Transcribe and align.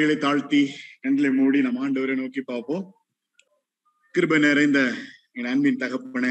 தலைகளை 0.00 0.20
தாழ்த்தி 0.22 0.60
கண்களை 1.02 1.30
மூடி 1.38 1.58
நம்ம 1.64 1.80
ஆண்டவரை 1.84 2.14
நோக்கி 2.20 2.42
பார்ப்போம். 2.42 2.84
கிருப 4.14 4.38
நிறைந்த 4.44 4.78
என் 5.38 5.48
அன்பின் 5.50 5.80
தகப்பன 5.82 6.26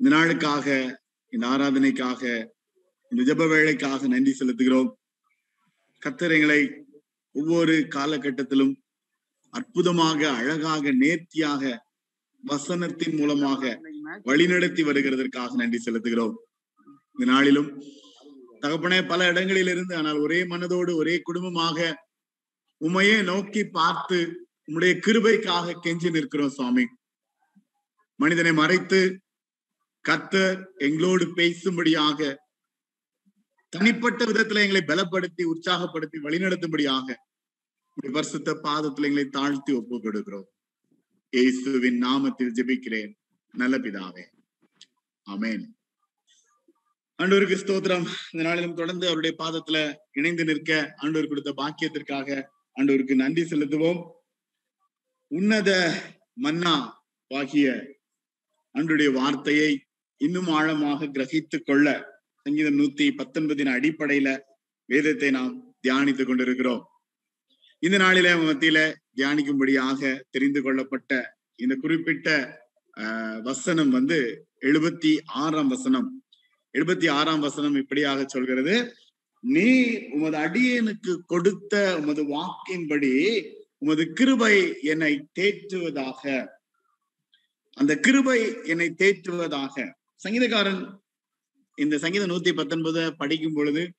இந்த 0.00 0.08
நாளுக்காக 0.14 0.66
இந்த 1.32 1.44
ஆராதனைக்காக 1.52 2.22
இந்த 3.12 3.22
ஜப 3.28 3.46
வேலைக்காக 3.52 4.08
நன்றி 4.14 4.32
செலுத்துகிறோம். 4.40 4.90
கத்திரங்களை 6.02 6.60
ஒவ்வொரு 7.40 7.76
காலகட்டத்திலும் 7.96 8.74
அற்புதமாக 9.54 10.20
அழகாக 10.40 10.92
நேர்த்தியாக 11.02 11.62
வசனத்தின் 12.44 13.16
மூலமாக 13.20 13.62
வழிநடத்தி 14.28 14.84
வருகிறதற்காக 14.90 15.50
நன்றி 15.62 15.80
செலுத்துகிறோம். 15.86 16.36
இந்த 17.14 17.26
நாளிலும் 17.32 17.70
தகப்பனே 18.62 18.98
பல 19.08 19.26
இடங்களில் 19.26 19.66
இருந்து 19.66 19.96
ஆனால் 19.96 20.18
ஒரே 20.18 20.40
மனதோடு 20.42 20.92
ஒரே 20.94 21.14
குடும்பமாக 21.20 21.78
உமையே 22.80 23.16
நோக்கி 23.22 23.64
பார்த்து 23.78 24.18
உம்முடைய 24.68 24.92
கிருபைக்காக 25.06 25.74
கெஞ்சி 25.84 26.10
நிற்கிறோம் 26.10 26.48
சுவாமி. 26.48 26.84
மனிதனை 28.20 28.52
மறைத்து 28.52 29.00
கத்தர் 30.08 30.58
எங்களோடு 30.76 31.24
பேசும்படியாக 31.38 32.36
தனிப்பட்ட 33.68 34.24
விதத்துல 34.24 34.62
எங்களை 34.64 34.82
பலப்படுத்தி 34.86 35.44
உற்சாகப்படுத்தி 35.52 36.18
வழிநடத்தும்படியாக 36.26 37.08
உடைய 37.96 38.10
பரிசுத்த 38.12 38.52
பாதத்துல 38.66 39.08
எங்களை 39.08 39.24
தாழ்த்தி 39.24 39.72
ஒப்பு 39.72 39.96
கொடுக்கிறோம். 39.96 40.48
இயேசுவின் 41.32 42.02
நாமத்தில் 42.04 42.54
ஜெபிக்கிறேன். 42.58 43.12
நல்ல 43.54 43.78
பிதாவே. 43.78 44.24
அமேன் 45.26 45.64
ஆண்டவருக்கு 47.22 47.56
ஸ்தோத்திரம். 47.60 48.06
இந்த 48.32 48.44
நாளிலும் 48.48 48.74
தொடர்ந்து 48.74 49.06
அவருடைய 49.06 49.36
பாதத்துல 49.38 49.94
இணைந்து 50.12 50.44
நிற்க 50.44 50.94
ஆண்டவர் 50.96 51.28
கொடுத்த 51.28 51.52
பாக்கியத்திற்காக 51.56 52.48
ஆண்டவருக்கு 52.80 53.14
நன்றி 53.14 53.42
செலுத்துவோம். 53.42 54.00
உன்னத 55.26 55.70
மன்னா 56.34 57.04
ஆகிய 57.28 57.86
ஆண்டுடைய 58.74 59.12
வார்த்தையை 59.12 59.84
இன்னும் 60.16 60.48
ஆழமாக 60.48 61.06
கிரகித்துக் 61.06 61.64
கொள்ள 61.64 61.86
சங்கீதம் 62.42 62.78
நூத்தி 62.78 63.06
பத்தொன்பதின் 63.16 63.72
அடிப்படையில 63.76 64.38
வேதத்தை 64.84 65.30
நாம் 65.30 65.74
தியானித்துக் 65.88 66.26
கொண்டிருக்கிறோம். 66.26 66.84
இந்த 67.78 67.98
நாளில 67.98 68.28
மத்தியில 68.48 68.94
தியானிக்கும்படியாக 69.16 70.20
தெரிந்து 70.30 70.62
கொள்ளப்பட்ட 70.62 71.38
இந்த 71.54 71.74
குறிப்பிட்ட 71.74 72.28
ஆஹ் 72.96 73.40
வசனம் 73.42 73.90
வந்து 73.90 74.46
எழுபத்தி 74.60 75.18
ஆறாம் 75.24 75.68
வசனம். 75.68 76.25
எழுபத்தி 76.76 77.10
ஆறாம் 77.10 77.40
வசனம் 77.40 77.74
இப்படியாக 77.74 78.24
சொல்கிறது. 78.26 78.94
நீ 79.40 79.68
உமது 80.12 80.38
அடியனுக்கு 80.38 81.12
கொடுத்த 81.26 81.98
உமது 81.98 82.22
வாக்கின்படி 82.24 83.12
உமது 83.78 84.12
கிருபை 84.12 84.76
என்னை 84.82 85.28
தேற்றுவதாக. 85.38 86.46
அந்த 87.74 87.96
கிருபை 87.96 88.38
என்னை 88.64 88.94
தேற்றுவதாக. 88.98 89.92
சங்கீதக்காரன் 90.24 90.82
இந்த 91.74 91.98
சங்கீதம் 91.98 92.30
நூத்தி 92.30 92.52
பத்தொன்பது 92.52 93.16
படிக்கும் 93.16 93.54
பொழுது 93.54 93.92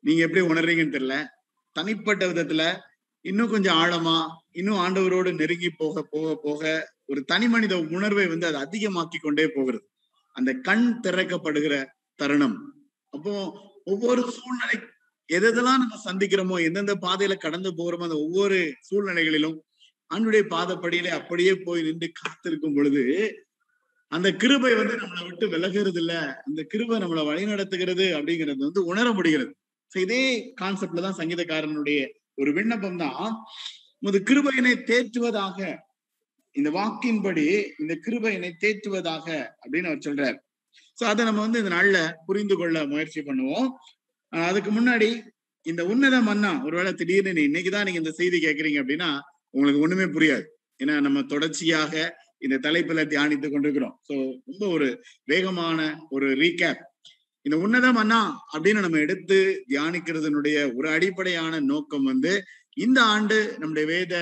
நீங்க 0.00 0.22
எப்படி 0.22 0.46
உணர்றீங்கன்னு 0.46 0.94
தெரியல. 0.96 1.24
தனிப்பட்ட 1.72 2.26
விதத்துல 2.26 2.80
இன்னும் 3.20 3.50
கொஞ்சம் 3.50 3.76
ஆழமா 3.76 4.26
இன்னும் 4.50 4.76
ஆண்டவரோடு 4.76 5.34
நெருங்கி 5.34 5.70
போக 5.76 6.06
போக 6.10 6.40
போக 6.42 6.92
ஒரு 7.06 7.24
தனி 7.24 7.48
மனித 7.48 7.78
உணர்வை 7.78 8.26
வந்து 8.26 8.46
அது 8.54 8.58
அதிகமாக்கி 8.64 9.18
கொண்டே 9.20 9.46
போகிறது. 9.48 9.88
அந்த 10.32 10.50
கண் 10.52 11.00
திறக்கப்படுகிற 11.02 11.74
தருணம். 12.18 12.56
அப்போ 13.14 13.32
ஒவ்வொரு 13.84 14.22
சூழ்நிலை 14.36 14.76
எதெல்லாம் 15.28 15.80
நம்ம 15.82 15.98
சந்திக்கிறோமோ 16.08 16.56
எந்தெந்த 16.66 16.94
பாதையில 17.06 17.34
கடந்து 17.36 17.70
போறோமோ 17.78 18.06
அந்த 18.08 18.18
ஒவ்வொரு 18.26 18.58
சூழ்நிலைகளிலும் 18.88 19.56
அன்னுடைய 20.10 20.42
பாதப்படியிலே 20.54 21.10
அப்படியே 21.18 21.52
போய் 21.66 21.86
நின்று 21.86 22.08
காத்திருக்கும் 22.12 22.76
பொழுது 22.76 23.02
அந்த 24.12 24.28
கிருபை 24.42 24.72
வந்து 24.78 24.96
நம்மளை 25.02 25.22
விட்டு 25.28 25.46
விலகிறது 25.48 26.00
இல்ல 26.02 26.14
அந்த 26.46 26.60
கிருபை 26.72 26.98
நம்மளை 27.02 27.22
வழி 27.26 27.44
நடத்துகிறது 27.44 28.06
அப்படிங்கிறது 28.16 28.60
வந்து 28.66 28.82
உணர 28.84 29.06
முடிகிறது. 29.12 29.52
இதே 29.92 30.22
கான்செப்ட்ல 30.60 31.04
தான் 31.06 31.18
சங்கீதக்காரனுடைய 31.20 32.00
ஒரு 32.34 32.50
விண்ணப்பம் 32.52 33.00
தான். 33.04 33.32
முது 33.98 34.18
கிருபையினை 34.30 34.74
தேற்றுவதாக 34.90 35.58
இந்த 36.56 36.70
வாக்கின்படி 36.78 37.46
இந்த 37.82 37.94
கிருபையினை 38.06 38.50
தேற்றுவதாக 38.64 39.26
அப்படின்னு 39.62 39.90
அவர் 39.90 40.06
சொல்றார். 40.08 40.36
ஸோ 40.98 41.04
அதை 41.04 41.22
நம்ம 41.24 41.40
வந்து 41.40 41.60
இந்த 41.62 41.72
நாள்ல 41.76 41.98
புரிந்து 42.26 42.56
கொள்ள 42.56 42.86
முயற்சி 42.86 43.20
பண்ணுவோம். 43.20 43.68
அதுக்கு 44.32 44.70
முன்னாடி 44.70 45.08
இந்த 45.66 45.82
உன்னத 45.84 46.16
மன்னா 46.20 46.50
ஒருவேளை 46.64 46.92
திடீர்னு 46.92 47.46
இன்னைக்குதான் 47.48 47.86
நீங்க 47.86 48.00
இந்த 48.02 48.12
செய்தி 48.12 48.38
கேட்குறீங்க 48.38 48.80
அப்படின்னா 48.82 49.10
உங்களுக்கு 49.50 49.84
ஒண்ணுமே 49.84 50.06
புரியாது. 50.16 50.44
ஏன்னா 50.80 50.94
நம்ம 51.00 51.18
தொடர்ச்சியாக 51.22 51.94
இந்த 52.38 52.56
தலைப்புல 52.66 53.02
தியானித்து 53.12 53.48
கொண்டிருக்கிறோம். 53.48 53.94
ஸோ 54.08 54.14
ரொம்ப 54.46 54.64
ஒரு 54.66 54.88
வேகமான 55.24 55.78
ஒரு 56.10 56.28
ரீகேப் 56.34 56.82
இந்த 57.46 57.56
உன்னதம் 57.56 57.98
அண்ணா 58.00 58.18
அப்படின்னு 58.52 58.80
நம்ம 58.80 58.98
எடுத்து 58.98 59.38
தியானிக்கிறதுனுடைய 59.68 60.56
ஒரு 60.76 60.88
அடிப்படையான 60.88 61.60
நோக்கம் 61.60 62.04
வந்து 62.04 62.32
இந்த 62.76 62.98
ஆண்டு 63.14 63.38
நம்முடைய 63.58 63.86
வேத 63.86 64.14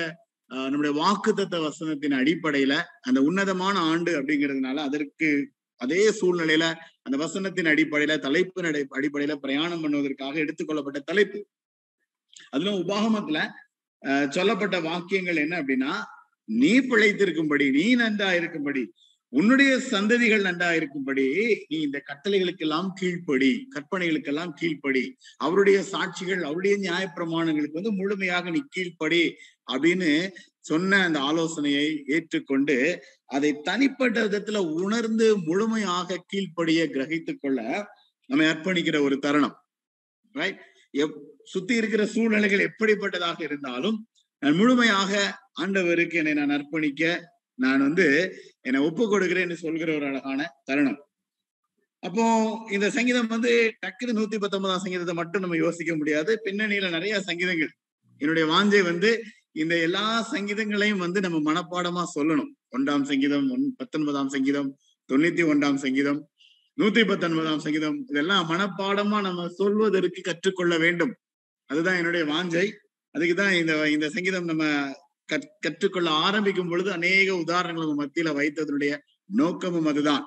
நம்முடைய 0.50 0.92
வாக்குத்தத்த 1.02 1.56
வசனத்தின் 1.58 2.16
அடிப்படையில 2.20 2.74
அந்த 3.00 3.18
உன்னதமான 3.20 3.76
ஆண்டு 3.92 4.12
அப்படிங்கிறதுனால 4.20 4.82
அதற்கு 4.88 5.28
அதே 5.82 6.02
சூழ்நிலையில 6.20 6.64
அந்த 7.02 7.16
வசனத்தின் 7.16 7.70
அடிப்படையில 7.72 8.16
தலைப்பின் 8.18 8.68
அடிப்படையில 8.96 9.34
பிரயாணம் 9.36 9.82
பண்ணுவதற்காக 9.84 10.34
எடுத்துக்கொள்ளப்பட்ட 10.44 11.00
தலைப்பு. 11.04 11.40
அதுல 12.50 12.72
உபாகமத்துல 12.82 13.38
சொல்லப்பட்ட 14.30 14.76
வாக்கியங்கள் 14.80 15.42
என்ன 15.44 15.54
அப்படின்னா 15.60 15.92
நீ 16.48 16.72
பிழைத்திருக்கும்படி 16.90 17.66
நீ 17.70 17.86
நன்றா 17.94 18.28
இருக்கும்படி 18.32 18.82
உன்னுடைய 19.32 19.72
சந்ததிகள் 19.90 20.46
நன்றா 20.46 20.70
இருக்கும்படி 20.72 21.26
நீ 21.70 21.76
இந்த 21.78 21.98
கட்டளைகளுக்கெல்லாம் 22.08 22.88
கீழ்ப்படி 23.00 23.50
கற்பனைகளுக்கெல்லாம் 23.74 24.52
கீழ்ப்படி 24.60 25.04
அவருடைய 25.38 25.78
சாட்சிகள் 25.92 26.42
அவருடைய 26.42 26.74
நியாயப்பிரமாணங்களுக்கு 26.78 27.80
வந்து 27.80 27.92
முழுமையாக 27.92 28.50
நீ 28.50 28.60
கீழ்ப்படி 28.76 29.22
அப்படின்னு 29.68 30.10
சொன்ன 30.62 31.00
அந்த 31.04 31.18
ஆலோசனையை 31.20 31.86
ஏற்றுக்கொண்டு 32.06 32.76
அதை 33.26 33.50
தனிப்பட்ட 33.62 34.18
விதத்துல 34.26 34.58
உணர்ந்து 34.82 35.26
முழுமையாக 35.38 36.22
கீழ்ப்படிய 36.26 36.80
கிரகித்து 36.94 37.32
கொள்ள 37.36 37.60
நம்ம 38.30 38.44
அர்ப்பணிக்கிற 38.52 38.96
ஒரு 39.02 39.16
தருணம். 39.18 39.56
ரைட் 40.34 40.60
எப் 40.90 41.16
சுத்தி 41.44 41.74
இருக்கிற 41.74 42.02
சூழ்நிலைகள் 42.06 42.66
எப்படிப்பட்டதாக 42.70 43.38
இருந்தாலும் 43.42 43.98
நான் 44.42 44.56
முழுமையாக 44.56 45.12
ஆண்டவருக்கு 45.60 46.18
என்னை 46.20 46.34
நான் 46.34 46.54
அர்ப்பணிக்க 46.58 47.20
நான் 47.58 47.80
வந்து 47.80 48.06
என்னை 48.60 48.80
ஒப்பு 48.82 49.04
கொடுக்கிறேன்னு 49.04 49.56
சொல்கிற 49.64 49.88
ஒரு 49.94 50.06
அழகான 50.06 50.40
தருணம். 50.64 51.00
அப்போ 52.02 52.24
இந்த 52.70 52.86
சங்கீதம் 52.90 53.30
வந்து 53.34 53.52
டக்குனு 53.82 54.16
நூத்தி 54.18 54.38
பத்தொன்பதாம் 54.38 54.84
சங்கீதத்தை 54.84 55.14
மட்டும் 55.14 55.40
நம்ம 55.40 55.56
யோசிக்க 55.56 55.92
முடியாது. 55.96 56.32
பின்னணியில 56.44 56.90
நிறைய 56.90 57.20
சங்கீதங்கள். 57.20 57.72
என்னுடைய 58.20 58.44
வாஞ்சை 58.52 58.82
வந்து 58.82 59.10
இந்த 59.52 59.74
எல்லா 59.78 60.04
சங்கீதங்களையும் 60.32 61.02
வந்து 61.04 61.20
நம்ம 61.20 61.38
மனப்பாடமா 61.48 62.02
சொல்லணும். 62.14 62.50
ஒன்றாம் 62.76 63.02
சங்கீதம் 63.02 63.48
ஒன் 63.50 63.64
பத்தொன்பதாம் 63.76 64.28
சங்கீதம் 64.28 64.70
தொண்ணூத்தி 65.08 65.42
ஒன்றாம் 65.52 65.80
சங்கீதம் 65.84 66.20
நூத்தி 66.78 67.02
பத்தொன்பதாம் 67.08 67.58
சங்கீதம் 67.58 67.98
இதெல்லாம் 68.08 68.44
மனப்பாடமா 68.50 69.18
நம்ம 69.20 69.48
சொல்வதற்கு 69.48 70.20
கற்றுக்கொள்ள 70.20 70.78
வேண்டும். 70.78 71.12
அதுதான் 71.70 71.98
என்னுடைய 72.00 72.24
வாஞ்சை. 72.32 72.66
அதுக்குதான் 73.14 73.52
இந்த 73.60 73.72
இந்த 73.90 74.06
சங்கீதம் 74.08 74.44
நம்ம 74.44 74.64
கற்றுக்கொள்ள 75.60 76.08
ஆரம்பிக்கும் 76.26 76.68
பொழுது 76.68 76.90
அநேக 76.92 77.28
உதாரணங்கள் 77.36 77.86
நம்ம 77.86 78.04
மத்தியில 78.04 78.30
வைத்ததனுடைய 78.38 78.92
நோக்கமும் 79.40 79.86
அதுதான். 79.86 80.24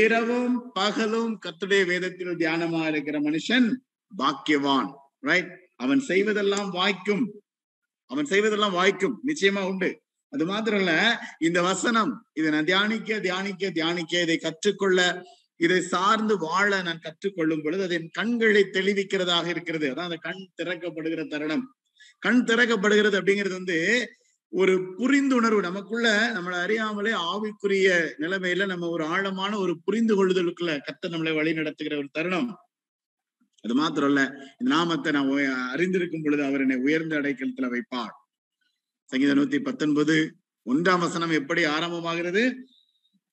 இரவும் 0.00 0.56
பகலும் 0.72 1.32
கத்துடைய 1.44 1.82
வேதத்தில் 1.86 2.40
தியானமா 2.42 2.82
இருக்கிற 2.88 3.16
மனுஷன் 3.20 3.68
பாக்கியவான் 4.12 4.90
ரைட் 5.20 5.52
அவன் 5.76 6.02
செய்வதெல்லாம் 6.08 6.68
வாய்க்கும். 6.70 7.24
அவன் 8.12 8.30
செய்வதெல்லாம் 8.30 8.76
வாய்க்கும். 8.78 9.16
நிச்சயமா 9.26 9.62
உண்டு. 9.64 9.90
அது 10.32 10.44
மாத்திரம் 10.46 10.78
இல்ல 10.78 10.92
இந்த 11.38 11.58
வசனம் 11.62 12.12
இதை 12.32 12.48
நான் 12.50 12.64
தியானிக்க 12.64 13.20
தியானிக்க 13.20 13.70
தியானிக்க 13.70 14.20
இதை 14.20 14.36
கற்றுக்கொள்ள 14.36 15.00
இதை 15.60 15.78
சார்ந்து 15.80 16.34
வாழ 16.38 16.70
நான் 16.82 17.00
கற்றுக்கொள்ளும் 17.00 17.62
பொழுது 17.62 17.82
அது 17.82 17.94
என் 17.94 18.08
கண்களை 18.12 18.62
தெளிவிக்கிறதாக 18.72 19.46
இருக்கிறது. 19.46 19.86
அதான் 19.92 20.08
அந்த 20.08 20.18
கண் 20.20 20.42
திறக்கப்படுகிற 20.62 21.22
தருணம். 21.28 21.64
கண் 22.18 22.42
திறக்கப்படுகிறது 22.46 23.16
அப்படிங்கிறது 23.20 23.56
வந்து 23.60 23.78
ஒரு 24.52 24.74
புரிந்துணர்வு. 24.98 25.60
நமக்குள்ள 25.60 26.06
நம்மளை 26.36 26.58
அறியாமலே 26.62 27.12
ஆவிக்குரிய 27.30 27.88
நிலைமையில 28.18 28.66
நம்ம 28.66 28.88
ஒரு 28.88 29.04
ஆழமான 29.04 29.52
ஒரு 29.58 29.74
புரிந்து 29.84 30.14
கொள்ளுதலுக்குள்ள 30.16 30.72
கத்த 30.80 31.06
நம்மளை 31.06 31.34
வழி 31.34 31.52
நடத்துகிற 31.52 31.96
ஒரு 31.96 32.08
தருணம். 32.12 32.50
அது 33.64 33.74
மாத்திரம் 33.74 34.08
இல்ல 34.08 34.22
இந்த 34.58 34.70
நாமத்தை 34.74 35.10
நான் 35.12 35.30
அறிந்திருக்கும் 35.74 36.22
பொழுது 36.22 36.44
அவர் 36.44 36.60
என்னை 36.60 36.76
உயர்ந்த 36.76 37.14
அடைக்கலத்துல 37.20 37.68
வைப்பார். 37.74 38.14
சங்கீத 39.10 39.34
நூத்தி 39.34 39.58
பத்தொன்பது 39.62 40.16
ஒன்றாம் 40.66 40.98
வசனம் 40.98 41.30
எப்படி 41.30 41.64
ஆரம்பமாகிறது? 41.64 42.42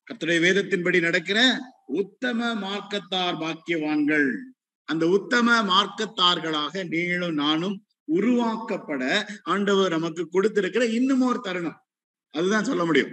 கத்துடைய 0.08 0.38
வேதத்தின்படி 0.46 1.00
நடக்கிற 1.00 1.40
உத்தம 1.84 2.54
மார்க்கத்தார் 2.54 3.40
பாக்கியவான்கள். 3.42 4.28
அந்த 4.88 5.04
உத்தம 5.08 5.48
மார்க்கத்தார்களாக 5.72 6.88
நீங்களும் 6.88 7.34
நானும் 7.34 7.76
உருவாக்கப்பட 8.12 9.02
ஆண்டவர் 9.42 9.90
நமக்கு 9.90 10.22
கொடுத்திருக்கிற 10.28 10.84
இன்னும் 10.98 11.20
ஒரு 11.20 11.40
தருணம். 11.40 11.78
அதுதான் 12.34 12.64
சொல்ல 12.64 12.84
முடியும். 12.84 13.12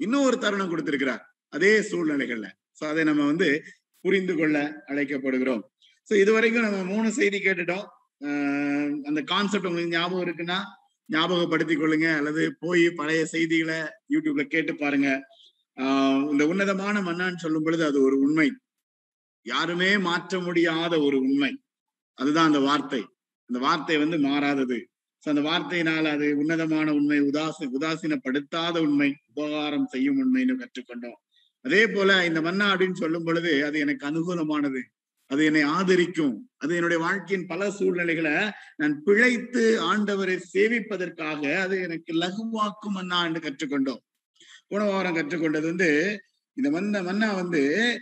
இன்னும் 0.00 0.22
ஒரு 0.22 0.38
தருணம் 0.38 0.68
கொடுத்திருக்கிறார். 0.68 1.22
அதே 1.52 1.72
சூழ்நிலைகள்ல. 1.90 2.48
சோ 2.78 2.84
அதை 2.88 3.04
நம்ம 3.04 3.22
வந்து 3.24 3.48
புரிந்து 4.04 4.34
கொள்ள 4.36 4.56
அழைக்கப்படுகிறோம். 4.88 5.62
ஸோ 6.08 6.14
இது 6.22 6.30
வரைக்கும் 6.36 6.66
நம்ம 6.66 6.78
மூணு 6.92 7.08
செய்தி 7.18 7.38
கேட்டுட்டோம். 7.46 7.86
அந்த 9.08 9.20
கான்செப்ட் 9.32 9.68
உங்களுக்கு 9.70 9.96
ஞாபகம் 9.96 10.24
இருக்குன்னா 10.26 10.58
ஞாபகப்படுத்தி 11.08 11.74
கொள்ளுங்க. 11.76 12.08
அல்லது 12.20 12.42
போய் 12.62 12.84
பழைய 12.98 13.20
செய்திகளை 13.34 13.78
யூடியூப்ல 14.14 14.44
கேட்டு 14.54 14.72
பாருங்க. 14.82 15.08
இந்த 16.32 16.42
உன்னதமான 16.52 16.96
மன்னான்னு 17.08 17.42
சொல்லும் 17.44 17.66
பொழுது 17.66 17.82
அது 17.90 17.98
ஒரு 18.06 18.16
உண்மை. 18.24 18.48
யாருமே 19.46 19.90
மாற்ற 20.08 20.40
முடியாத 20.46 20.94
ஒரு 21.06 21.18
உண்மை. 21.26 21.52
அதுதான் 22.18 22.48
அந்த 22.50 22.60
வார்த்தை. 22.68 23.02
அந்த 23.50 23.58
வார்த்தை 23.66 23.96
வந்து 24.04 24.16
மாறாதது. 24.28 24.78
ஸோ 25.22 25.26
அந்த 25.34 25.42
வார்த்தையினால் 25.50 26.08
அது 26.14 26.26
உன்னதமான 26.40 26.88
உண்மை 26.98 27.18
உதாசி 27.30 27.64
உதாசீனப்படுத்தாத 27.76 28.76
உண்மை 28.86 29.08
உபகாரம் 29.30 29.88
செய்யும் 29.94 30.20
உண்மைன்னு 30.22 30.54
கற்றுக்கொண்டோம். 30.62 31.18
அதே 31.64 31.82
போல 31.94 32.10
இந்த 32.28 32.40
மன்னா 32.46 32.66
அப்படின்னு 32.72 33.02
சொல்லும் 33.04 33.26
பொழுது 33.28 33.52
அது 33.68 33.76
எனக்கு 33.84 34.04
அனுகூலமானது. 34.10 34.82
அது 35.30 35.44
என்னை 35.44 35.62
ஆதரிக்கும். 35.62 36.50
அது 36.56 36.74
என்னுடைய 36.74 37.02
வாழ்க்கையின் 37.02 37.46
பல 37.46 37.70
சூழ்நிலைகளை 37.70 38.50
நான் 38.76 39.02
பிழைத்து 39.02 39.82
ஆண்டவரை 39.82 40.42
சேவிப்பதற்காக 40.52 41.58
அது 41.58 41.80
எனக்கு 41.80 42.12
லகுவாக்கும் 42.14 42.94
மன்னா 42.96 43.24
என்று 43.24 43.40
கற்றுக்கொண்டோம். 43.40 44.02
போன 44.66 44.84
வாரம் 44.84 45.16
கற்றுக்கொண்டது 45.16 45.62
வந்து 45.62 46.20
இந்த 46.52 46.80
மன்ன 46.80 47.04
மன்னா 47.04 47.32
வந்து 47.32 48.00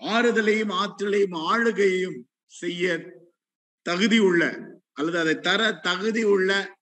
ஆறுதலையும் 0.00 0.72
ஆற்றலையும் 0.72 1.32
ஆளுகையும் 1.32 2.18
செய்ய 2.46 3.12
தகுதி 3.82 4.18
உள்ள 4.18 4.72
அல்லது 4.92 5.18
அதை 5.18 5.38
தர 5.38 5.72
தகுதி 5.72 6.22
உள்ள 6.22 6.76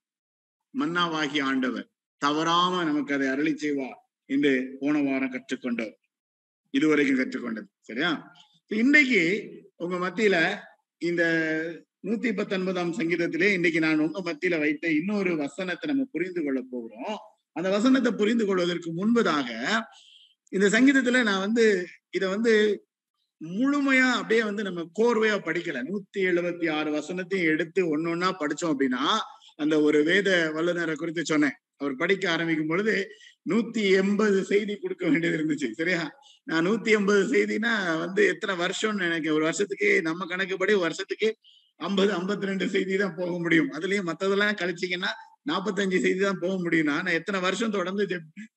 மன்னாவாகி 0.78 1.42
ஆண்டவர். 1.42 1.88
தவறாம 2.18 2.84
நமக்கு 2.84 3.14
அதை 3.14 3.28
அருளி 3.28 3.56
செய்வார் 3.56 4.08
என்று 4.26 4.76
போன 4.80 5.02
வாரம் 5.02 5.32
கற்றுக்கொண்டோம். 5.32 5.94
இதுவரைக்கும் 6.70 7.18
கற்றுக்கொண்டது. 7.18 7.66
சரியா? 7.80 8.31
இன்னைக்கு 8.72 9.22
உங்க 9.76 9.96
மத்தியில 9.96 10.36
இந்த 10.98 11.22
நூத்தி 12.02 12.36
பத்தொன்பதாம் 12.36 12.92
சங்கீதத்திலே 12.92 13.52
இன்னைக்கு 13.52 13.80
நான் 13.80 13.98
உங்க 13.98 14.18
மத்தியில 14.24 14.58
வைத்த 14.58 14.90
இன்னொரு 14.90 15.36
வசனத்தை 15.36 15.90
நம்ம 15.90 16.08
புரிந்து 16.12 16.44
கொள்ள 16.44 16.62
போகிறோம். 16.70 17.18
அந்த 17.52 17.70
வசனத்தை 17.70 18.12
புரிந்து 18.12 18.46
கொள்வதற்கு 18.46 18.90
முன்பதாக 18.92 19.48
இந்த 20.48 20.66
சங்கீதத்துல 20.68 21.22
நான் 21.22 21.40
வந்து 21.40 21.86
இத 22.10 22.28
வந்து 22.28 22.84
முழுமையா 23.44 24.08
அப்படியே 24.10 24.42
வந்து 24.44 24.62
நம்ம 24.62 24.80
கோர்வையா 25.00 25.36
படிக்கல. 25.48 25.82
நூத்தி 25.82 26.18
எழுபத்தி 26.18 26.72
ஆறு 26.72 26.90
வசனத்தையும் 26.92 27.52
எடுத்து 27.54 27.80
ஒன்னொன்னா 27.92 28.30
படிச்சோம் 28.38 28.72
அப்படின்னா 28.74 29.04
அந்த 29.56 29.80
ஒரு 29.80 30.04
வேத 30.04 30.52
வல்லுநரை 30.54 30.94
குறித்து 30.94 31.24
சொன்னேன். 31.24 31.56
அவர் 31.76 31.96
படிக்க 31.96 32.30
ஆரம்பிக்கும் 32.30 32.66
பொழுது 32.66 33.08
நூத்தி 33.50 33.90
எண்பது 33.90 34.44
செய்தி 34.44 34.76
கொடுக்க 34.76 35.08
வேண்டியது 35.08 35.38
இருந்துச்சு. 35.38 35.70
சரியா? 35.70 36.12
நான் 36.48 36.64
நூத்தி 36.66 36.90
எண்பது 36.98 37.22
செய்தினா 37.34 37.72
வந்து 38.04 38.22
எத்தனை 38.32 38.54
வருஷம்னு 38.62 39.04
நினைக்கிறேன். 39.06 39.36
ஒரு 39.38 39.46
வருஷத்துக்கு 39.48 39.88
நம்ம 40.08 40.26
கணக்குப்படி 40.32 40.72
ஒரு 40.78 40.86
வருஷத்துக்கு 40.86 41.28
ஐம்பது 41.80 42.10
ஐம்பத்தி 42.18 42.48
ரெண்டு 42.50 42.66
செய்தி 42.74 42.96
தான் 43.02 43.14
போக 43.20 43.32
முடியும். 43.44 43.70
அதுலயும் 43.76 44.08
மத்ததெல்லாம் 44.10 44.58
கழிச்சிங்கன்னா 44.62 45.12
நாற்பத்தஞ்சு 45.50 45.98
செய்தி 46.04 46.20
தான் 46.26 46.40
போக 46.42 46.54
முடியும்னா 46.64 46.96
நான் 47.04 47.16
எத்தனை 47.20 47.38
வருஷம் 47.46 47.74
தொடர்ந்து 47.76 48.02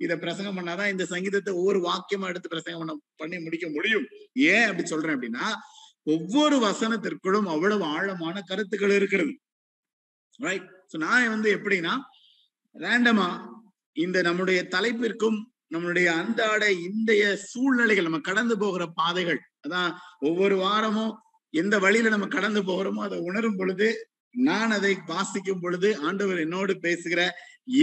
இதை 0.05 0.15
பிரசங்கம் 0.23 0.57
பண்ணாதான் 0.57 0.91
இந்த 0.93 1.05
சங்கீதத்தை 1.13 1.51
ஒவ்வொரு 1.59 1.79
வாக்கியமா 1.87 2.27
எடுத்து 2.31 2.53
பிரசங்கம் 2.53 2.81
பண்ண 2.83 2.95
பண்ணி 3.21 3.37
முடிக்க 3.45 3.67
முடியும். 3.77 4.05
ஏன் 4.51 4.67
அப்படி 4.69 4.85
சொல்றேன் 4.93 5.15
அப்படின்னா 5.17 5.47
ஒவ்வொரு 6.15 6.57
வசனத்திற்குள்ளும் 6.67 7.49
அவ்வளவு 7.53 7.83
ஆழமான 7.95 8.41
கருத்துக்கள் 8.49 8.97
இருக்கிறது. 8.99 9.33
ரைட் 10.39 10.69
நான் 11.05 11.33
வந்து 11.33 11.49
எப்படின்னா 11.57 11.93
ரேண்டமா 12.75 13.29
இந்த 13.95 14.17
நம்முடைய 14.27 14.59
தலைப்பிற்கும் 14.75 15.39
நம்மளுடைய 15.71 16.07
அன்றாட 16.13 16.63
இந்தைய 16.87 17.23
சூழ்நிலைகள் 17.43 18.03
நம்ம 18.03 18.19
கடந்து 18.19 18.57
போகிற 18.57 18.85
பாதைகள் 18.95 19.39
அதான் 19.63 19.91
ஒவ்வொரு 20.19 20.55
வாரமும் 20.55 21.13
எந்த 21.53 21.75
வழியில 21.79 22.09
நம்ம 22.09 22.27
கடந்து 22.27 22.61
போகிறோமோ 22.61 23.01
அதை 23.03 23.19
உணரும் 23.19 23.57
பொழுது 23.57 23.87
நான் 24.35 24.71
அதை 24.71 24.93
வாசிக்கும் 25.05 25.61
பொழுது 25.61 25.89
ஆண்டவர் 26.01 26.39
என்னோடு 26.39 26.79
பேசுகிற 26.79 27.21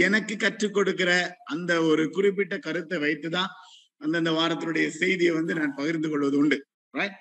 எனக்கு 0.01 0.37
கற்றுக் 0.37 0.73
கொடுக்கிற 0.73 1.11
அந்த 1.45 1.81
ஒரு 1.83 2.09
குறிப்பிட்ட 2.09 2.57
கருத்தை 2.57 2.97
வைத்துதான் 2.97 3.51
அந்தந்த 3.97 4.31
வாரத்தினுடைய 4.31 4.87
செய்தியை 4.95 5.33
வந்து 5.33 5.53
நான் 5.55 5.75
பகிர்ந்து 5.75 6.09
கொள்வது 6.09 6.37
உண்டு. 6.37 6.57
ரைட் 6.93 7.17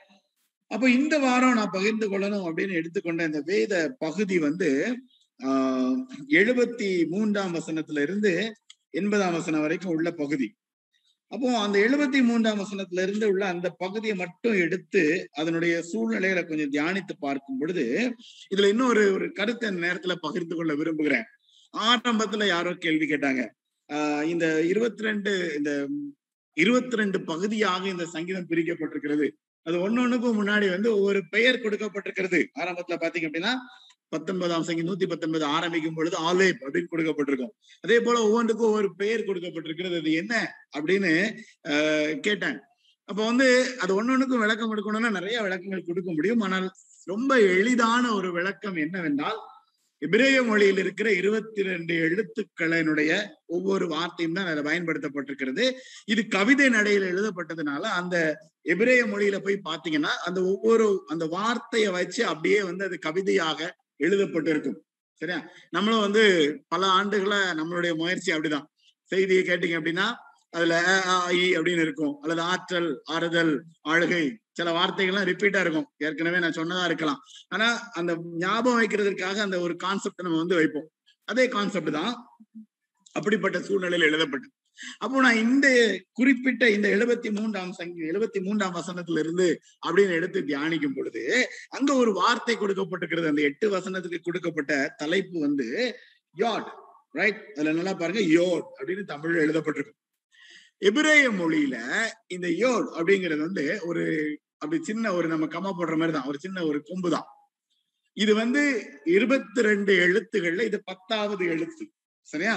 அப்போ 0.70 0.90
இந்த 0.90 1.18
வாரம் 1.18 1.54
நான் 1.54 1.70
பகிர்ந்து 1.70 2.06
கொள்ளணும் 2.08 2.46
அப்படின்னு 2.46 2.72
எடுத்துக்கொண்ட 2.72 3.24
இந்த 3.24 3.40
வேத 3.44 3.72
பகுதி 3.98 4.38
வந்து 4.38 4.68
ஆஹ் 5.40 5.96
எழுபத்தி 6.32 6.90
மூன்றாம் 7.08 7.54
வசனத்துல 7.54 8.02
இருந்து 8.02 8.32
எண்பதாம் 8.92 9.32
வசனம் 9.32 9.60
வரைக்கும் 9.60 9.94
உள்ள 9.94 10.10
பகுதி. 10.10 10.54
அப்போ 11.28 11.58
அந்த 11.58 11.78
எழுபத்தி 11.78 12.22
மூன்றாம் 12.22 12.58
வசனத்துல 12.58 13.02
இருந்து 13.02 13.28
உள்ள 13.28 13.46
அந்த 13.46 13.70
பகுதியை 13.70 14.16
மட்டும் 14.16 14.52
எடுத்து 14.52 15.28
அதனுடைய 15.32 15.82
சூழ்நிலைகளை 15.82 16.44
கொஞ்சம் 16.44 16.70
தியானித்து 16.70 17.12
பார்க்கும் 17.18 17.58
பொழுது 17.58 18.14
இதுல 18.56 18.68
இன்னொரு 18.68 19.12
ஒரு 19.12 19.32
கருத்தை 19.32 19.70
இந்த 19.70 19.86
நேரத்துல 19.86 20.14
பகிர்ந்து 20.20 20.56
கொள்ள 20.56 20.74
விரும்புகிறேன். 20.74 21.24
ஆரம்பத்துல 21.78 22.46
யாரோ 22.46 22.74
கேள்வி 22.74 23.06
கேட்டாங்க. 23.06 23.48
ஆஹ் 23.92 24.22
இந்த 24.22 24.62
இருபத்தி 24.62 25.02
ரெண்டு 25.02 25.52
இந்த 25.56 25.88
இருபத்தி 26.52 26.96
ரெண்டு 26.96 27.22
பகுதியாக 27.22 27.88
இந்த 27.88 28.06
சங்கீதம் 28.06 28.46
பிரிக்கப்பட்டிருக்கிறது. 28.48 29.30
அது 29.62 29.90
ஒன்னொன்னுக்கும் 29.90 30.38
முன்னாடி 30.38 30.70
வந்து 30.70 30.94
ஒவ்வொரு 30.94 31.22
பெயர் 31.30 31.58
கொடுக்கப்பட்டிருக்கிறது. 31.58 32.44
ஆரம்பத்துல 32.58 32.96
பாத்தீங்க 33.00 33.28
அப்படின்னா 33.28 33.52
பத்தொன்பதாம் 34.12 34.66
சங்கி 34.68 34.82
நூத்தி 34.82 35.06
பத்தொன்பது 35.06 35.44
ஆரம்பிக்கும் 35.56 35.94
பொழுது 35.94 36.16
ஆலேப் 36.28 36.62
அப்படின்னு 36.64 36.92
கொடுக்கப்பட்டிருக்கும். 36.92 37.52
அதே 37.84 38.00
போல 38.00 38.16
ஒவ்வொன்றுக்கும் 38.22 38.70
ஒவ்வொரு 38.70 38.90
பெயர் 38.96 39.28
கொடுக்கப்பட்டிருக்கிறது. 39.28 39.98
அது 39.98 40.12
என்ன 40.12 40.34
அப்படின்னு 40.78 41.12
ஆஹ் 41.68 42.14
கேட்டேன். 42.18 42.58
அப்ப 43.08 43.20
வந்து 43.24 43.46
அது 43.78 43.92
ஒன்னொன்னுக்கும் 43.98 44.44
விளக்கம் 44.44 44.72
கொடுக்கணும்னா 44.72 45.10
நிறைய 45.10 45.38
விளக்கங்கள் 45.42 45.88
கொடுக்க 45.88 46.10
முடியும். 46.12 46.40
ஆனால் 46.40 46.68
ரொம்ப 47.08 47.32
எளிதான 47.54 48.04
ஒரு 48.12 48.28
விளக்கம் 48.32 48.76
என்னவென்றால் 48.76 49.40
எபிரேய 50.02 50.36
மொழியில் 50.42 50.80
இருக்கிற 50.82 51.08
இருபத்தி 51.12 51.60
ரெண்டு 51.62 51.94
எழுத்துக்களினுடைய 52.06 53.10
ஒவ்வொரு 53.46 53.84
வார்த்தையும் 53.88 54.36
தான் 54.36 54.46
அதில் 54.46 54.66
பயன்படுத்தப்பட்டிருக்கிறது. 54.68 55.64
இது 56.04 56.22
கவிதை 56.28 56.66
நடையில 56.68 57.10
எழுதப்பட்டதுனால 57.12 57.82
அந்த 58.00 58.16
எபிரேய 58.62 59.02
மொழியில 59.04 59.38
போய் 59.38 59.58
பாத்தீங்கன்னா 59.68 60.12
அந்த 60.28 60.40
ஒவ்வொரு 60.52 60.86
அந்த 61.08 61.26
வார்த்தையை 61.26 61.90
வச்சு 61.98 62.22
அப்படியே 62.26 62.58
வந்து 62.62 62.84
அது 62.84 62.98
கவிதையாக 62.98 63.70
எழுதப்பட்டிருக்கும். 64.02 64.78
சரியா? 65.22 65.38
நம்மளும் 65.70 66.00
வந்து 66.00 66.22
பல 66.68 66.86
ஆண்டுகளா 66.98 67.40
நம்மளுடைய 67.52 67.96
முயற்சி 67.96 68.32
அப்படிதான். 68.32 68.66
செய்தியை 69.12 69.44
கேட்டீங்க 69.44 69.76
அப்படின்னா 69.78 70.06
அதுல 70.50 70.74
ஐ 70.84 70.94
ஆ, 71.06 71.30
இ 71.30 71.58
அப்படின்னு 71.58 71.80
இருக்கும். 71.80 72.20
அல்லது 72.22 72.40
ஆற்றல் 72.42 73.02
ஆறுதல் 73.10 73.52
ஆளுகை 73.88 74.22
சில 74.52 74.70
வார்த்தைகள்லாம் 74.72 75.28
ரிப்பீட்டா 75.28 75.60
இருக்கும். 75.60 75.86
ஏற்கனவே 75.98 76.38
நான் 76.38 76.58
சொன்னதா 76.58 76.84
இருக்கலாம். 76.84 77.20
ஆனா 77.48 77.68
அந்த 77.92 78.12
ஞாபகம் 78.38 78.80
வைக்கிறதுக்காக 78.80 79.36
அந்த 79.38 79.60
ஒரு 79.60 79.76
கான்செப்ட் 79.76 80.22
நம்ம 80.22 80.38
வந்து 80.38 80.54
வைப்போம். 80.54 80.88
அதே 81.28 81.48
கான்செப்ட் 81.48 81.92
தான் 81.92 82.12
அப்படிப்பட்ட 83.16 83.60
சூழ்நிலையில் 83.60 84.08
எழுதப்பட்டது. 84.08 84.52
அப்போ 84.98 85.20
நான் 85.20 85.36
இந்த 85.36 85.66
குறிப்பிட்ட 86.12 86.70
இந்த 86.70 86.88
எழுபத்தி 86.88 87.30
மூன்றாம் 87.40 87.72
சங்கி 87.72 88.02
எழுபத்தி 88.02 88.40
மூன்றாம் 88.42 88.74
வசனத்துல 88.74 89.18
இருந்து 89.18 89.62
அப்படின்னு 89.86 90.10
எடுத்து 90.10 90.40
தியானிக்கும் 90.40 90.94
பொழுது 90.94 91.22
அங்க 91.68 91.94
ஒரு 91.94 92.12
வார்த்தை 92.12 92.56
கொடுக்கப்பட்டிருக்கிறது. 92.56 93.26
அந்த 93.26 93.42
எட்டு 93.42 93.68
வசனத்துக்கு 93.70 94.20
கொடுக்கப்பட்ட 94.22 94.94
தலைப்பு 94.96 95.40
வந்து 95.40 95.96
யாட் 96.36 96.70
ரைட் 97.12 97.42
அதுல 97.54 97.72
நல்லா 97.72 97.94
பாருங்க? 97.94 98.20
யோட் 98.20 98.66
அப்படின்னு 98.78 99.04
தமிழ்ல 99.12 99.44
எழுதப்பட்டிருக்கு 99.46 99.98
எபிரேய 100.78 101.30
மொழியில 101.30 101.76
இந்த 102.26 102.48
யோட் 102.50 102.86
அப்படிங்கிறது 102.98 103.38
வந்து 103.38 103.80
ஒரு 103.82 104.04
அப்படி 104.58 104.82
சின்ன 104.82 105.12
ஒரு 105.12 105.28
நம்ம 105.28 105.46
கம்மா 105.46 105.70
போடுற 105.78 105.96
மாதிரி 105.96 106.12
தான். 106.12 106.26
ஒரு 106.26 106.38
சின்ன 106.38 106.64
ஒரு 106.64 106.82
கொம்பு 106.82 107.10
தான். 107.10 107.26
இது 108.16 108.34
வந்து 108.34 108.62
இருபத்தி 109.04 109.62
ரெண்டு 109.62 109.92
எழுத்துகள்ல 110.06 110.64
இது 110.64 110.82
பத்தாவது 110.84 111.44
எழுத்து. 111.46 111.84
சரியா? 112.26 112.54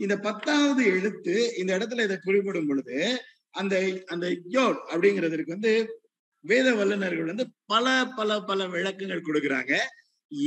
இந்த 0.00 0.14
பத்தாவது 0.26 0.82
எழுத்து 0.94 1.34
இந்த 1.60 1.70
இடத்துல 1.78 2.04
இதை 2.08 2.16
குறிப்பிடும் 2.22 2.68
பொழுது 2.68 2.98
அந்த 3.54 3.74
அந்த 4.06 4.26
யோட் 4.56 4.80
அப்படிங்கிறதுக்கு 4.92 5.56
வந்து 5.56 5.72
வேத 6.44 6.68
வல்லுநர்கள் 6.74 7.30
வந்து 7.32 7.44
பல 7.72 7.86
பல 8.18 8.40
பல 8.40 8.66
விளக்கங்கள் 8.74 9.26
கொடுக்குறாங்க. 9.26 9.72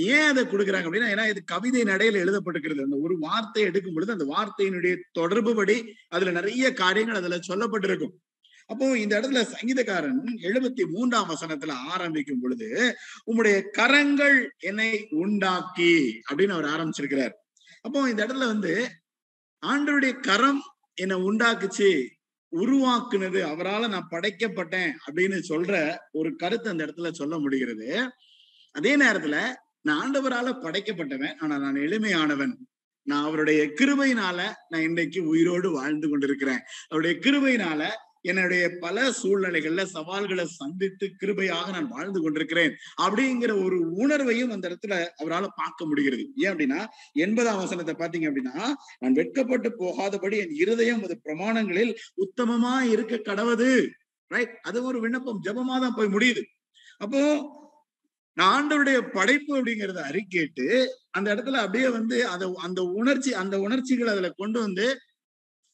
ஏன் 0.10 0.27
அதை 0.31 0.41
கொடுக்குறாங்க 0.43 0.88
அப்படின்னா 0.88 1.10
ஏன்னா 1.13 1.25
இது 1.29 1.41
கவிதை 1.43 1.81
நடையில 1.83 2.22
எழுதப்பட்டிருக்கிறது. 2.24 2.86
அந்த 2.88 2.98
ஒரு 3.05 3.15
வார்த்தை 3.19 3.63
எடுக்கும் 3.63 3.95
பொழுது 3.95 4.15
அந்த 4.15 4.25
வார்த்தையினுடைய 4.33 4.93
தொடர்பு 5.12 5.51
படி 5.55 5.77
அதுல 6.07 6.33
நிறைய 6.39 6.65
காரியங்கள் 6.74 7.19
அதுல 7.22 7.39
சொல்லப்பட்டிருக்கும். 7.50 8.13
அப்போ 8.69 8.86
இந்த 9.00 9.13
இடத்துல 9.19 9.41
சங்கீதக்காரன் 9.53 10.19
எழுபத்தி 10.50 10.83
மூன்றாம் 10.95 11.31
வசனத்துல 11.33 11.74
ஆரம்பிக்கும் 11.93 12.41
பொழுது 12.41 12.69
உம்முடைய 13.29 13.57
கரங்கள் 13.72 14.38
என்னை 14.69 14.89
உண்டாக்கி 15.24 15.93
அப்படின்னு 16.27 16.55
அவர் 16.57 16.72
ஆரம்பிச்சிருக்கிறார். 16.75 17.33
அப்போ 17.86 18.00
இந்த 18.12 18.22
இடத்துல 18.25 18.48
வந்து 18.53 18.74
ஆண்டருடைய 19.65 20.20
கரம் 20.20 20.62
என்னை 20.93 21.17
உண்டாக்குச்சு 21.17 22.08
உருவாக்குனது 22.51 23.39
அவரால 23.51 23.89
நான் 23.89 24.08
படைக்கப்பட்டேன் 24.12 24.91
அப்படின்னு 25.08 25.38
சொல்ற 25.50 25.98
ஒரு 26.12 26.36
கருத்து 26.36 26.70
அந்த 26.70 26.86
இடத்துல 26.86 27.12
சொல்ல 27.12 27.39
முடிகிறது. 27.39 28.10
அதே 28.72 28.98
நேரத்துல 28.98 29.53
நான் 29.82 30.01
ஆண்டவரால 30.01 30.51
படைக்கப்பட்டவன் 30.62 31.38
ஆனா 31.38 31.58
நான் 31.58 31.75
எளிமையானவன். 31.75 32.53
நான் 33.01 33.24
அவருடைய 33.24 33.63
கிருபையினால 33.63 34.51
நான் 34.70 34.82
இன்னைக்கு 34.82 35.24
உயிரோடு 35.24 35.72
வாழ்ந்து 35.72 36.10
கொண்டிருக்கிறேன். 36.10 36.60
அவருடைய 36.89 37.15
கிருபையினால 37.20 37.89
என்னுடைய 38.24 38.63
பல 38.80 39.06
சூழ்நிலைகள்ல 39.22 39.84
சவால்களை 39.86 40.46
சந்தித்து 40.46 41.08
கிருபையாக 41.22 41.68
நான் 41.72 41.88
வாழ்ந்து 41.88 42.20
கொண்டிருக்கிறேன் 42.22 42.74
அப்படிங்கிற 43.01 43.51
ஒரு 43.65 43.80
உணர்வையும் 43.96 44.53
அந்த 44.56 44.65
இடத்துல 44.70 44.96
அவரால் 45.15 45.56
பார்க்க 45.56 45.86
முடிகிறது. 45.86 46.25
ஏன் 46.36 46.51
அப்படின்னா 46.51 46.80
எண்பதாம் 47.25 47.62
வசனத்தை 47.63 47.96
பாத்தீங்க 47.96 48.30
அப்படின்னா 48.30 48.56
நான் 49.00 49.13
வெட்கப்பட்டு 49.13 49.72
போகாதபடி 49.77 50.38
என் 50.38 50.56
இருதயம் 50.56 51.03
அது 51.03 51.18
பிரமாணங்களில் 51.24 51.94
உத்தமமா 52.25 52.75
இருக்க 52.94 53.22
கடவுது. 53.30 53.72
ரைட் 54.32 54.56
அது 54.62 54.77
ஒரு 54.84 55.00
விண்ணப்பம். 55.00 55.44
ஜபமா 55.44 55.75
தான் 55.80 55.98
போய் 55.98 56.13
முடியுது. 56.15 56.44
அப்போ 56.98 57.22
நான் 58.38 58.51
ஆண்டவருடைய 58.53 59.00
படைப்பு 59.12 59.51
அப்படிங்கறத 59.58 60.00
அறிக்கேட்டு 60.10 60.68
அந்த 61.12 61.27
இடத்துல 61.36 61.60
அப்படியே 61.63 61.89
வந்து 61.89 62.18
அதை 62.27 62.46
அந்த 62.60 62.82
உணர்ச்சி 63.00 63.32
அந்த 63.34 63.56
உணர்ச்சிகளை 63.60 64.12
அதுல 64.13 64.30
கொண்டு 64.36 64.60
வந்து 64.60 64.86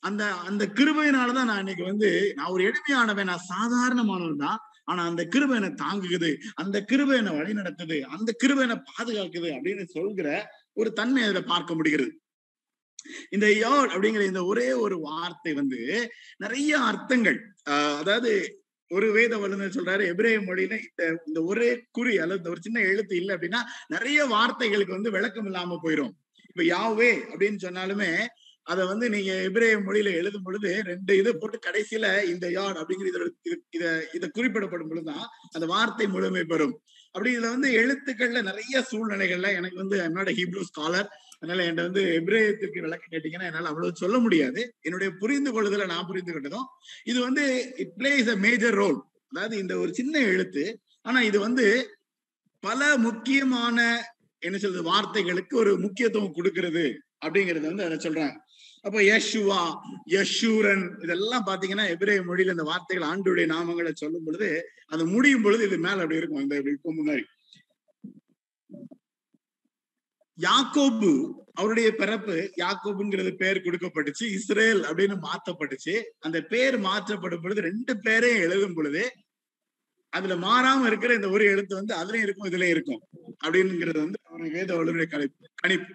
அந்த 0.03 0.24
அந்த 0.44 0.63
கிருபையினாலதான் 0.75 1.50
நான் 1.50 1.60
இன்னைக்கு 1.60 1.84
வந்து 1.84 2.10
நான் 2.36 2.51
ஒரு 2.51 2.63
எளிமையானவன் 2.63 3.29
நான் 3.32 3.48
சாதாரணமானவன் 3.51 4.44
தான். 4.46 4.60
ஆனா 4.84 5.01
அந்த 5.06 5.24
கிருபை 5.25 5.56
என்னை 5.56 5.72
தாங்குகுது 5.82 6.29
அந்த 6.56 6.77
கிருபை 6.82 7.18
என்னை 7.18 7.34
வழி 7.36 7.53
நடத்துது 7.53 7.98
அந்த 8.10 8.29
கிருபை 8.38 8.63
என்னை 8.63 8.77
பாதுகாக்குது 8.89 9.50
அப்படின்னு 9.56 9.86
சொல்கிற 9.89 10.27
ஒரு 10.74 10.89
தன்மை 10.94 11.24
அதுல 11.24 11.41
பார்க்க 11.44 11.75
முடிகிறது. 11.75 12.12
இந்த 13.29 13.48
யாட் 13.58 13.91
அப்படிங்கிற 13.94 14.24
இந்த 14.25 14.41
ஒரே 14.46 14.70
ஒரு 14.84 14.96
வார்த்தை 15.00 15.53
வந்து 15.53 15.79
நிறைய 16.38 16.72
அர்த்தங்கள். 16.84 17.38
ஆஹ் 17.70 17.98
அதாவது 17.98 18.32
ஒரு 18.91 19.08
வேத 19.12 19.34
வல்லுநர் 19.38 19.75
சொல்றாரு 19.77 20.03
எபிரேய 20.08 20.38
மொழியில 20.39 20.75
இந்த 20.82 21.03
இந்த 21.27 21.39
ஒரே 21.44 21.68
குறி 21.91 22.13
அல்லது 22.18 22.50
ஒரு 22.50 22.62
சின்ன 22.62 22.79
எழுத்து 22.82 23.15
இல்லை 23.15 23.36
அப்படின்னா 23.36 23.62
நிறைய 23.88 24.20
வார்த்தைகளுக்கு 24.25 24.98
வந்து 24.98 25.12
விளக்கம் 25.12 25.46
இல்லாம 25.46 25.77
போயிடும் 25.84 26.13
இப்ப 26.50 26.63
யாவே 26.70 27.12
அப்படின்னு 27.32 27.60
சொன்னாலுமே 27.62 28.10
அதை 28.69 28.83
வந்து 28.89 29.05
நீங்க 29.13 29.31
எபிரேய 29.47 29.75
மொழியில 29.85 30.09
எழுதும் 30.19 30.45
பொழுது 30.45 30.71
ரெண்டு 30.89 31.13
இது 31.19 31.31
போட்டு 31.38 31.57
கடைசியில 31.65 32.05
இந்த 32.31 32.45
யாட் 32.55 32.79
அப்படிங்கிற 32.81 33.09
இதோட 33.11 33.27
இதை 33.77 33.89
இதை 34.17 34.27
குறிப்பிடப்படும் 34.35 34.91
பொழுதுதான் 34.91 35.23
அந்த 35.55 35.65
வார்த்தை 35.73 36.07
முழுமை 36.13 36.43
பெறும். 36.51 36.75
அப்படி 37.15 37.29
இதுல 37.33 37.51
வந்து 37.53 37.69
எழுத்துக்கள்ல 37.79 38.41
நிறைய 38.49 38.81
சூழ்நிலைகள்ல 38.89 39.49
எனக்கு 39.59 39.77
வந்து 39.81 39.97
என்னோட 40.05 40.29
ஹீப்ரூ 40.39 40.63
ஸ்காலர் 40.69 41.07
அதனால 41.35 41.63
என்கிட்ட 41.63 41.85
வந்து 41.88 42.01
இப்ரேயத்திற்கு 42.19 42.83
விளக்கம் 42.85 43.13
கேட்டீங்கன்னா 43.13 43.47
என்னால 43.49 43.69
அவ்வளவு 43.71 44.01
சொல்ல 44.01 44.17
முடியாது. 44.25 44.61
என்னுடைய 44.88 45.09
புரிந்து 45.21 45.51
கொள்ளுதல 45.55 45.88
நான் 45.91 46.09
புரிந்து 46.09 46.33
கொண்டதும் 46.33 46.67
இது 47.07 47.19
வந்து 47.27 47.43
it 47.83 47.95
plays 47.99 48.29
a 48.29 48.38
major 48.45 48.77
role 48.81 48.97
அதாவது 49.33 49.55
இந்த 49.63 49.73
ஒரு 49.83 49.91
சின்ன 49.99 50.15
எழுத்து 50.31 50.63
ஆனா 51.05 51.19
இது 51.29 51.39
வந்து 51.47 51.65
பல 52.63 52.79
முக்கியமான 53.05 53.77
என்ன 54.41 54.57
சொல்றது 54.57 54.83
வார்த்தைகளுக்கு 54.89 55.53
ஒரு 55.61 55.71
முக்கியத்துவம் 55.83 56.35
கொடுக்கறது 56.35 56.85
அப்படிங்கறத 57.23 57.65
வந்து 57.71 57.88
அதை 57.88 57.97
சொல்றாங்க. 57.99 58.35
அப்போ 58.86 59.00
யஷுவா 59.01 59.62
யஷூரன் 60.09 60.83
இதெல்லாம் 61.03 61.45
பாத்தீங்கன்னா 61.45 61.86
எபிரே 61.93 62.15
மொழியில 62.27 62.55
இந்த 62.55 62.63
வார்த்தைகள் 62.63 63.09
ஆண்டுடைய 63.09 63.45
நாமங்களை 63.55 63.91
சொல்லும் 63.93 64.24
பொழுது 64.24 64.50
அது 64.88 65.05
முடியும் 65.05 65.41
பொழுது 65.41 65.63
இது 65.65 65.77
மேல 65.77 66.01
அப்படி 66.03 66.19
இருக்கும். 66.21 66.41
அந்த 66.41 66.55
இப்ப 66.77 66.93
முன்னாடி. 66.93 67.24
யாக்கோபு 70.38 71.12
அவருடைய 71.53 71.88
பிறப்பு 71.91 72.36
யாக்கோபுங்கிறது 72.57 73.31
பேர் 73.36 73.57
கொடுக்கப்பட்டுச்சு. 73.57 74.25
இஸ்ரேல் 74.38 74.81
அப்படின்னு 74.83 75.15
மாத்தப்பட்டுச்சு 75.27 75.95
அந்த 76.19 76.38
பேர் 76.41 76.77
மாற்றப்படும் 76.79 77.41
பொழுது 77.41 77.62
ரெண்டு 77.62 77.95
பேரையும் 78.00 78.41
எழுதும் 78.41 78.74
பொழுது 78.74 79.03
அதுல 80.13 80.36
மாறாம 80.36 80.86
இருக்கிற 80.86 81.13
இந்த 81.13 81.29
ஒரு 81.29 81.43
எழுத்து 81.45 81.75
வந்து 81.75 81.93
அதுலயும் 81.95 82.25
இருக்கும் 82.27 82.48
இதுலயும் 82.51 82.75
இருக்கும். 82.75 83.01
அப்படிங்கிறது 83.43 84.00
வந்து 84.05 84.19
அவருடைய 84.24 84.53
வேத 84.57 84.69
வல்லுடைய 84.77 85.07
கணிப்பு. 85.09 85.50
கணிப்பு. 85.55 85.93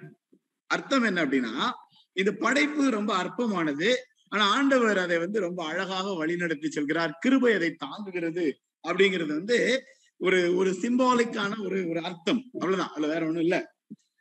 அர்த்தம் 0.70 1.02
என்ன 1.02 1.24
அப்படின்னா 1.24 1.54
இந்த 2.14 2.32
படைப்பு 2.34 2.90
ரொம்ப 2.90 3.12
அற்பமானது. 3.14 3.88
ஆனா 4.28 4.44
ஆண்டவர் 4.50 4.98
அதை 4.98 5.18
வந்து 5.18 5.40
ரொம்ப 5.40 5.64
அழகாக 5.64 6.26
வழிநடத்தி 6.26 6.68
செல்கிறார். 6.76 7.12
கிருபை 7.20 7.52
அதை 7.54 7.76
தாங்குகிறது 7.84 8.46
அப்படிங்கிறது 8.84 9.26
வந்து 9.26 9.58
ஒரு 10.20 10.56
ஒரு 10.56 10.70
சிம்பாலிக்கான 10.70 11.52
ஒரு 11.64 11.88
ஒரு 11.88 12.00
அர்த்தம். 12.02 12.42
அவ்வளவுதான். 12.52 12.92
அதுல 12.92 13.06
வேற 13.06 13.26
ஒண்ணும் 13.26 13.42
இல்ல. 13.42 13.56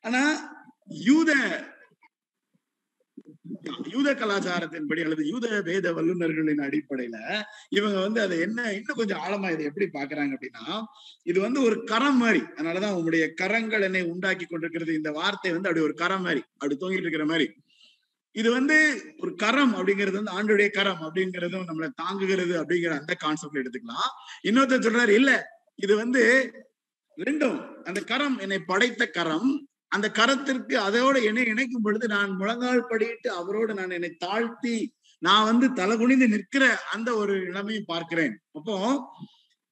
ஆனா 0.02 0.22
யூத 0.88 1.32
யூத 3.90 4.10
கலாச்சாரத்தின்படி 4.14 5.04
அல்லது 5.04 5.28
யூத 5.28 5.62
வேத 5.62 5.94
வல்லுநர்களின் 5.94 6.58
அடிப்படையில 6.58 7.18
இவங்க 7.70 8.00
வந்து 8.00 8.22
அதை 8.22 8.40
என்ன 8.40 8.60
இன்னும் 8.74 8.96
கொஞ்சம் 8.96 9.22
ஆழமா 9.22 9.52
இதை 9.52 9.66
எப்படி 9.66 9.88
பாக்குறாங்க 9.94 10.34
அப்படின்னா 10.36 10.66
இது 11.24 11.40
வந்து 11.42 11.62
ஒரு 11.62 11.84
கரம் 11.84 12.18
மாதிரி. 12.18 12.42
அதனாலதான் 12.56 12.94
உங்களுடைய 12.94 13.34
கரங்கள் 13.34 13.82
என்னை 13.82 14.02
உண்டாக்கி 14.04 14.46
கொண்டிருக்கிறது. 14.46 14.94
இந்த 14.94 15.12
வார்த்தை 15.12 15.52
வந்து 15.52 15.70
அப்படி 15.70 15.86
ஒரு 15.86 15.96
கரம் 15.96 16.22
மாதிரி. 16.22 16.42
அப்படி 16.54 16.78
தூங்கிட்டு 16.80 17.06
இருக்கிற 17.06 17.26
மாதிரி. 17.26 17.48
இது 18.40 18.50
வந்து 18.52 18.78
ஒரு 19.20 19.32
கரம் 19.44 19.74
அப்படிங்கிறது 19.76 20.18
வந்து 20.20 20.36
ஆண்டுடைய 20.38 20.70
கரம் 20.78 21.02
அப்படிங்கிறதும் 21.02 21.68
நம்மளை 21.70 21.90
தாங்குகிறது 22.02 22.54
அப்படிங்கிற 22.62 22.94
அந்த 23.00 23.14
கான்செப்ட் 23.24 23.60
எடுத்துக்கலாம். 23.62 24.10
இன்னொருத்தர் 24.48 24.86
சொல்றாரு 24.88 25.14
இல்ல 25.20 25.32
இது 25.76 25.94
வந்து 25.96 26.24
ரெண்டும். 27.18 27.60
அந்த 27.84 28.00
கரம் 28.12 28.38
என்னை 28.40 28.60
படைத்த 28.72 29.04
கரம். 29.18 29.52
அந்த 29.88 30.08
கரத்திற்கு 30.20 30.76
அதோட 30.88 31.16
என்னை 31.24 31.44
இணைக்கும் 31.46 31.82
பொழுது 31.82 32.06
நான் 32.08 32.32
முழங்கால் 32.32 32.88
படிட்டு 32.88 33.30
அவரோடு 33.32 33.74
நான் 33.74 33.96
என்னை 33.98 34.12
தாழ்த்தி 34.26 34.78
நான் 35.22 35.48
வந்து 35.50 35.66
தலை 35.74 35.96
குனிந்து 35.98 36.28
நிற்கிற 36.28 36.64
அந்த 36.96 37.10
ஒரு 37.16 37.34
நிலைமையும் 37.48 37.90
பார்க்கிறேன். 37.92 38.34
அப்போ 38.52 38.76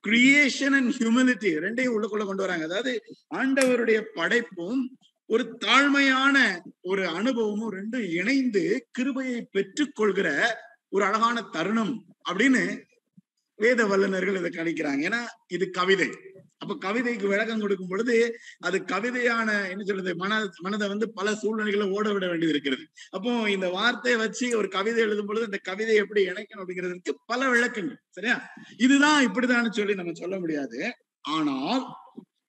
கிரியேஷன் 0.04 0.76
அண்ட் 0.78 0.92
ஹியூமிலிட்டி 1.00 1.50
ரெண்டையும் 1.66 1.96
உள்ளுக்குள்ள 1.96 2.26
கொண்டு 2.26 2.46
வராங்க. 2.46 2.66
அதாவது 2.70 2.94
ஆண்டவருடைய 3.36 4.02
படைப்பும் 4.14 4.82
ஒரு 5.32 5.44
தாழ்மையான 5.66 6.38
ஒரு 6.82 7.08
அனுபவமும் 7.08 7.74
ரெண்டும் 7.74 8.06
இணைந்து 8.12 8.64
கிருபையை 8.92 9.40
பெற்றுக்கொள்கிற 9.54 10.30
ஒரு 10.90 11.04
அழகான 11.06 11.42
தருணம் 11.42 11.94
அப்படின்னு 12.30 12.64
வேத 13.60 13.86
வல்லுநர்கள் 13.86 14.38
இதை 14.40 14.50
கணிக்கிறாங்க. 14.50 15.02
ஏன்னா 15.10 15.22
இது 15.48 15.70
கவிதை. 15.70 16.10
அப்ப 16.58 16.74
கவிதைக்கு 16.78 17.28
விளக்கம் 17.28 17.60
கொடுக்கும் 17.60 17.88
பொழுது 17.88 18.16
அது 18.60 18.78
கவிதையான 18.80 19.70
என்ன 19.70 19.84
சொல்றது 19.84 20.16
மன 20.16 20.42
மனதை 20.60 20.88
வந்து 20.88 21.08
பல 21.14 21.36
சூழ்நிலைகளை 21.36 21.90
ஓட 21.90 22.12
விட 22.14 22.28
வேண்டியது 22.28 22.54
இருக்கிறது. 22.54 22.84
அப்போ 23.10 23.32
இந்த 23.50 23.70
வார்த்தையை 23.70 24.20
வச்சு 24.20 24.58
ஒரு 24.58 24.68
கவிதை 24.68 25.02
எழுதும் 25.04 25.26
பொழுது 25.26 25.46
இந்த 25.46 25.60
கவிதை 25.64 25.96
எப்படி 25.96 26.24
இணைக்கணும் 26.28 26.64
அப்படிங்கிறதுக்கு 26.64 27.14
பல 27.26 27.50
விளக்கங்கள் 27.50 28.00
சரியா? 28.10 28.38
இதுதான் 28.78 29.26
இப்படிதான் 29.28 29.78
சொல்லி 29.80 29.96
நம்ம 29.96 30.14
சொல்ல 30.14 30.40
முடியாது. 30.40 30.80
ஆனால் 31.22 31.84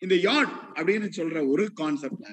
இந்த 0.03 0.15
யாட் 0.15 0.53
அப்படின்னு 0.75 1.09
சொல்ற 1.17 1.49
ஒரு 1.49 1.65
கான்செப்ட்ல 1.81 2.29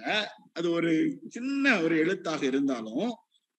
அது 0.54 0.72
ஒரு 0.72 0.92
சின்ன 1.28 1.82
ஒரு 1.82 1.98
எழுத்தாக 1.98 2.46
இருந்தாலும் 2.46 3.10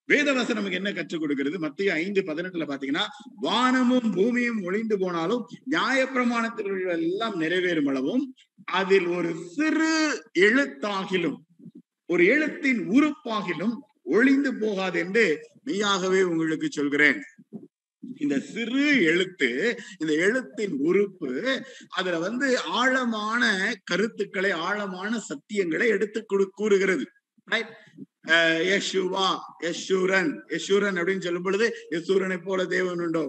வேதவாசம் 0.09 0.55
நமக்கு 0.55 0.79
என்ன 0.79 0.93
கற்றுக் 0.93 1.21
கொடுக்கிறது? 1.21 1.59
மத்திய 1.59 1.93
ஐந்து 1.93 2.21
பதினெட்டுல 2.23 2.64
பாத்தீங்கன்னா 2.67 3.05
வானமும் 3.35 4.09
பூமியும் 4.11 4.62
ஒளிந்து 4.62 4.99
போனாலும் 4.99 5.43
நியாயப்பிரமாணத்தில் 5.71 6.90
எல்லாம் 6.90 7.40
நிறைவேறும் 7.40 7.88
அளவும் 7.88 8.25
அதில் 8.64 9.07
ஒரு 9.07 9.35
சிறு 9.55 9.93
எழுத்தாகிலும் 10.38 11.38
ஒரு 12.07 12.25
எழுத்தின் 12.25 12.81
உறுப்பாகிலும் 12.88 13.76
ஒளிந்து 14.02 14.55
போகாது 14.55 14.99
என்று 14.99 15.25
மெய்யாகவே 15.64 16.23
உங்களுக்கு 16.23 16.69
சொல்கிறேன். 16.71 17.21
இந்த 18.19 18.37
சிறு 18.52 18.87
எழுத்து 19.11 19.50
இந்த 20.00 20.12
எழுத்தின் 20.26 20.75
உறுப்பு 20.88 21.31
அதுல 21.99 22.19
வந்து 22.19 22.49
ஆழமான 22.81 23.43
கருத்துக்களை 23.85 24.52
ஆழமான 24.67 25.12
சத்தியங்களை 25.31 25.88
எடுத்து 25.97 26.23
கூறுகிறது. 26.61 27.07
யசுவா 28.71 29.29
யஷூரன் 29.67 30.33
யஷூரன் 30.55 30.99
அப்படின்னு 31.00 31.26
சொல்லும் 31.26 31.47
பொழுது 31.47 31.67
யசூரனை 31.95 32.38
போல 32.45 32.67
தேவன் 32.75 33.02
உண்டோ? 33.07 33.23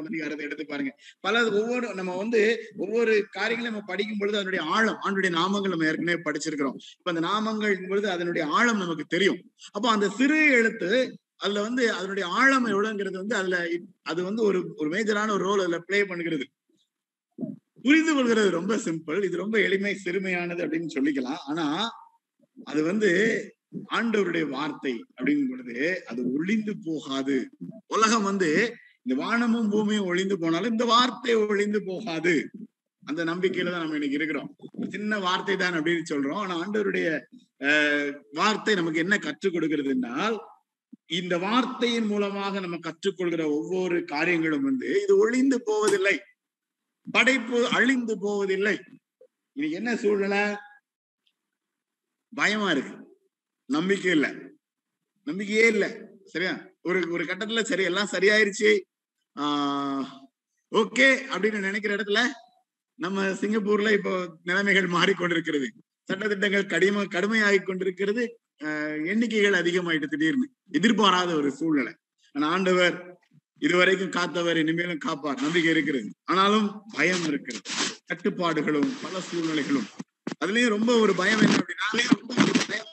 அதிகாரத்தை 0.00 0.44
எடுத்து 0.46 0.64
பாருங்க. 0.70 0.92
பல 1.20 1.42
ஒவ்வொரு 1.58 1.86
நம்ம 1.98 2.16
வந்து 2.16 2.40
ஒவ்வொரு 2.76 3.12
காரியங்களும் 3.30 3.72
நம்ம 3.72 3.92
படிக்கும் 3.92 4.18
பொழுது 4.18 4.36
அதனுடைய 4.40 4.62
ஆழம் 4.76 4.98
ஆண்டுடைய 5.04 5.30
நாமங்கள் 5.38 5.72
நம்ம 5.74 5.88
ஏற்கனவே 5.90 6.18
படிச்சிருக்கிறோம். 6.26 6.76
இப்ப 6.98 7.12
அந்த 7.12 7.22
நாமங்கள் 7.28 7.88
பொழுது 7.88 8.08
அதனுடைய 8.10 8.44
ஆழம் 8.58 8.82
நமக்கு 8.84 9.06
தெரியும். 9.14 9.40
அப்போ 9.72 9.88
அந்த 9.90 10.08
சிறு 10.18 10.38
எழுத்து 10.58 10.90
அதுல 11.42 11.62
வந்து 11.66 11.84
அதனுடைய 11.98 12.24
ஆழம் 12.40 12.68
எவ்வளவுங்கிறது 12.72 13.16
வந்து 13.22 13.36
அதுல 13.40 13.56
அது 14.10 14.20
வந்து 14.28 14.42
ஒரு 14.48 14.58
ஒரு 14.80 14.88
மேஜரான 14.94 15.32
ஒரு 15.36 15.44
ரோல் 15.48 15.64
அதுல 15.64 15.80
பிளே 15.88 16.00
பண்ணுகிறது. 16.10 16.46
புரிந்து 17.84 18.12
கொள்கிறது 18.16 18.50
ரொம்ப 18.58 18.74
சிம்பிள் 18.86 19.20
இது 19.28 19.42
ரொம்ப 19.44 19.56
எளிமை 19.66 19.94
சிறுமையானது 20.04 20.64
அப்படின்னு 20.64 20.94
சொல்லிக்கலாம். 20.96 21.42
ஆனா 21.50 21.66
அது 22.70 22.80
வந்து 22.90 23.10
ஆண்டவருடைய 23.96 24.44
வார்த்தை 24.56 24.92
அப்படிங்கும் 25.16 25.50
பொழுது 25.52 25.76
அது 26.10 26.20
ஒளிந்து 26.36 26.72
போகாது. 26.86 27.36
உலகம் 27.94 28.28
வந்து 28.30 28.50
இந்த 29.04 29.14
வானமும் 29.22 29.70
பூமியும் 29.72 30.08
ஒளிந்து 30.10 30.36
போனாலும் 30.42 30.74
இந்த 30.74 30.86
வார்த்தை 30.92 31.34
ஒளிந்து 31.52 31.80
போகாது. 31.88 32.34
அந்த 33.02 33.20
நம்பிக்கையில 33.30 33.72
தான் 33.72 33.82
நம்ம 33.84 33.96
இன்னைக்கு 33.98 34.18
இருக்கிறோம். 34.18 34.50
சின்ன 34.94 35.18
வார்த்தை 35.26 35.54
தான் 35.62 35.76
அப்படின்னு 35.78 36.04
சொல்றோம். 36.10 36.40
ஆனா 36.44 36.54
ஆண்டவருடைய 36.62 37.08
வார்த்தை 38.40 38.74
நமக்கு 38.80 39.02
என்ன 39.04 39.14
கற்றுக் 39.26 39.54
கொடுக்கிறதுனால் 39.54 40.36
இந்த 41.12 41.38
வார்த்தையின் 41.38 42.06
மூலமாக 42.06 42.60
நம்ம 42.60 42.76
கற்றுக்கொள்கிற 42.76 43.44
ஒவ்வொரு 43.46 44.04
காரியங்களும் 44.04 44.62
வந்து 44.62 45.02
இது 45.02 45.18
ஒளிந்து 45.18 45.62
போவதில்லை. 45.62 46.20
படைப்பு 47.10 47.68
அழிந்து 47.68 48.18
போவதில்லை. 48.18 48.80
இது 49.52 49.70
என்ன 49.70 49.96
சூழ்நிலை? 49.96 50.56
பயமா 52.34 52.70
இருக்கு. 52.70 53.18
நம்பிக்கை 53.66 54.10
இல்ல. 54.10 54.34
நம்பிக்கையே 55.24 55.66
இல்லை. 55.66 55.96
சரியா? 56.24 56.68
ஒரு 56.82 57.10
ஒரு 57.10 57.24
கட்டத்துல 57.24 57.62
சரி 57.62 57.82
எல்லாம் 57.82 58.08
சரியாயிருச்சு. 58.12 58.80
ஆஹ் 59.40 60.06
ஓகே 60.70 61.20
அப்படின்னு 61.38 61.58
நினைக்கிற 61.58 61.96
இடத்துல 61.96 62.26
நம்ம 62.94 63.26
சிங்கப்பூர்ல 63.26 63.92
இப்போ 63.92 64.38
நிலைமைகள் 64.42 64.88
மாறிக்கொண்டிருக்கிறது. 64.88 65.70
சட்டத்திட்டங்கள் 66.12 66.66
கடிம 66.66 67.04
கடுமையாகி 67.04 67.62
கொண்டிருக்கிறது 67.62 68.40
எண்ணிக்கைகள் 69.10 69.58
அதிகமாயிட்டு 69.62 70.06
திடீர்னு. 70.06 70.48
எதிர்பாராத 70.70 71.34
ஒரு 71.34 71.50
சூழ்நிலை. 71.50 71.94
ஆனா 72.32 72.48
ஆண்டவர் 72.48 73.20
இதுவரைக்கும் 73.58 74.10
காத்தவர் 74.10 74.56
இனிமேலும் 74.56 74.98
காப்பார். 74.98 75.40
நம்பிக்கை 75.40 75.70
இருக்கிறது. 75.70 76.14
ஆனாலும் 76.24 76.82
பயம் 76.92 77.24
இருக்கிறது. 77.24 77.70
கட்டுப்பாடுகளும் 78.06 78.92
பல 79.02 79.18
சூழ்நிலைகளும். 79.18 79.88
அதுலயும் 80.44 80.68
ரொம்ப 80.68 80.98
ஒரு 80.98 81.14
பயம் 81.14 81.40
என்ன 81.40 81.56
அப்படின்னா 81.56 82.10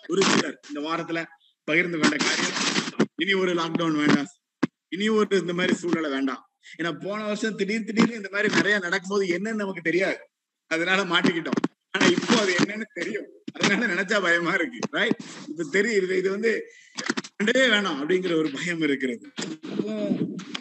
ஒரு 0.07 0.23
சிலர் 0.23 0.59
இந்த 0.67 0.89
வாரத்துல 0.89 1.25
பகிர்ந்து 1.63 1.99
கொண்ட 1.99 2.15
காரியம் 2.15 2.51
இனி 3.15 3.33
ஒரு 3.33 3.53
லாக்டவுன் 3.53 3.95
வேண்டாம். 3.95 4.27
இனி 4.87 5.09
ஒரு 5.09 5.39
இந்த 5.39 5.53
மாதிரி 5.53 5.73
சூழ்நிலை 5.73 6.09
வேண்டாம். 6.09 6.49
ஏன்னா 6.77 6.99
போன 6.99 7.23
வருஷம் 7.23 7.55
திடீர் 7.55 7.83
திடீர்னு 7.83 8.15
இந்த 8.15 8.29
மாதிரி 8.31 8.55
நிறைய 8.55 8.79
நடக்கும்போது 8.79 9.25
என்னன்னு 9.25 9.53
நமக்கு 9.53 9.81
தெரியாது. 9.81 10.17
அதனால 10.67 11.03
மாட்டிக்கிட்டோம். 11.03 11.59
ஆனா 11.91 12.05
இப்போ 12.05 12.39
அது 12.39 12.55
என்னன்னு 12.55 12.83
தெரியும். 12.93 13.25
அதனால 13.59 13.87
நினைச்சா 13.93 14.17
பயமா 14.21 14.53
இருக்கு 14.53 14.79
ரைட் 14.97 15.19
இப்ப 15.49 15.65
தெரியுது 15.77 16.15
இது 16.21 16.29
வந்து 16.35 16.51
கண்டவே 17.35 17.65
வேணாம் 17.73 17.99
அப்படிங்கிற 18.01 18.33
ஒரு 18.41 18.49
பயம் 18.55 18.81
இருக்கிறது. 18.87 19.25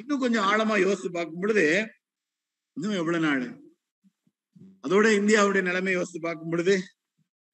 இன்னும் 0.00 0.23
கொஞ்சம் 0.25 0.47
ஆழமா 0.50 0.75
யோசிச்சு 0.85 1.11
பார்க்கும் 1.12 1.43
பொழுது 1.43 1.64
இன்னும் 2.76 2.99
எவ்வளவு 3.00 3.25
நாள்? 3.26 3.45
அதோட 4.85 5.07
இந்தியாவுடைய 5.21 5.62
நிலைமை 5.62 5.93
யோசிச்சு 5.97 6.21
பார்க்கும் 6.21 6.52
பொழுது 6.52 6.75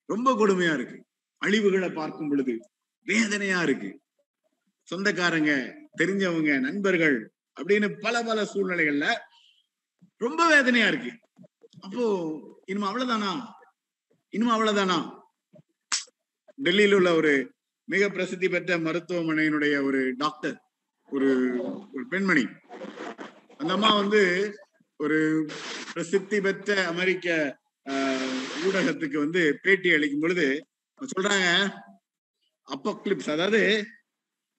ரொம்ப 0.09 0.29
கொடுமையா 0.41 0.73
இருக்கு. 0.75 0.99
அழிவுகளை 1.43 1.89
பார்க்கும் 1.95 2.29
பொழுது 2.29 2.55
வேதனையா 3.07 3.61
இருக்கு. 3.63 3.91
சொந்தக்காரங்க 4.89 5.53
தெரிஞ்சவங்க 6.01 6.53
நண்பர்கள் 6.61 7.17
அப்படின்னு 7.57 7.89
பல 8.01 8.23
பல 8.23 8.39
சூழ்நிலைகள்ல 8.53 9.07
ரொம்ப 10.21 10.41
வேதனையா 10.55 10.87
இருக்கு. 10.93 11.13
அப்போ 11.81 12.05
இனிமே 12.65 12.87
அவ்வளவுதானா? 12.87 13.33
இனிமே 14.33 14.53
அவ்வளவுதானா? 14.57 14.99
டெல்லியில 16.63 16.95
உள்ள 16.95 17.15
ஒரு 17.15 17.53
மிக 17.85 18.09
பிரசித்தி 18.09 18.49
பெற்ற 18.49 18.79
மருத்துவமனையினுடைய 18.79 19.83
ஒரு 19.85 20.15
டாக்டர் 20.17 20.57
ஒரு 21.11 21.31
ஒரு 21.95 22.07
பெண்மணி. 22.09 22.45
அந்த 23.57 23.73
அம்மா 23.73 23.97
வந்து 23.97 24.23
ஒரு 24.97 25.49
பிரசித்தி 25.93 26.41
பெற்ற 26.41 26.87
அமெரிக்க 26.87 27.59
ஊடகத்துக்கு 28.67 29.19
வந்து 29.19 29.59
பேட்டி 29.63 29.93
அளிக்கும் 29.93 30.21
பொழுது 30.21 30.67
சொல்றாங்க 31.01 31.49
அப்போக்லிப்ஸ் 32.69 33.31
அதாவது 33.31 33.85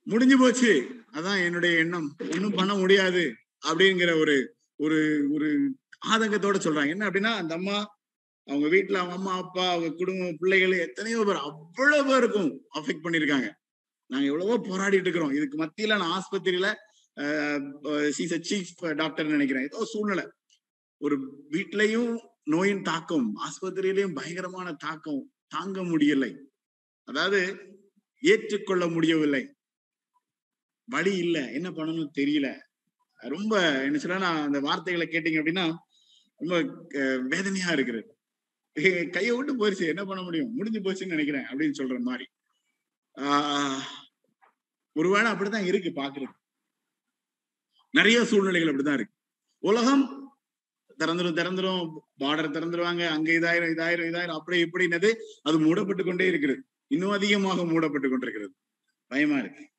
முடிஞ்சு 0.08 0.38
போச்சு. 0.38 0.72
அதான் 1.14 1.44
என்னுடைய 1.46 1.78
எண்ணம். 1.78 2.16
ஒன்றும் 2.34 2.58
பண்ண 2.60 2.74
முடியாது 2.76 3.24
அப்படிங்கிற 3.68 4.20
ஒரு 4.20 4.56
ஒரு 4.76 5.00
ஒரு 5.34 5.50
ஆதங்கத்தோட 6.08 6.58
சொல்றாங்க. 6.66 6.88
என்ன 6.88 7.10
அப்படின்னா 7.10 7.32
அந்த 7.42 7.54
அம்மா 7.56 7.95
அவங்க 8.48 8.68
வீட்டுல 8.68 9.00
அவங்க 9.02 9.16
அம்மா 9.20 9.34
அப்பா 9.44 9.70
அவங்க 9.70 9.90
குடும்பம் 9.92 10.40
பிள்ளைகள் 10.40 10.74
எத்தனையோ 10.78 11.24
பேர் 11.28 11.46
அவ்வளவு 11.48 12.04
பேருக்கும் 12.10 12.50
அஃபெக்ட் 12.80 13.06
பண்ணிருக்காங்க 13.06 13.48
நாங்க 14.10 14.26
எவ்வளவோ 14.32 14.56
போராடிட்டு 14.68 15.08
இருக்கிறோம். 15.08 15.34
இதுக்கு 15.38 15.58
மத்தியில 15.64 15.98
நான் 15.98 16.16
ஆஸ்பத்திரியில 16.18 16.68
சீஃப் 18.50 18.94
டாக்டர் 18.96 19.34
நினைக்கிறேன். 19.36 19.68
ஏதோ 19.70 19.86
சூழ்நிலை. 19.94 20.26
ஒரு 21.02 21.16
வீட்லயும் 21.52 22.12
நோயின் 22.54 22.82
தாக்கம் 22.82 23.28
ஆஸ்பத்திரியிலையும் 23.46 24.18
பயங்கரமான 24.20 24.74
தாக்கம் 24.86 25.22
தாங்க 25.48 25.82
முடியலை. 25.82 26.32
அதாவது 27.08 27.40
ஏற்றுக்கொள்ள 28.24 28.88
முடியவில்லை. 28.88 29.44
வழி 30.88 31.14
இல்ல. 31.18 31.38
என்ன 31.58 31.70
பண்ணணும்னு 31.70 32.18
தெரியல. 32.22 32.48
ரொம்ப 33.22 33.54
என்ன 33.84 33.98
சொல்ல 33.98 34.18
அந்த 34.48 34.60
வார்த்தைகளை 34.60 35.08
கேட்டீங்க 35.10 35.40
அப்படின்னா 35.42 35.66
ரொம்ப 36.42 36.56
வேதனையா 37.34 37.70
இருக்கிறது. 37.72 38.08
கையை 39.10 39.36
விட்டு 39.36 39.56
போயிடுச்சு 39.58 39.88
என்ன 39.88 40.06
பண்ண 40.06 40.24
முடியும்? 40.24 40.54
முடிஞ்சு 40.54 40.80
போச்சுன்னு 40.80 41.16
நினைக்கிறேன் 41.16 41.46
அப்படின்னு 41.46 41.74
சொல்ற 41.78 42.00
மாதிரி. 42.00 42.26
ஆஹ் 43.16 43.80
ஒருவேளை 44.94 45.32
அப்படித்தான் 45.32 45.66
இருக்கு 45.66 45.90
பாக்குறது 45.90 46.34
நிறைய 47.92 48.26
சூழ்நிலைகள் 48.26 48.76
அப்படிதான் 48.76 48.94
இருக்கு. 48.94 49.14
உலகம் 49.60 50.34
திறந்துரும் 51.00 51.38
திறந்துரும். 51.38 51.92
பார்டர் 52.20 52.56
திறந்துருவாங்க. 52.56 53.08
அங்க 53.08 53.32
இதாயிரம் 53.32 53.72
இதாயிரம் 53.72 54.08
இதாயிரம். 54.08 54.34
அப்படி 54.34 54.64
இப்படின்னது 54.64 55.16
அது 55.42 55.60
மூடப்பட்டு 55.60 56.04
கொண்டே 56.04 56.28
இருக்கிறது 56.28 56.64
இன்னும் 56.88 57.10
அதிகமாக 57.10 57.66
மூடப்பட்டு 57.66 58.10
கொண்டிருக்கிறது. 58.10 58.54
பயமா 59.08 59.38
இருக்கு. 59.38 59.70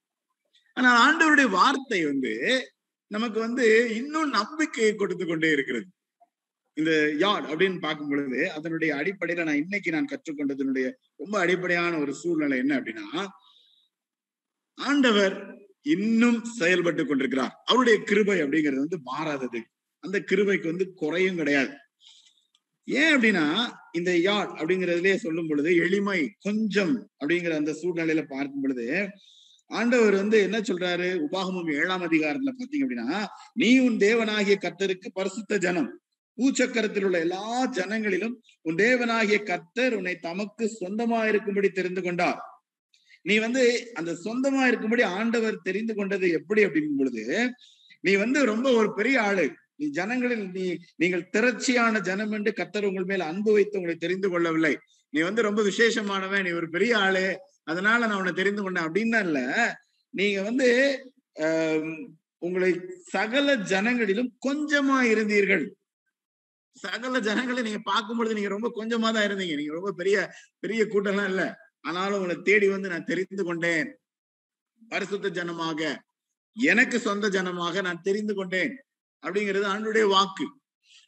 ஆனா 0.72 0.90
ஆண்டவருடைய 1.06 1.48
வார்த்தை 1.50 2.04
வந்து 2.04 2.72
நமக்கு 3.06 3.40
வந்து 3.40 3.94
இன்னும் 3.94 4.30
நம்பிக்கையை 4.30 4.94
கொடுத்து 4.94 5.26
கொண்டே 5.26 5.50
இருக்கிறது. 5.50 5.86
இந்த 6.76 6.92
யார்ட் 7.24 7.46
அப்படின்னு 7.50 7.78
பார்க்கும் 7.80 8.08
பொழுது 8.08 8.40
அதனுடைய 8.52 8.90
அடிப்படையில 8.94 9.44
நான் 9.44 9.62
இன்னைக்கு 9.62 9.90
நான் 9.90 10.10
கற்றுக்கொண்டதனுடைய 10.12 10.86
ரொம்ப 11.16 11.34
அடிப்படையான 11.38 11.98
ஒரு 11.98 12.14
சூழ்நிலை 12.14 12.58
என்ன 12.58 12.72
அப்படின்னா 12.80 13.06
ஆண்டவர் 14.78 15.36
இன்னும் 15.94 16.38
செயல்பட்டு 16.44 17.02
கொண்டிருக்கிறார். 17.06 17.54
அவருடைய 17.64 17.96
கிருபை 18.04 18.38
அப்படிங்கிறது 18.40 18.84
வந்து 18.84 18.98
மாறாதது. 19.02 19.60
அந்த 20.04 20.16
கிருபைக்கு 20.30 20.66
வந்து 20.66 20.86
குறையும் 20.92 21.36
கிடையாது. 21.36 21.72
ஏன் 22.88 23.12
அப்படின்னா 23.14 23.44
இந்த 23.92 24.10
யாட் 24.28 24.52
அப்படிங்கிறதுலயே 24.58 25.14
சொல்லும் 25.14 25.48
பொழுது 25.48 25.70
எளிமை 25.76 26.20
கொஞ்சம் 26.38 26.94
அப்படிங்கிற 27.20 27.54
அந்த 27.54 27.72
சூழ்நிலையில 27.82 28.22
பார்க்கும் 28.28 28.60
பொழுது 28.60 28.86
ஆண்டவர் 29.70 30.14
வந்து 30.14 30.36
என்ன 30.42 30.58
சொல்றாரு? 30.58 31.08
உபாகமும் 31.26 31.70
ஏழாம் 31.78 32.04
அதிகாரத்துல 32.08 32.52
பாத்தீங்க 32.58 32.84
அப்படின்னா 32.86 33.24
நீ 33.52 33.70
உன் 33.78 33.96
தேவனாகிய 33.96 34.56
கர்த்தருக்கு 34.64 35.08
பரிசுத்த 35.12 35.58
ஜனம். 35.58 35.88
பூச்சக்கரத்தில் 36.38 37.04
உள்ள 37.04 37.18
எல்லா 37.18 37.42
ஜனங்களிலும் 37.72 38.34
உன் 38.62 38.74
தேவனாகிய 38.74 39.38
கத்தர் 39.42 39.92
உன்னை 39.92 40.14
தமக்கு 40.18 40.76
சொந்தமா 40.80 41.28
இருக்கும்படி 41.28 41.68
தெரிந்து 41.70 42.02
கொண்டார். 42.02 42.40
நீ 43.22 43.38
வந்து 43.38 43.90
அந்த 43.94 44.12
சொந்தமா 44.24 44.66
இருக்கும்படி 44.66 45.02
ஆண்டவர் 45.02 45.56
தெரிந்து 45.62 45.94
கொண்டது 45.94 46.30
எப்படி 46.30 46.64
அப்படிங்கும் 46.64 46.96
பொழுது 46.96 47.54
நீ 48.00 48.14
வந்து 48.14 48.44
ரொம்ப 48.44 48.72
ஒரு 48.72 48.94
பெரிய 48.94 49.22
ஆளு. 49.22 49.46
நீ 49.76 49.86
ஜனங்களில் 49.86 50.50
நீ 50.50 50.76
நீங்கள் 50.96 51.28
திரட்சியான 51.32 52.00
ஜனம் 52.00 52.32
என்று 52.32 52.52
கத்தர் 52.56 52.84
உங்கள் 52.84 53.04
மேல் 53.04 53.20
அன்பு 53.20 53.52
வைத்து 53.52 53.78
உங்களை 53.78 53.96
தெரிந்து 53.96 54.28
கொள்ளவில்லை. 54.30 54.74
நீ 55.10 55.20
வந்து 55.20 55.42
ரொம்ப 55.42 55.62
விசேஷமானவன் 55.62 56.42
நீ 56.42 56.50
ஒரு 56.50 56.68
பெரிய 56.70 56.98
ஆளு 56.98 57.24
அதனால 57.64 58.06
நான் 58.06 58.18
உன்னை 58.18 58.32
தெரிந்து 58.32 58.62
கொண்டேன் 58.62 58.86
அப்படின்னா 58.86 59.20
இல்ல. 59.24 59.40
நீங்க 60.14 60.42
வந்து 60.42 60.68
ஆஹ் 61.40 62.04
உங்களை 62.38 62.70
சகல 63.06 63.56
ஜனங்களிலும் 63.56 64.30
கொஞ்சமா 64.46 64.98
இருந்தீர்கள் 65.12 65.64
சகல 66.76 67.20
ஜனங்களை 67.20 67.62
நீங்க 67.62 67.78
பார்க்கும் 67.78 68.16
பொழுது 68.16 68.34
நீங்க 68.34 68.48
ரொம்ப 68.48 68.68
கொஞ்சமா 68.76 69.08
தான் 69.12 69.26
இருந்தீங்க. 69.28 69.54
நீங்க 69.56 69.72
ரொம்ப 69.72 69.92
பெரிய 69.92 70.16
பெரிய 70.58 70.84
கூட்டம்லாம் 70.84 71.30
இல்ல. 71.32 71.44
ஆனாலும் 71.80 72.18
உங்களை 72.18 72.36
தேடி 72.42 72.68
வந்து 72.68 72.88
நான் 72.88 73.04
தெரிந்து 73.04 73.44
கொண்டேன். 73.44 73.88
பரிசுத்த 74.88 75.28
ஜனமாக 75.30 75.80
எனக்கு 76.56 76.96
சொந்த 77.00 77.26
ஜனமாக 77.28 77.82
நான் 77.82 78.04
தெரிந்து 78.08 78.34
கொண்டேன். 78.34 78.72
அப்படிங்கிறது 79.24 79.66
ஆண்டுடைய 79.74 80.06
வாக்கு. 80.08 80.46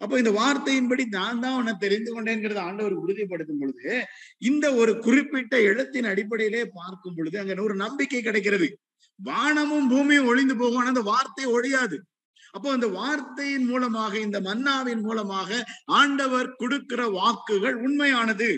அப்போ 0.01 0.15
இந்த 0.19 0.31
வார்த்தையின்படி 0.31 1.05
நான் 1.09 1.41
தான் 1.41 1.57
உன்னை 1.57 1.73
தெரிந்து 1.79 2.11
கொண்டேங்கிறது 2.15 2.59
ஆண்டவர் 2.59 2.93
உறுதிப்படுத்தும் 2.93 3.59
பொழுது 3.59 4.07
இந்த 4.39 4.67
ஒரு 4.75 4.99
குறிப்பிட்ட 4.99 5.55
எழுத்தின் 5.61 6.05
அடிப்படையிலே 6.05 6.63
பார்க்கும் 6.65 7.17
பொழுது 7.17 7.39
அங்க 7.39 7.63
ஒரு 7.63 7.75
நம்பிக்கை 7.75 8.23
கிடைக்கிறது. 8.23 8.69
வானமும் 9.21 9.89
பூமியும் 9.89 10.27
ஒளிந்து 10.27 10.57
போகும். 10.57 10.79
ஆனா 10.79 10.89
அந்த 10.89 11.01
வார்த்தை 11.01 11.45
ஒழியாது. 11.45 11.97
அப்போ 12.55 12.69
அந்த 12.73 12.87
வார்த்தையின் 12.99 13.67
மூலமாக 13.67 14.15
இந்த 14.21 14.39
மன்னாவின் 14.41 15.03
மூலமாக 15.03 15.51
ஆண்டவர் 16.01 16.51
கொடுக்கிற 16.57 17.01
வாக்குகள் 17.11 17.77
உண்மையானது. 17.77 18.51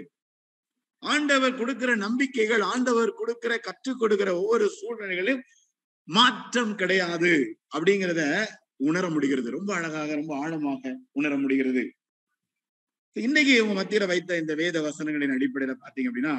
ஆண்டவர் 1.02 1.58
கொடுக்கிற 1.58 1.90
நம்பிக்கைகள் 1.96 2.62
ஆண்டவர் 2.72 3.12
கொடுக்கிற 3.14 3.52
கற்றுக் 3.58 4.00
கொடுக்கிற 4.00 4.30
ஒவ்வொரு 4.34 4.66
சூழ்நிலைகளிலும் 4.78 5.44
மாற்றம் 6.08 6.74
கிடையாது 6.74 7.32
அப்படிங்கிறத 7.74 8.22
உணர 8.88 9.04
முடிகிறது. 9.10 9.48
ரொம்ப 9.50 9.70
அழகாக 9.74 10.14
ரொம்ப 10.14 10.32
ஆழமாக 10.38 10.92
உணர 11.12 11.32
முடிகிறது. 11.36 11.84
இன்னைக்கு 13.16 13.52
இவங்க 13.56 13.74
மத்தியில 13.76 14.06
வைத்த 14.06 14.36
இந்த 14.36 14.54
வேத 14.54 14.76
வசனங்களின் 14.80 15.34
அடிப்படையில 15.36 15.72
பாத்தீங்க 15.76 16.10
அப்படின்னா 16.10 16.34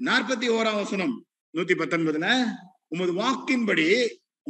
நாற்பத்தி 0.00 0.46
ஓராம் 0.48 0.80
வசனம் 0.80 1.14
நூத்தி 1.54 1.74
பத்தொன்பதுல 1.74 2.28
உமது 2.88 3.12
வாக்கின்படி 3.12 3.86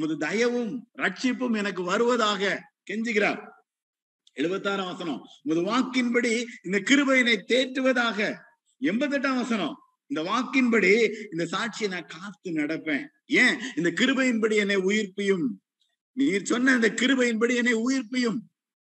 உமது 0.01 0.27
தயவும் 0.27 0.79
ரட்சிப்பும் 0.99 1.57
எனக்கு 1.57 1.83
வருவதாக 1.83 2.63
கெஞ்சுகிறார். 2.91 3.49
எழுபத்தாறாம் 4.35 4.87
வசனம். 4.87 5.21
உமது 5.43 5.63
வாக்கின்படி 5.63 6.45
இந்த 6.63 6.81
கிருபையினை 6.91 7.35
தேற்றுவதாக. 7.49 8.35
எண்பத்தெட்டாம் 8.81 9.37
வசனம். 9.37 9.77
இந்த 10.07 10.31
வாக்கின்படி 10.31 10.93
இந்த 11.31 11.45
சாட்சியை 11.51 11.89
நான் 11.89 12.07
காத்து 12.07 12.51
நடப்பேன். 12.51 13.07
ஏன்? 13.27 13.57
இந்த 13.77 13.91
கிருபையின்படி 13.91 14.55
என்னை 14.55 14.77
உயிர்ப்பியும். 14.77 15.47
நீர் 16.13 16.45
சொன்ன 16.45 16.75
இந்த 16.75 16.89
கிருபையின்படி 16.89 17.55
என்னை 17.55 17.75
உயிர்ப்பியும். 17.75 18.39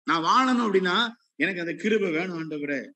நான் 0.04 0.24
வாழணும் 0.24 0.64
அப்படின்னா 0.64 1.08
எனக்கு 1.36 1.60
அந்த 1.60 1.74
கிருபை 1.74 2.12
வேணும் 2.12 2.38
ஆண்டவரே. 2.40 2.90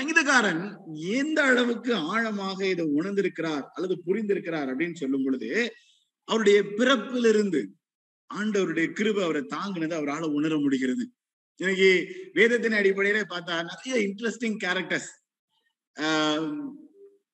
சங்கீதக்காரன் 0.00 0.76
எந்த 0.94 1.42
அளவுக்கு 1.42 1.94
ஆழமாக 1.94 2.66
இதை 2.66 2.84
உணர்ந்திருக்கிறார் 2.84 3.62
அல்லது 3.72 4.02
புரிந்திருக்கிறார் 4.06 4.68
அப்படின்னு 4.68 4.94
சொல்லும் 4.94 5.24
பொழுது 5.24 5.74
அவருடைய 6.32 6.58
பிறப்பிலிருந்து 6.78 7.60
ஆண்டவருடைய 8.30 8.86
கிருபை 8.92 9.22
அவரை 9.24 9.42
தாங்கினது 9.54 9.94
அவரால் 9.94 10.34
உணர 10.38 10.52
முடிகிறது. 10.58 11.04
இன்னைக்கு 11.60 11.90
வேதத்தின் 12.32 12.78
அடிப்படையில 12.78 13.18
பார்த்தா 13.32 13.56
நிறைய 13.70 13.94
இன்ட்ரெஸ்டிங் 14.06 14.56
கேரக்டர்ஸ் 14.64 15.10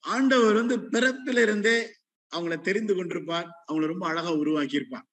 ஆண்டவர் 0.05 0.57
வந்து 0.61 0.77
பிறப்பிலிருந்தே 0.95 1.77
அவங்கள 2.33 2.57
தெரிந்து 2.61 2.95
கொண்டிருப்பார். 2.95 3.49
அவங்கள 3.69 3.87
ரொம்ப 3.93 4.05
அழகா 4.07 4.33
உருவாக்கியிருப்பார். 4.35 5.07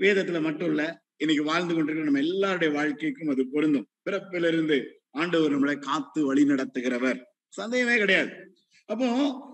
வேதத்துல 0.00 0.38
மட்டும் 0.42 0.70
இல்ல 0.72 0.82
இன்னைக்கு 1.22 1.44
வாழ்ந்து 1.44 1.72
கொண்டிருக்கிற 1.74 2.06
நம்ம 2.08 2.22
எல்லாருடைய 2.26 2.70
வாழ்க்கைக்கும் 2.78 3.32
அது 3.34 3.42
பொருந்தும். 3.52 3.88
பிறப்பிலிருந்து 4.06 4.78
ஆண்டவர் 5.20 5.54
நம்மளை 5.54 5.76
காத்து 5.88 6.20
வழி 6.26 6.44
நடத்துகிறவர். 6.44 7.18
சந்தேகமே 7.58 7.96
கிடையாது. 7.98 8.32
அப்போ 8.88 9.08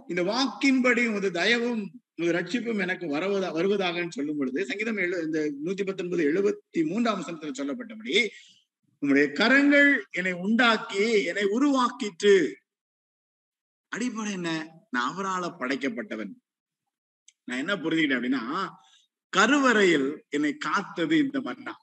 இந்த 0.08 0.22
வாக்கின்படி 0.32 1.02
உமது 1.10 1.28
தயவும் 1.40 1.82
ரட்சிப்பும் 2.26 2.80
எனக்கு 2.80 3.06
வருவதா 3.06 3.50
வருவதாகன்னு 3.58 4.08
சொல்லும் 4.08 4.36
பொழுது 4.36 4.66
சங்கீதம் 4.66 4.96
எழு 4.96 5.22
இந்த 5.22 5.52
நூத்தி 5.64 5.86
பத்தொன்பது 5.86 6.32
எழுபத்தி 6.32 6.86
மூன்றாம் 6.86 7.20
வசனத்துல 7.20 7.50
சொல்லப்பட்டபடி 7.58 8.28
உங்களுடைய 8.98 9.32
கரங்கள் 9.32 10.06
என்னை 10.10 10.32
உண்டாக்கி 10.32 11.24
என்னை 11.24 11.44
உருவாக்கிட்டு 11.44 12.52
அடிப்படை 13.88 14.32
என்ன? 14.32 14.78
நான் 14.90 15.16
அவரால 15.16 15.54
படைக்கப்பட்டவன். 15.58 16.32
நான் 17.44 17.58
என்ன 17.58 17.76
புரிஞ்சுக்கிட்டேன் 17.76 18.20
அப்படின்னா 18.20 18.68
கருவறையில் 19.28 20.24
என்னை 20.28 20.54
காத்தது 20.54 21.18
இந்த 21.18 21.40
மன்னா. 21.40 21.76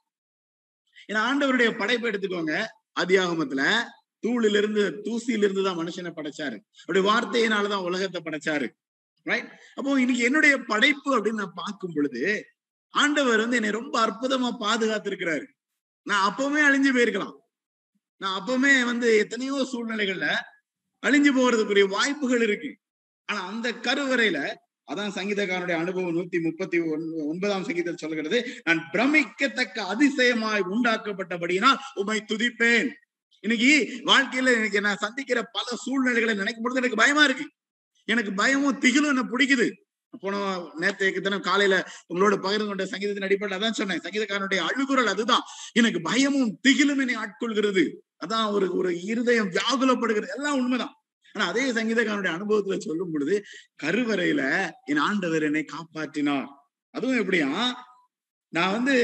ஏன்னா 1.07 1.15
ஆண்டவருடைய 1.15 1.77
படைப்பை 1.77 2.11
எடுத்துக்கோங்க. 2.11 2.65
அதியாகமத்துல 2.99 3.83
தூளிலிருந்து 4.27 4.83
தூசியிலிருந்து 5.03 5.63
தான் 5.63 5.77
மனுஷனை 5.77 6.11
படைச்சாரு. 6.15 6.57
அப்படி 6.79 6.99
வார்த்தையினாலதான் 6.99 7.83
உலகத்தை 7.83 8.21
படைச்சாரு. 8.21 8.67
ரைட் 9.29 9.49
அப்போ 9.77 9.99
இன்னைக்கு 10.03 10.23
என்னுடைய 10.27 10.53
படைப்பு 10.71 11.09
அப்படின்னு 11.15 11.41
நான் 11.43 11.59
பார்க்கும் 11.61 11.95
பொழுது 11.95 12.21
ஆண்டவர் 12.93 13.41
வந்து 13.43 13.57
என்னை 13.59 13.71
ரொம்ப 13.79 13.95
அற்புதமா 14.05 14.49
பாதுகாத்திருக்கிறாரு. 14.65 15.45
நான் 16.07 16.25
அப்பவுமே 16.27 16.61
அழிஞ்சு 16.67 16.91
போயிருக்கலாம். 16.95 17.35
நான் 18.21 18.37
அப்பவுமே 18.39 18.71
வந்து 18.85 19.07
எத்தனையோ 19.23 19.57
சூழ்நிலைகள்ல 19.71 20.27
அழிஞ்சு 21.03 21.31
போறதுக்குரிய 21.37 21.87
வாய்ப்புகள் 21.87 22.45
இருக்கு. 22.47 22.71
ஆனா 23.29 23.39
அந்த 23.47 23.67
கருவறையில 23.87 24.39
அதான் 24.91 25.15
சங்கீதக்காரனுடைய 25.15 25.77
அனுபவம் 25.83 26.15
நூத்தி 26.17 26.37
முப்பத்தி 26.45 26.77
ஒன்பதாம் 27.31 27.65
சங்கீதம் 27.67 28.01
சொல்கிறது 28.03 28.37
நான் 28.63 28.81
பிரமிக்கத்தக்க 28.93 29.83
அதிசயமாய் 29.93 30.63
உண்டாக்கப்பட்டபடியினால் 30.73 31.81
உமை 31.93 32.17
துதிப்பேன். 32.31 32.89
இன்னைக்கு 33.43 33.73
வாழ்க்கையில 34.11 34.53
எனக்கு 34.59 34.79
நான் 34.85 35.03
சந்திக்கிற 35.05 35.39
பல 35.55 35.75
சூழ்நிலைகளை 35.83 36.35
நினைக்கும் 36.41 36.63
பொழுது 36.63 36.81
எனக்கு 36.81 37.01
பயமா 37.03 37.23
இருக்கு. 37.23 37.45
எனக்கு 38.07 38.33
பயமும் 38.33 38.79
திகிலும் 38.79 39.11
என்ன 39.11 39.23
பிடிக்குது. 39.31 39.67
போன 40.21 40.35
நேற்றைக்கு 40.79 41.21
தினம் 41.21 41.41
காலையில 41.41 41.75
உங்களோட 42.13 42.35
பகிர்ந்து 42.37 42.65
கொண்ட 42.65 42.85
சங்கீதத்தின் 42.85 43.23
அடிப்படையில் 43.23 43.67
அதான் 43.67 43.71
சொன்னேன். 43.71 43.99
சங்கீதக்காரனுடைய 43.99 44.61
அழுகுறல் 44.67 45.11
அதுதான். 45.13 45.43
எனக்கு 45.73 46.01
பயமும் 46.01 46.59
திகிலும் 46.67 46.97
என்னை 46.97 47.15
ஆட்கொள்கிறது. 47.15 47.83
அதான் 48.25 48.51
ஒரு 48.51 48.75
ஒரு 48.75 49.01
இருதயம் 49.01 49.49
வியாகுலப்படுகிறது. 49.49 50.27
எல்லாம் 50.35 50.57
உண்மைதான். 50.57 50.93
ஆனா 51.33 51.47
அதே 51.47 51.71
சங்கீதக்காரனுடைய 51.71 52.33
அனுபவத்துல 52.37 52.79
சொல்லும் 52.79 53.11
பொழுது 53.11 53.43
கருவறையில 53.83 54.69
என் 54.85 54.97
ஆண்டவர் 54.97 55.43
என்னை 55.43 55.65
காப்பாற்றினார். 55.71 56.47
அதுவும் 56.93 57.17
எப்படியா 57.17 57.71
நான் 58.49 58.71
வந்து 58.71 58.95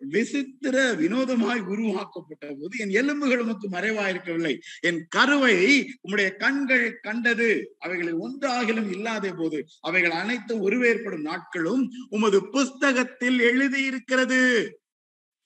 விசித்திர 0.00 0.92
வினோதமாய் 0.92 1.66
உருவாக்கப்பட்ட 1.66 2.46
போது 2.46 2.78
என் 2.78 2.90
எலும்புகள் 2.90 3.38
உமக்கு 3.38 3.68
மறைவாயிருக்கவில்லை. 3.68 4.58
என் 4.80 5.06
கருவை 5.08 5.56
உம்முடைய 6.02 6.36
கண்கள் 6.36 6.98
கண்டது. 7.00 7.76
அவைகளை 7.78 8.12
ஒன்றாகிலும் 8.12 8.90
இல்லாத 8.90 9.32
போது 9.32 9.66
அவைகள் 9.80 10.10
அனைத்தும் 10.10 10.60
உருவேற்படும் 10.60 11.20
நாட்களும் 11.20 11.92
உமது 12.10 12.50
புஸ்தகத்தில் 12.50 13.38
எழுதியிருக்கிறது. 13.38 14.40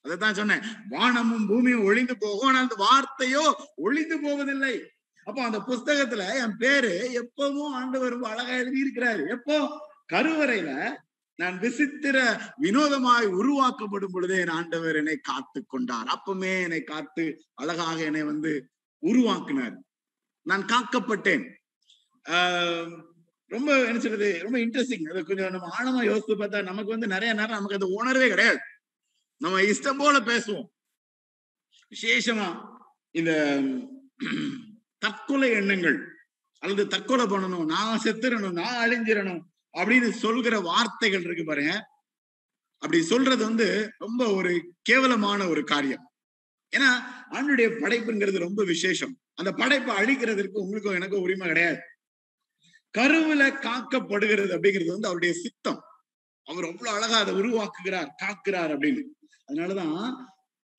அதைத்தான் 0.00 0.34
சொன்னேன். 0.34 0.60
வானமும் 0.88 1.46
பூமியும் 1.46 1.84
ஒளிந்து 1.84 2.16
போகும். 2.18 2.48
ஆனால் 2.48 2.62
அந்த 2.62 2.76
வார்த்தையோ 2.84 3.52
ஒளிந்து 3.76 4.20
போவதில்லை. 4.20 4.82
அப்போ 5.24 5.44
அந்த 5.44 5.58
புஸ்தகத்துல 5.58 6.34
என் 6.34 6.56
பேரு 6.56 6.92
எப்பவும் 7.22 7.70
ஆண்டவர் 7.70 8.10
ரொம்ப 8.10 8.28
அழகா 8.28 8.50
எழுதி 8.50 8.80
இருக்கிறாரு 8.82 9.28
எப்போ? 9.28 9.84
கருவறையில 10.12 10.96
நான் 11.36 11.58
விசித்திர 11.58 12.40
வினோதமாய் 12.60 13.26
உருவாக்கப்படும் 13.26 14.12
பொழுதே 14.12 14.40
என் 14.40 14.48
ஆண்டவர் 14.48 14.96
என்னை 14.96 15.16
காத்து 15.16 15.64
கொண்டார். 15.66 16.06
அப்பமே 16.06 16.62
என்னை 16.62 16.82
காத்து 16.82 17.42
அழகாக 17.54 18.02
என்னை 18.02 18.22
வந்து 18.22 18.70
உருவாக்கினார். 18.98 19.82
நான் 20.42 20.64
காக்கப்பட்டேன். 20.64 21.52
ஆஹ் 22.24 23.02
ரொம்ப 23.46 23.84
என்ன 23.84 24.00
சொல்றது 24.00 24.38
ரொம்ப 24.42 24.58
இன்ட்ரெஸ்டிங் 24.58 25.10
அது 25.10 25.24
கொஞ்சம் 25.24 25.50
நம்ம 25.50 25.76
ஆழமா 25.78 26.04
யோசித்து 26.04 26.36
பார்த்தா 26.36 26.62
நமக்கு 26.62 26.90
வந்து 26.90 27.06
நிறைய 27.06 27.34
நேரம் 27.34 27.50
நமக்கு 27.50 27.74
அந்த 27.74 27.86
உணர்வே 27.86 28.28
கிடையாது. 28.28 28.58
நம்ம 29.36 29.60
இஷ்டம் 29.60 29.98
போல 29.98 30.20
பேசுவோம். 30.20 30.66
விசேஷமா 31.90 32.74
இந்த 33.10 33.62
தற்கொலை 34.98 35.50
எண்ணங்கள் 35.50 36.16
அல்லது 36.58 36.86
தற்கொலை 36.86 37.24
பண்ணணும் 37.24 37.64
நான் 37.64 38.00
செத்துறணும் 38.02 38.52
நான் 38.52 38.90
அழிஞ்சிடணும் 38.90 39.40
அப்படின்னு 39.76 40.10
சொல்கிற 40.10 40.60
வார்த்தைகள் 40.60 41.22
இருக்கு 41.22 41.44
பாருங்க. 41.44 41.88
அப்படி 42.78 43.02
சொல்றது 43.02 43.44
வந்து 43.44 43.92
ரொம்ப 43.98 44.34
ஒரு 44.34 44.72
கேவலமான 44.82 45.48
ஒரு 45.48 45.64
காரியம். 45.64 46.10
ஏன்னா 46.76 46.98
ஆண்டுடைய 47.30 47.78
படைப்புங்கிறது 47.80 48.38
ரொம்ப 48.38 48.64
விசேஷம். 48.64 49.18
அந்த 49.34 49.52
படைப்பை 49.52 49.96
அழிக்கிறதுக்கு 49.96 50.58
உங்களுக்கும் 50.58 50.94
எனக்கும் 50.94 51.20
உரிமை 51.20 51.46
கிடையாது. 51.46 51.78
கருவுல 52.98 53.50
காக்கப்படுகிறது 53.60 54.54
அப்படிங்கிறது 54.54 54.86
வந்து 54.86 55.06
அவருடைய 55.06 55.34
சித்தம். 55.34 55.82
அவர் 56.44 56.64
அவ்வளவு 56.64 56.96
அழகா 56.96 57.18
அதை 57.18 57.34
உருவாக்குகிறார் 57.34 58.08
காக்குறார் 58.24 58.72
அப்படின்னு. 58.74 59.02
அதனாலதான் 59.48 60.12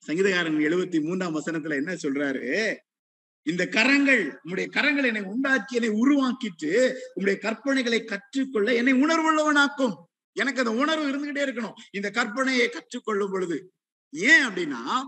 சங்கீதகாரன் 0.08 0.60
எழுபத்தி 0.60 1.02
மூன்றாம் 1.02 1.36
வசனத்துல 1.36 1.76
என்ன 1.76 1.94
சொல்றாரு? 1.94 2.76
இந்த 3.48 3.68
கரங்கள் 3.68 4.22
உங்களுடைய 4.36 4.70
கரங்கள் 4.70 5.04
என்னை 5.04 5.22
உண்டாக்கி 5.22 5.76
என்னை 5.76 5.90
உருவாக்கிட்டு 5.90 6.94
உங்களுடைய 7.14 7.38
கற்பனைகளை 7.42 8.04
கற்றுக்கொள்ள 8.04 8.74
என்னை 8.74 8.94
உணர்வுள்ளவனாக்கும். 8.94 9.94
எனக்கு 10.34 10.60
அந்த 10.60 10.72
உணர்வு 10.72 11.06
இருந்துகிட்டே 11.10 11.36
இருக்கணும். 11.36 11.74
இந்த 11.92 12.12
கற்பனையை 12.14 12.68
கற்றுக்கொள்ளும் 12.68 13.32
பொழுது. 13.32 13.72
ஏன் 14.12 14.46
அப்படின்னா 14.46 15.02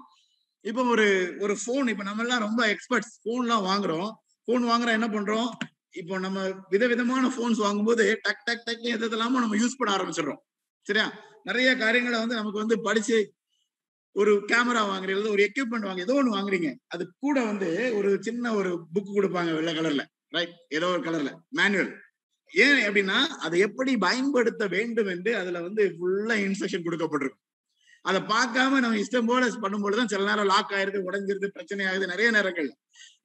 இப்ப 0.62 0.84
ஒரு 0.84 1.36
ஒரு 1.40 1.58
போன் 1.66 1.88
இப்ப 1.88 2.04
நம்ம 2.04 2.22
எல்லாம் 2.22 2.40
ரொம்ப 2.40 2.68
எக்ஸ்பர்ட்ஸ் 2.68 3.20
போன் 3.24 3.42
எல்லாம் 3.42 3.66
வாங்குறோம். 3.66 4.12
போன் 4.44 4.64
வாங்குறோம் 4.64 4.98
என்ன 4.98 5.08
பண்றோம்? 5.08 5.50
இப்போ 5.92 6.20
நம்ம 6.20 6.40
விதவிதமான 6.70 7.28
போன்ஸ் 7.28 7.58
வாங்கும்போது 7.58 8.20
டக் 8.22 8.44
டக் 8.44 8.64
டக் 8.64 8.82
எதெல்லாமோ 8.82 9.40
நம்ம 9.40 9.56
யூஸ் 9.56 9.78
பண்ண 9.78 10.04
ஆரம்பிச்சிடுறோம். 10.04 10.42
சரியா? 10.82 11.14
நிறைய 11.44 11.76
காரியங்களை 11.76 12.20
வந்து 12.20 12.36
நமக்கு 12.36 12.58
வந்து 12.58 12.82
படிச்சு 12.82 13.34
ஒரு 14.16 14.32
கேமரா 14.52 14.82
வாங்குறீங்க 14.92 15.32
ஒரு 15.36 15.44
எக்யூப்மெண்ட் 15.50 15.88
வாங்க 15.88 16.02
ஏதோ 16.06 16.16
ஒன்று 16.20 16.36
வாங்குறீங்க. 16.38 16.70
அது 16.94 17.04
கூட 17.24 17.38
வந்து 17.50 17.70
ஒரு 17.98 18.10
சின்ன 18.28 18.54
ஒரு 18.60 18.72
புக் 18.96 19.16
கொடுப்பாங்க 19.18 19.52
வெள்ளை 19.58 19.74
கலர்ல 19.78 20.04
ரைட் 20.36 20.56
ஏதோ 20.78 20.88
ஒரு 20.96 21.02
கலர்ல 21.08 21.32
மேனுவல் 21.50 21.92
ஏன் 22.52 22.82
அப்படின்னா 22.88 23.18
அதை 23.46 23.58
எப்படி 23.68 23.92
பயன்படுத்த 23.98 24.64
வேண்டும் 24.76 25.10
என்று 25.14 25.32
அதுல 25.36 25.62
வந்து 25.62 25.84
ஃபுல்லா 25.98 26.36
இன்ஸ்ட்ரக்ஷன் 26.46 26.86
கொடுக்கப்பட்டிருக்கும். 26.88 27.44
அதை 28.06 28.20
பார்க்காம 28.34 28.80
நம்ம 28.84 29.00
இஷ்டம் 29.04 29.30
போல 29.30 29.48
பண்ணும்போதுதான் 29.64 30.12
சில 30.14 30.24
நேரம் 30.30 30.50
லாக் 30.52 30.74
ஆயிருது 30.78 31.00
உடஞ்சிருது 31.08 31.48
பிரச்சனை 31.56 31.86
ஆகுது 31.90 32.06
நிறைய 32.08 32.30
நேரங்கள். 32.38 32.70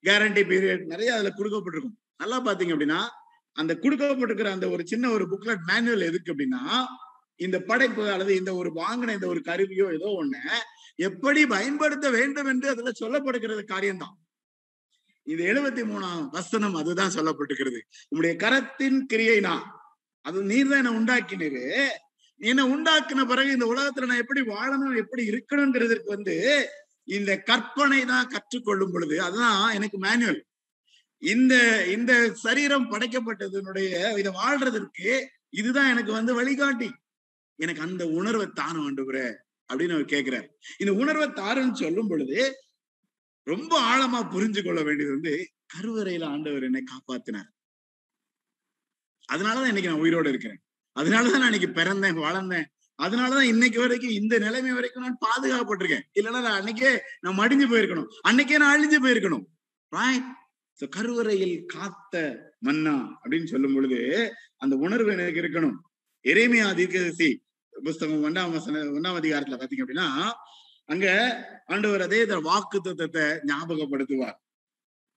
கேரண்டி 0.07 0.43
பீரியட் 0.51 0.85
நிறைய 0.85 1.11
அதுல 1.17 1.33
கொடுக்கப்பட்டிருக்கும். 1.39 1.97
நல்லா 2.23 2.39
பாத்தீங்க 2.49 2.75
அப்படின்னா 2.77 3.01
அந்த 3.57 3.73
கொடுக்கப்பட்டிருக்கிற 3.83 4.51
அந்த 4.57 4.67
ஒரு 4.69 4.83
சின்ன 4.93 5.11
ஒரு 5.11 5.25
புக்லெட் 5.33 5.65
மேனுவல் 5.71 6.09
எதுக்கு 6.11 6.33
அப்படின்னா 6.35 6.63
இந்த 7.37 7.59
படைப்பு 7.69 8.03
அல்லது 8.11 8.33
இந்த 8.41 8.51
ஒரு 8.55 8.71
வாங்கின 8.75 9.15
இந்த 9.19 9.27
ஒரு 9.27 9.41
கருவியோ 9.47 9.87
ஏதோ 9.99 10.09
ஒண்ணு 10.21 10.41
எப்படி 10.99 11.47
பயன்படுத்த 11.47 12.11
வேண்டும் 12.11 12.47
என்று 12.47 12.69
அதுல 12.69 12.91
சொல்லப்படுகிறது 13.01 13.65
காரியம்தான். 13.65 14.17
இது 15.27 15.43
எழுபத்தி 15.45 15.83
மூணாம் 15.85 16.29
வசனம் 16.29 16.75
அதுதான் 16.75 17.15
சொல்லப்பட்டுக்கிறது 17.15 17.81
உங்களுடைய 18.09 18.35
கரத்தின் 18.41 19.07
கிரியைனா 19.13 19.55
அது 20.25 20.43
நீர் 20.43 20.69
தான் 20.69 20.79
என்ன 20.79 20.93
உண்டாக்கினீரு 20.93 21.63
என்ன 22.41 22.63
உண்டாக்குன 22.67 23.25
பிறகு 23.27 23.51
இந்த 23.51 23.67
உலகத்துல 23.67 24.07
நான் 24.07 24.23
எப்படி 24.25 24.41
வாழணும் 24.49 24.97
எப்படி 24.97 25.23
இருக்கணுங்கிறதுக்கு 25.31 26.09
வந்து 26.09 26.35
இந்த 27.09 27.41
கற்பனை 27.43 28.05
தான் 28.05 28.27
கற்றுக்கொள்ளும் 28.27 28.93
பொழுது 28.93 29.23
அதுதான் 29.23 29.75
எனக்கு 29.75 29.99
மேனுவல் 29.99 30.41
இந்த 31.23 31.55
இந்த 31.87 32.13
சரீரம் 32.37 32.91
படைக்கப்பட்டதனுடைய 32.91 33.91
இதை 34.19 34.33
வாழ்றதற்கு 34.33 35.09
இதுதான் 35.51 35.89
எனக்கு 35.89 36.13
வந்து 36.13 36.35
வழிகாட்டி. 36.35 36.89
எனக்கு 37.59 37.81
அந்த 37.81 38.07
உணர்வை 38.11 38.47
தானும் 38.55 38.87
ஆண்டுகிற 38.87 39.19
அப்படின்னு 39.73 39.93
அவர் 39.93 40.05
கேட்கிறார் 40.05 40.49
இந்த 40.79 40.93
உணர்வை 40.93 41.29
தாருன்னு 41.29 41.73
சொல்லும் 41.73 42.09
பொழுது 42.09 42.55
ரொம்ப 43.43 43.81
ஆழமா 43.81 44.33
புரிஞ்சு 44.33 44.65
கொள்ள 44.65 44.83
வேண்டியது 44.83 45.15
வந்து 45.15 45.49
கருவறையில 45.75 46.25
ஆண்டவர் 46.25 46.63
என்னை 46.63 46.85
காப்பாத்தினார். 46.85 47.51
அதனாலதான் 49.33 49.67
இன்னைக்கு 49.67 49.91
நான் 49.91 50.01
உயிரோடு 50.01 50.29
இருக்கிறேன். 50.29 50.63
அதனாலதான் 51.01 51.39
நான் 51.39 51.53
இன்னைக்கு 51.53 51.83
பிறந்தேன் 51.83 52.21
வளர்ந்தேன். 52.21 52.65
அதனாலதான் 53.03 53.41
இன்னைக்கு 53.41 53.81
வரைக்கும் 53.81 54.11
இந்த 54.11 54.39
நிலைமை 54.39 54.73
வரைக்கும் 54.73 55.03
நான் 55.03 55.19
பாதுகாப்பட்டிருக்கேன் 55.27 56.03
இல்லைன்னா 56.15 56.43
நான் 56.43 56.63
அன்னைக்கே 56.63 56.99
நான் 57.21 57.39
மடிஞ்சு 57.39 57.73
போயிருக்கணும். 57.73 58.07
அன்னைக்கே 58.29 58.57
நான் 58.57 58.75
அழிஞ்சு 58.75 59.05
போயிருக்கணும். 59.05 60.23
கருவறையில் 60.91 61.65
காத்த 61.67 62.39
மன்னா 62.59 63.21
அப்படின்னு 63.25 63.47
சொல்லும் 63.47 63.75
பொழுது 63.75 64.33
அந்த 64.57 64.77
உணர்வு 64.77 65.13
எனக்கு 65.13 65.41
இருக்கணும். 65.41 65.77
எரேமியா 66.25 66.75
தீர்க்கதரிசி 66.75 67.44
புஸ்தகம் 67.83 68.25
ஒன்றாம் 68.25 68.53
வசன 68.53 68.79
ஒன்றாம் 68.79 69.19
அதிகாரத்துல 69.21 69.59
பாத்தீங்க 69.61 69.85
அப்படின்னா 69.85 70.31
அங்க 70.87 71.07
ஆண்டவர் 71.67 72.01
அதே 72.01 72.25
வாக்கு 72.25 72.81
தத்துவத்தை 72.81 73.23
ஞாபகப்படுத்துவார். 73.23 74.39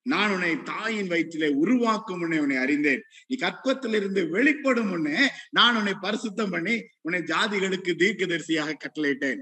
நான் 0.01 0.31
உன்னை 0.31 0.63
தாயின் 0.63 1.07
வயிற்றிலே 1.07 1.49
உருவாக்கும் 1.53 2.19
முன்னே 2.19 2.39
உன்னை 2.39 2.57
அறிந்தேன். 2.57 3.01
நீ 3.27 3.35
கற்பத்திலிருந்து 3.35 4.29
வெளிப்படும் 4.29 4.87
முன்னே 4.87 5.29
நான் 5.49 5.75
உன்னை 5.75 5.93
பரிசுத்தம் 6.01 6.49
பண்ணி 6.49 6.75
உன்னை 7.01 7.21
ஜாதிகளுக்கு 7.21 7.93
தீர்க்கதரிசியாக 8.03 8.77
கட்டளையிட்டேன். 8.83 9.41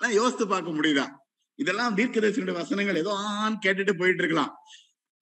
யோசித்து 0.00 0.46
பார்க்க 0.46 0.70
முடியுதா? 0.70 1.06
இதெல்லாம் 1.54 1.96
தீர்க்கதரிசியுடைய 1.96 2.52
வசனங்கள் 2.52 2.96
ஏதோ 2.96 3.12
ஆன் 3.14 3.58
கேட்டுட்டு 3.66 3.92
போயிட்டு 3.92 4.22
இருக்கலாம். 4.22 4.52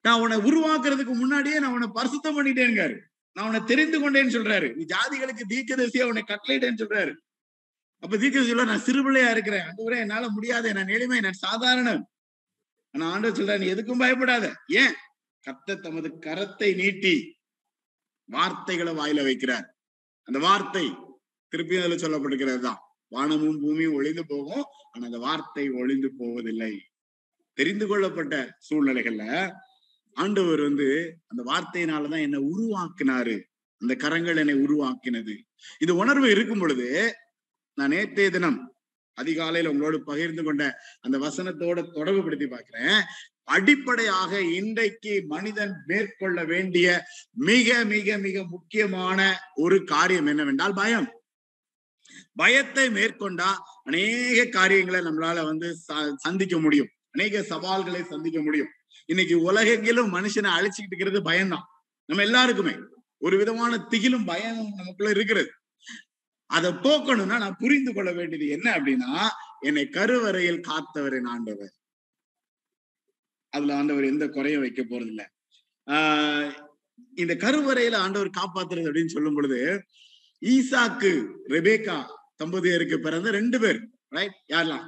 நான் 0.00 0.20
உன்னை 0.20 0.38
உருவாக்குறதுக்கு 0.38 1.14
முன்னாடியே 1.14 1.58
நான் 1.58 1.72
உன்னை 1.72 1.88
பரிசுத்தம் 1.94 2.36
பண்ணிட்டேன்காரு 2.38 2.96
நான் 3.32 3.46
உன்னை 3.46 3.60
தெரிந்து 3.64 3.98
கொண்டேன்னு 3.98 4.36
சொல்றாரு. 4.36 4.74
நீ 4.76 4.84
ஜாதிகளுக்கு 4.84 5.44
தீர்க்கதரிசியா 5.54 6.02
உன்னை 6.02 6.24
கட்டளையிட்டேன்னு 6.28 6.82
சொல்றாரு. 6.82 7.12
அப்ப 8.00 8.16
தீர்க்க 8.16 8.42
சொல்ல 8.42 8.64
நான் 8.64 8.78
சிறுபிள்ளையா 8.78 9.30
இருக்கிறேன். 9.30 9.60
அதுவரை 9.60 9.98
என்னால 9.98 10.28
முடியாது. 10.28 10.72
நான் 10.72 10.88
எளிமை 10.88 11.20
நான் 11.20 11.32
சாதாரணம் 11.32 12.08
ஆனா 12.92 13.10
ஆண்டவர் 13.10 13.38
சொல்ற 13.40 13.58
நீ 13.58 13.66
எதுக்கும் 13.72 13.98
பயப்படாத. 13.98 14.56
ஏன்? 14.66 14.94
கத்த 15.46 15.80
தமது 15.80 16.08
கரத்தை 16.20 16.74
நீட்டி 16.74 17.38
வார்த்தைகளை 18.24 18.92
வாயில 18.96 19.26
வைக்கிறார். 19.26 19.66
அந்த 20.22 20.38
வார்த்தை 20.38 20.94
திருப்பி 21.48 21.76
அதுல 21.76 21.94
சொல்லப்பட்டிருக்கிறது 21.94 22.58
தான். 22.58 22.78
வானமும் 23.08 23.60
பூமியும் 23.60 23.92
ஒளிந்து 23.92 24.24
போகும். 24.26 24.64
ஆனா 24.92 25.04
அந்த 25.04 25.18
வார்த்தை 25.18 25.70
ஒளிந்து 25.70 26.12
போவதில்லை. 26.16 26.80
தெரிந்து 27.52 27.86
கொள்ளப்பட்ட 27.86 28.58
சூழ்நிலைகள்ல 28.70 29.52
ஆண்டவர் 30.12 30.60
வந்து 30.60 31.18
அந்த 31.26 31.42
வார்த்தையினாலதான் 31.52 32.20
என்னை 32.20 32.40
உருவாக்கினாரு. 32.40 33.42
அந்த 33.78 33.94
கரங்கள் 33.94 34.36
என்னை 34.36 34.54
உருவாக்கினது. 34.54 35.34
இந்த 35.78 35.94
உணர்வு 35.94 36.30
இருக்கும் 36.30 36.58
பொழுது 36.58 37.14
நான் 37.78 37.92
நேற்றைய 37.94 38.30
தினம் 38.30 38.58
அதிகாலையில 39.18 39.70
உங்களோடு 39.72 39.98
பகிர்ந்து 40.02 40.42
கொண்ட 40.42 40.62
அந்த 41.00 41.16
வசனத்தோட 41.18 41.78
தொடர்புபடுத்தி 41.96 42.46
பார்க்கிறேன். 42.46 43.00
அடிப்படையாக 43.44 44.40
இன்றைக்கு 44.40 45.12
மனிதன் 45.26 45.72
மேற்கொள்ள 45.86 46.44
வேண்டிய 46.44 46.88
மிக 47.30 47.84
மிக 47.84 48.18
மிக 48.18 48.44
முக்கியமான 48.44 49.20
ஒரு 49.54 49.84
காரியம் 49.84 50.26
என்னவென்றால் 50.26 50.74
பயம். 50.74 51.08
பயத்தை 52.34 52.86
மேற்கொண்டா 52.88 53.48
அநேக 53.84 54.44
காரியங்களை 54.44 55.00
நம்மளால 55.00 55.44
வந்து 55.44 55.68
சந்திக்க 56.16 56.58
முடியும். 56.58 56.90
அநேக 57.10 57.42
சவால்களை 57.42 58.02
சந்திக்க 58.04 58.38
முடியும். 58.42 58.70
இன்னைக்கு 59.06 59.36
உலகெங்கிலும் 59.52 60.12
மனுஷனை 60.14 60.50
அழிச்சுக்கிட்டு 60.56 60.94
இருக்கிறது 60.94 61.22
பயம்தான். 61.22 61.66
நம்ம 62.04 62.22
எல்லாருக்குமே 62.22 62.74
ஒரு 63.18 63.36
விதமான 63.38 63.86
திகிலும் 63.90 64.26
பயம் 64.26 64.60
நமக்குள்ள 64.76 65.10
இருக்கிறது. 65.10 65.50
அதை 66.50 66.70
போக்கணும்னா 66.84 67.38
நான் 67.38 67.56
புரிந்து 67.56 67.94
கொள்ள 67.94 68.12
வேண்டியது 68.12 68.48
என்ன 68.48 68.68
அப்படின்னா 68.76 69.10
என்னை 69.60 69.88
கருவறையில் 69.88 70.60
காத்தவரின் 70.60 71.28
ஆண்டவர். 71.28 71.72
அதுல 73.52 73.76
ஆண்டவர் 73.76 74.04
எந்த 74.04 74.28
குறையும் 74.28 74.60
வைக்க 74.60 74.82
போறது 74.82 75.06
இல்ல 75.06 75.22
ஆஹ் 75.86 76.50
இந்த 77.16 77.34
கருவறையில 77.34 77.96
ஆண்டவர் 77.96 78.30
காப்பாத்துறது 78.30 78.88
அப்படின்னு 78.88 79.06
சொல்லும் 79.06 79.34
பொழுது 79.34 79.58
ஈசாக்கு 80.42 81.10
ரெபேக்கா 81.50 81.98
தம்பதியருக்கு 82.38 82.96
பிறந்த 83.00 83.30
ரெண்டு 83.30 83.60
பேர் 83.60 83.80
ரைட் 84.10 84.36
யாரெல்லாம்? 84.48 84.86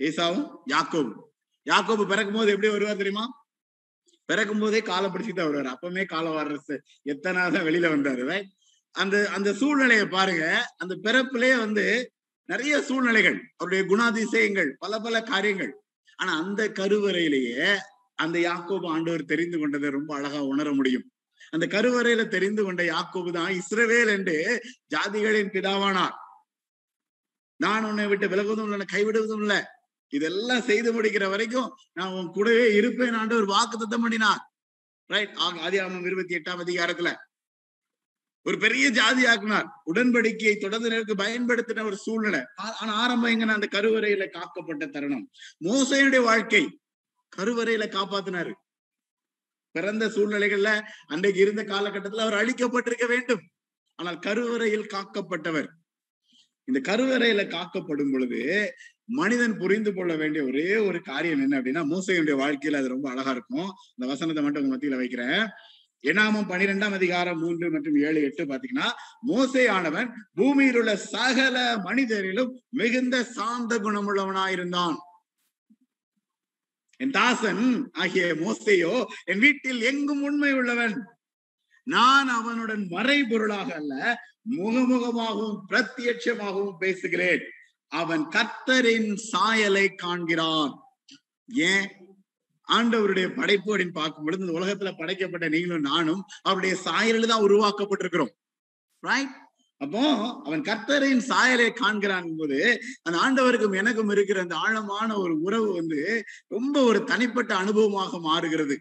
ஏசாவும் 0.00 0.44
யாக்கோபும். 0.70 1.18
யாக்கோபு 1.66 2.06
பிறக்கும் 2.06 2.34
போது 2.34 2.52
எப்படி 2.52 2.68
வருவார் 2.68 2.96
தெரியுமா? 2.96 3.24
பிறக்கும் 4.28 4.58
போதே 4.58 4.80
காலை 4.82 5.10
பிடிச்சிட்டு 5.10 5.44
வருவார். 5.44 5.74
அப்பவுமே 5.74 6.04
காலை 6.04 6.30
வர்றது 6.32 6.74
எத்தனை 7.02 7.50
தான் 7.50 7.66
வெளியில 7.66 7.88
வந்தாரு 7.94 8.22
ரைட் 8.26 8.50
அந்த 8.94 9.16
அந்த 9.30 9.52
சூழ்நிலையை 9.52 10.06
பாருங்க. 10.06 10.44
அந்த 10.76 10.94
பிறப்பிலே 11.04 11.58
வந்து 11.58 11.84
நிறைய 12.48 12.74
சூழ்நிலைகள் 12.82 13.38
அவருடைய 13.56 13.82
குணாதிசயங்கள் 13.84 14.70
பல 14.78 15.00
பல 15.00 15.22
காரியங்கள். 15.22 15.72
ஆனா 16.16 16.32
அந்த 16.44 16.62
கருவறையிலேயே 16.68 17.76
அந்த 18.14 18.38
யாக்கோபு 18.38 18.86
ஆண்டவர் 18.86 19.24
தெரிந்து 19.24 19.58
கொண்டதை 19.58 19.90
ரொம்ப 19.90 20.14
அழகா 20.14 20.40
உணர 20.44 20.72
முடியும். 20.72 21.06
அந்த 21.50 21.66
கருவறையில 21.66 22.22
தெரிந்து 22.28 22.62
கொண்ட 22.64 22.82
யாக்கோபு 22.82 23.30
தான் 23.32 23.52
இஸ்ரவேல் 23.60 24.10
என்று 24.16 24.36
ஜாதிகளின் 24.94 25.52
பிதாவானார். 25.54 26.16
நான் 27.56 27.84
உன்னை 27.84 28.06
விட்டு 28.06 28.26
விலகுவதும் 28.28 28.72
இல்லை 28.72 28.86
கைவிடுவதும் 28.92 29.40
இல்லை. 29.40 29.60
இதெல்லாம் 30.08 30.62
செய்து 30.62 30.88
முடிக்கிற 30.92 31.28
வரைக்கும் 31.30 31.68
நான் 31.92 32.12
உன் 32.12 32.30
கூடவே 32.30 32.74
இருப்பேன் 32.74 33.14
ஆண்டவர் 33.14 33.44
வாக்கு 33.44 33.76
தத்தம் 33.78 34.02
பண்ணினார். 34.02 34.42
ரைட் 35.06 35.36
ஆதி 35.64 35.78
ஆமாம் 35.78 36.04
இருபத்தி 36.04 36.34
எட்டாம் 36.34 36.62
அதிகாரத்துல. 36.64 37.10
ஒரு 38.46 38.56
பெரிய 38.58 38.86
ஜாதி 38.88 39.22
ஆக்குனார். 39.24 39.68
உடன்படிக்கையை 39.92 40.54
தொடர்ந்து 40.56 41.14
பயன்படுத்தின 41.14 41.84
ஒரு 41.84 41.96
சூழ்நிலை. 41.96 42.40
ஆனா 42.54 42.92
ஆரம்பம் 42.92 43.32
எங்கன்னா 43.32 43.56
அந்த 43.58 43.68
கருவறையில 43.72 44.24
காக்கப்பட்ட 44.36 44.88
தருணம். 44.90 45.26
மோசையுடைய 45.64 46.22
வாழ்க்கை 46.22 46.62
கருவறையில 47.36 47.84
காப்பாத்தினாரு. 47.96 48.52
பிறந்த 49.74 50.06
சூழ்நிலைகள்ல 50.08 50.70
அன்றைக்கு 51.06 51.40
இருந்த 51.40 51.62
காலகட்டத்தில் 51.64 52.24
அவர் 52.24 52.40
அழிக்கப்பட்டிருக்க 52.40 53.06
வேண்டும். 53.08 53.44
ஆனால் 53.98 54.18
கருவறையில் 54.18 54.90
காக்கப்பட்டவர். 54.94 55.68
இந்த 56.68 56.80
கருவறையில 56.88 57.42
காக்கப்படும் 57.48 58.12
பொழுது 58.12 58.40
மனிதன் 59.04 59.56
புரிந்து 59.58 59.90
கொள்ள 59.94 60.12
வேண்டிய 60.16 60.44
ஒரே 60.44 60.76
ஒரு 60.76 60.98
காரியம் 61.02 61.40
என்ன 61.40 61.54
அப்படின்னா 61.60 61.82
மூசையுடைய 61.92 62.34
வாழ்க்கையில 62.42 62.80
அது 62.80 62.88
ரொம்ப 62.88 63.10
அழகா 63.10 63.30
இருக்கும். 63.30 63.70
இந்த 63.96 64.06
வசனத்தை 64.12 64.44
மட்டும் 64.44 64.62
உங்க 64.62 64.76
மத்தியில 64.76 64.96
வைக்கிறேன். 64.96 65.42
எனாமம் 66.06 66.48
பனிரெண்டாம் 66.48 66.92
அதிகாரம் 66.92 67.38
மூன்று 67.38 67.70
மற்றும் 67.70 67.96
ஏழு 67.96 68.22
எட்டு 68.22 68.44
பாத்தீங்கன்னா 68.44 68.90
மோசை 69.26 69.68
ஆனவன் 69.68 70.12
பூமியில் 70.34 70.76
உள்ள 70.76 70.96
சகல 70.96 71.76
மனிதரிலும் 71.78 72.50
மிகுந்த 72.68 73.24
சாந்த 73.24 73.78
குணமுள்ளவனாயிருந்தான். 73.78 74.96
என் 76.96 77.10
தாசன் 77.10 77.90
ஆகிய 77.92 78.24
மோசையோ 78.26 79.04
என் 79.24 79.38
வீட்டில் 79.38 79.80
எங்கும் 79.80 80.22
உண்மை 80.22 80.52
உள்ளவன். 80.52 81.02
நான் 81.84 82.28
அவனுடன் 82.28 82.88
மறைபொருளாக 82.88 83.72
அல்ல 83.72 84.20
முகமுகமாகவும் 84.56 85.58
பிரத்யட்சமாகவும் 85.68 86.76
பேசுகிறேன். 86.78 87.40
அவன் 87.88 88.20
கர்த்தரின் 88.20 89.14
சாயலை 89.14 89.88
காண்கிறான். 89.88 90.74
ஏன்? 91.46 92.01
ஆண்டவருடைய 92.74 93.26
படைப்பு 93.38 93.70
அப்படின்னு 93.72 93.98
பார்க்கும் 94.00 94.24
பொழுது 94.24 94.44
இந்த 94.44 94.56
உலகத்துல 94.58 94.90
படைக்கப்பட்ட 94.98 95.46
நீங்களும் 95.48 95.88
நானும் 95.92 96.22
அவருடைய 96.42 96.74
சாயலில் 96.86 97.32
தான் 97.32 97.46
உருவாக்கப்பட்டிருக்கிறோம். 97.48 98.32
ரைட் 99.02 99.34
அப்போ 99.80 100.02
அவன் 100.46 100.62
கர்த்தரின் 100.62 101.22
சாயலை 101.28 101.68
காண்கிறான் 101.72 102.28
போது 102.40 102.58
அந்த 103.02 103.16
ஆண்டவருக்கும் 103.18 103.78
எனக்கும் 103.80 104.10
இருக்கிற 104.10 104.40
அந்த 104.40 104.56
ஆழமான 104.56 105.08
ஒரு 105.18 105.34
உறவு 105.40 105.70
வந்து 105.72 106.00
ரொம்ப 106.48 106.76
ஒரு 106.82 107.00
தனிப்பட்ட 107.04 107.52
அனுபவமாக 107.54 108.20
மாறுகிறது. 108.20 108.76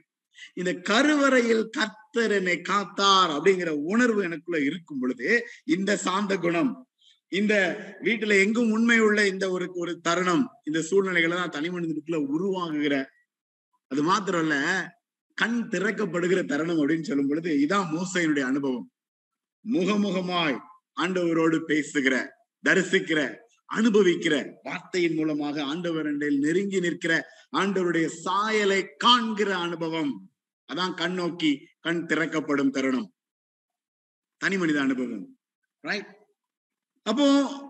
இந்த 0.58 0.72
கருவறையில் 0.90 1.66
கர்த்தர் 1.70 2.34
என்னை 2.38 2.56
காத்தார் 2.62 3.32
அப்படிங்கிற 3.36 3.72
உணர்வு 3.92 4.22
எனக்குள்ள 4.24 4.60
இருக்கும் 4.70 5.02
பொழுது 5.02 5.28
இந்த 5.68 5.92
சாந்த 6.06 6.36
குணம் 6.38 6.72
இந்த 7.32 7.54
வீட்டுல 8.02 8.38
எங்கும் 8.44 8.72
உண்மை 8.72 8.98
உள்ள 9.00 9.20
இந்த 9.28 9.46
ஒரு 9.52 9.66
ஒரு 9.76 9.92
தருணம் 10.02 10.44
இந்த 10.64 10.80
சூழ்நிலைகளை 10.82 11.36
தான் 11.36 11.56
தனி 11.58 11.70
மனிதனுக்குள்ள 11.70 12.20
உருவாகுகிற 12.36 12.96
அது 13.92 14.02
மாத்திரம் 14.04 14.42
இல்ல 14.42 14.56
கண் 15.38 15.60
திறக்கப்படுகிற 15.70 16.40
தருணம் 16.46 16.82
அப்படின்னு 16.82 17.02
சொல்லும் 17.02 17.30
பொழுது 17.30 17.52
இதான் 17.58 17.88
மூசையினுடைய 17.94 18.46
அனுபவம். 18.46 18.88
முகமுகமாய் 19.66 20.58
ஆண்டவரோடு 21.02 21.58
பேசுகிற 21.62 22.16
தரிசிக்கிற 22.64 23.20
அனுபவிக்கிற 23.70 24.36
வார்த்தையின் 24.64 25.16
மூலமாக 25.16 25.64
ஆண்டவர் 25.64 26.10
நெருங்கி 26.46 26.80
நிற்கிற 26.80 27.14
ஆண்டவருடைய 27.58 28.08
சாயலை 28.26 28.80
காண்கிற 28.98 29.50
அனுபவம். 29.58 30.12
அதான் 30.70 30.94
கண் 30.94 31.14
நோக்கி 31.14 31.52
கண் 31.80 32.06
திறக்கப்படும் 32.06 32.70
தருணம். 32.70 33.10
தனி 34.42 34.58
மனித 34.58 34.80
அனுபவம் 34.82 35.26
ரைட் 35.84 36.10
அப்போ 37.06 37.26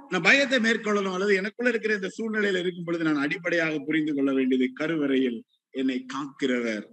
நான் 0.09 0.21
பயத்தை 0.21 0.57
மேற்கொள்ளணும் 0.59 1.13
அல்லது 1.13 1.33
எனக்குள்ள 1.35 1.69
இருக்கிற 1.69 1.93
இந்த 1.93 2.09
சூழ்நிலையில 2.17 2.61
இருக்கும் 2.63 2.83
பொழுது 2.83 3.03
நான் 3.03 3.23
அடிப்படையாக 3.25 3.75
புரிந்து 3.79 4.13
கொள்ள 4.13 4.31
வேண்டியது 4.33 4.67
கருவறையில் 4.73 5.39
என்னை 5.71 6.05
காக்கிறவர் 6.13 6.85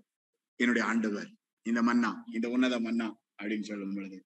என்னுடைய 0.60 0.88
ஆண்டவர். 0.88 1.30
இந்த 1.62 1.82
மன்னா 1.82 2.10
இந்த 2.32 2.48
உன்னத 2.48 2.80
மன்னா 2.80 3.06
அப்படின்னு 3.42 3.62
சொல்லும் 3.62 3.94
பொழுது. 3.94 4.18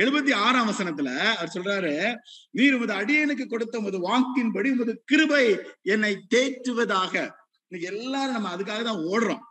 எழுபத்தி 0.00 0.34
ஆறாம் 0.34 0.68
வசனத்துல 0.68 1.10
அவர் 1.32 1.52
சொல்றாரு 1.54 2.16
நீர் 2.50 2.74
உமது 2.74 2.94
அடியனுக்கு 2.94 3.46
கொடுத்த 3.46 3.78
உமது 3.78 3.98
வாக்கின்படி 4.10 4.70
உமது 4.72 5.02
கிருபை 5.04 5.44
என்னை 5.82 6.12
தேற்றுவதாக. 6.34 7.14
இன்னைக்கு 7.68 7.98
எல்லாரும் 7.98 8.32
நம்ம 8.32 8.56
அதுக்காக 8.56 8.82
தான் 8.82 9.02
ஓடுறோம். 9.12 9.42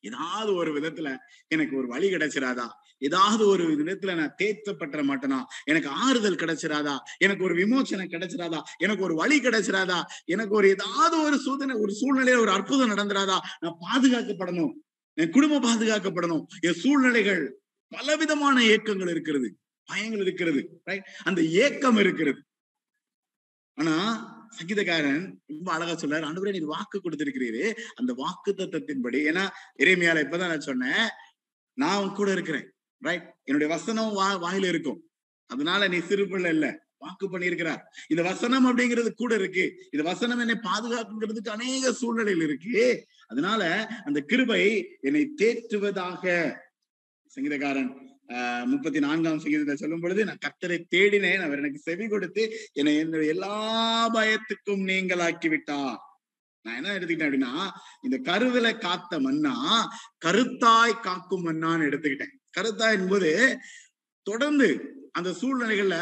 ஏதாவது 0.00 0.54
ஒரு 0.54 0.80
விதத்துல 0.80 1.16
எனக்கு 1.48 1.76
ஒரு 1.76 1.86
வழி 1.86 2.14
கிடைச்சிராதா? 2.14 2.66
ஏதாவது 2.98 3.46
ஒரு 3.46 3.64
விதத்துல 3.64 4.14
நான் 4.14 4.34
தேற்றப்பட்ட 4.42 5.02
மாட்டேனா? 5.02 5.38
எனக்கு 5.64 5.88
ஆறுதல் 5.88 6.34
கிடைச்சிராதா? 6.34 6.98
எனக்கு 7.16 7.44
ஒரு 7.44 7.54
விமோச்சனம் 7.54 8.10
கிடைச்சிராதா? 8.10 8.60
எனக்கு 8.76 9.02
ஒரு 9.02 9.14
வழி 9.14 9.40
கிடைச்சிடாதா 9.40 10.02
எனக்கு 10.24 10.54
ஒரு 10.54 10.68
ஏதாவது 10.68 11.22
ஒரு 11.22 11.38
சூதனை 11.38 11.76
ஒரு 11.76 11.92
சூழ்நிலையில 12.00 12.38
ஒரு 12.38 12.50
அற்புதம் 12.50 12.90
நடந்துடாதா 12.90 13.38
நான் 13.60 13.78
பாதுகாக்கப்படணும். 13.90 14.72
என் 15.14 15.30
குடும்பம் 15.30 15.64
பாதுகாக்கப்படணும். 15.64 16.44
என் 16.60 16.72
சூழ்நிலைகள் 16.72 17.60
பலவிதமான 17.88 18.60
ஏக்கங்கள் 18.60 19.10
இருக்கிறது. 19.10 19.58
பயங்கள் 19.92 20.20
இருக்கிறது. 20.20 20.80
ரைட் 20.84 21.04
அந்த 21.24 21.42
ஏக்கம் 21.42 21.96
இருக்கிறது. 21.96 22.42
ஆனா 23.74 23.96
சங்கீதக்காரன் 24.56 25.36
ரொம்ப 25.46 25.72
அழகா 25.72 25.92
சொல்றாரு 25.92 26.26
ஆண்டவரே 26.28 26.50
நீர் 26.50 26.64
வாக்கு 26.64 27.00
கொடுத்திருக்கிறீரு. 27.04 27.72
அந்த 27.94 28.12
வாக்கு 28.12 28.54
தத்துவத்தின்படி 28.56 29.18
ஏன்னா 29.30 29.48
இறைமையால 29.78 30.22
இப்பதான் 30.24 30.48
நான் 30.48 30.60
சொன்னேன் 30.60 31.08
நான் 31.74 32.02
உன் 32.02 32.14
கூட 32.14 32.32
இருக்கிறேன் 32.32 32.72
ரைட் 32.98 33.34
என்னுடைய 33.44 33.74
வசனம் 33.74 34.12
வா 34.12 34.52
வாயில 34.52 34.68
இருக்கும். 34.68 35.10
அதனால 35.46 35.88
நீ 35.88 35.98
சிறு 36.00 36.28
இல்ல 36.28 36.86
வாக்கு 36.96 37.38
பண்ணியிருக்கிறார். 37.38 37.80
இந்த 38.08 38.22
வசனம் 38.22 38.66
அப்படிங்கிறது 38.66 39.10
கூட 39.10 39.34
இருக்கு. 39.34 39.88
இந்த 39.92 40.10
வசனம் 40.10 40.38
என்னை 40.38 40.54
பாதுகாக்குங்கிறதுக்கு 40.54 41.48
அநேக 41.48 41.92
சூழ்நிலைகள் 41.92 42.42
இருக்கு. 42.42 43.06
அதனால 43.26 43.86
அந்த 44.04 44.20
கிருபை 44.20 44.98
என்னை 45.00 45.30
தேற்றுவதாக. 45.36 46.56
சங்கீதக்காரன் 47.34 48.07
முப்பத்தி 48.66 49.00
நான்காம் 49.00 49.38
சங்கீதத்தை 49.38 49.76
சொல்லும் 49.76 50.00
பொழுது 50.00 50.24
நான் 50.24 50.44
கத்தரை 50.46 50.78
தேடினேன் 50.94 51.44
அவர் 51.46 51.58
எனக்கு 51.58 51.78
செவி 51.78 52.06
கொடுத்து 52.08 52.42
என்னை 52.72 52.94
என்னுடைய 52.96 53.34
எல்லா 53.34 53.54
பயத்துக்கும் 54.14 54.84
நீங்களாக்கி 54.90 55.48
விட்டார் 55.48 55.98
நான் 56.64 56.76
என்ன 56.76 56.94
எடுத்துக்கிட்டேன் 56.96 57.28
அப்படின்னா 57.28 57.52
இந்த 58.02 58.16
கருவில 58.30 58.68
காத்த 58.78 59.20
மன்னா 59.20 59.54
கருத்தாய் 60.26 61.02
காக்கும் 61.02 61.46
மன்னான்னு 61.46 61.88
எடுத்துக்கிட்டேன். 61.88 62.34
கருத்தாய் 62.56 62.96
என்பது 62.98 63.30
தொடர்ந்து 64.26 64.68
அந்த 65.12 65.30
சூழ்நிலைகள்ல 65.40 65.96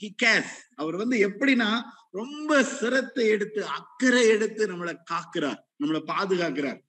ஹி 0.00 0.08
கேஸ் 0.16 0.54
அவர் 0.74 0.96
வந்து 0.96 1.16
எப்படின்னா 1.28 1.70
ரொம்ப 2.10 2.62
சிரத்தை 2.78 3.24
எடுத்து 3.28 3.60
அக்கறை 3.78 4.22
எடுத்து 4.28 4.62
நம்மளை 4.66 4.94
காக்குறார் 5.12 5.60
நம்மளை 5.82 6.00
பாதுகாக்கிறார். 6.12 6.80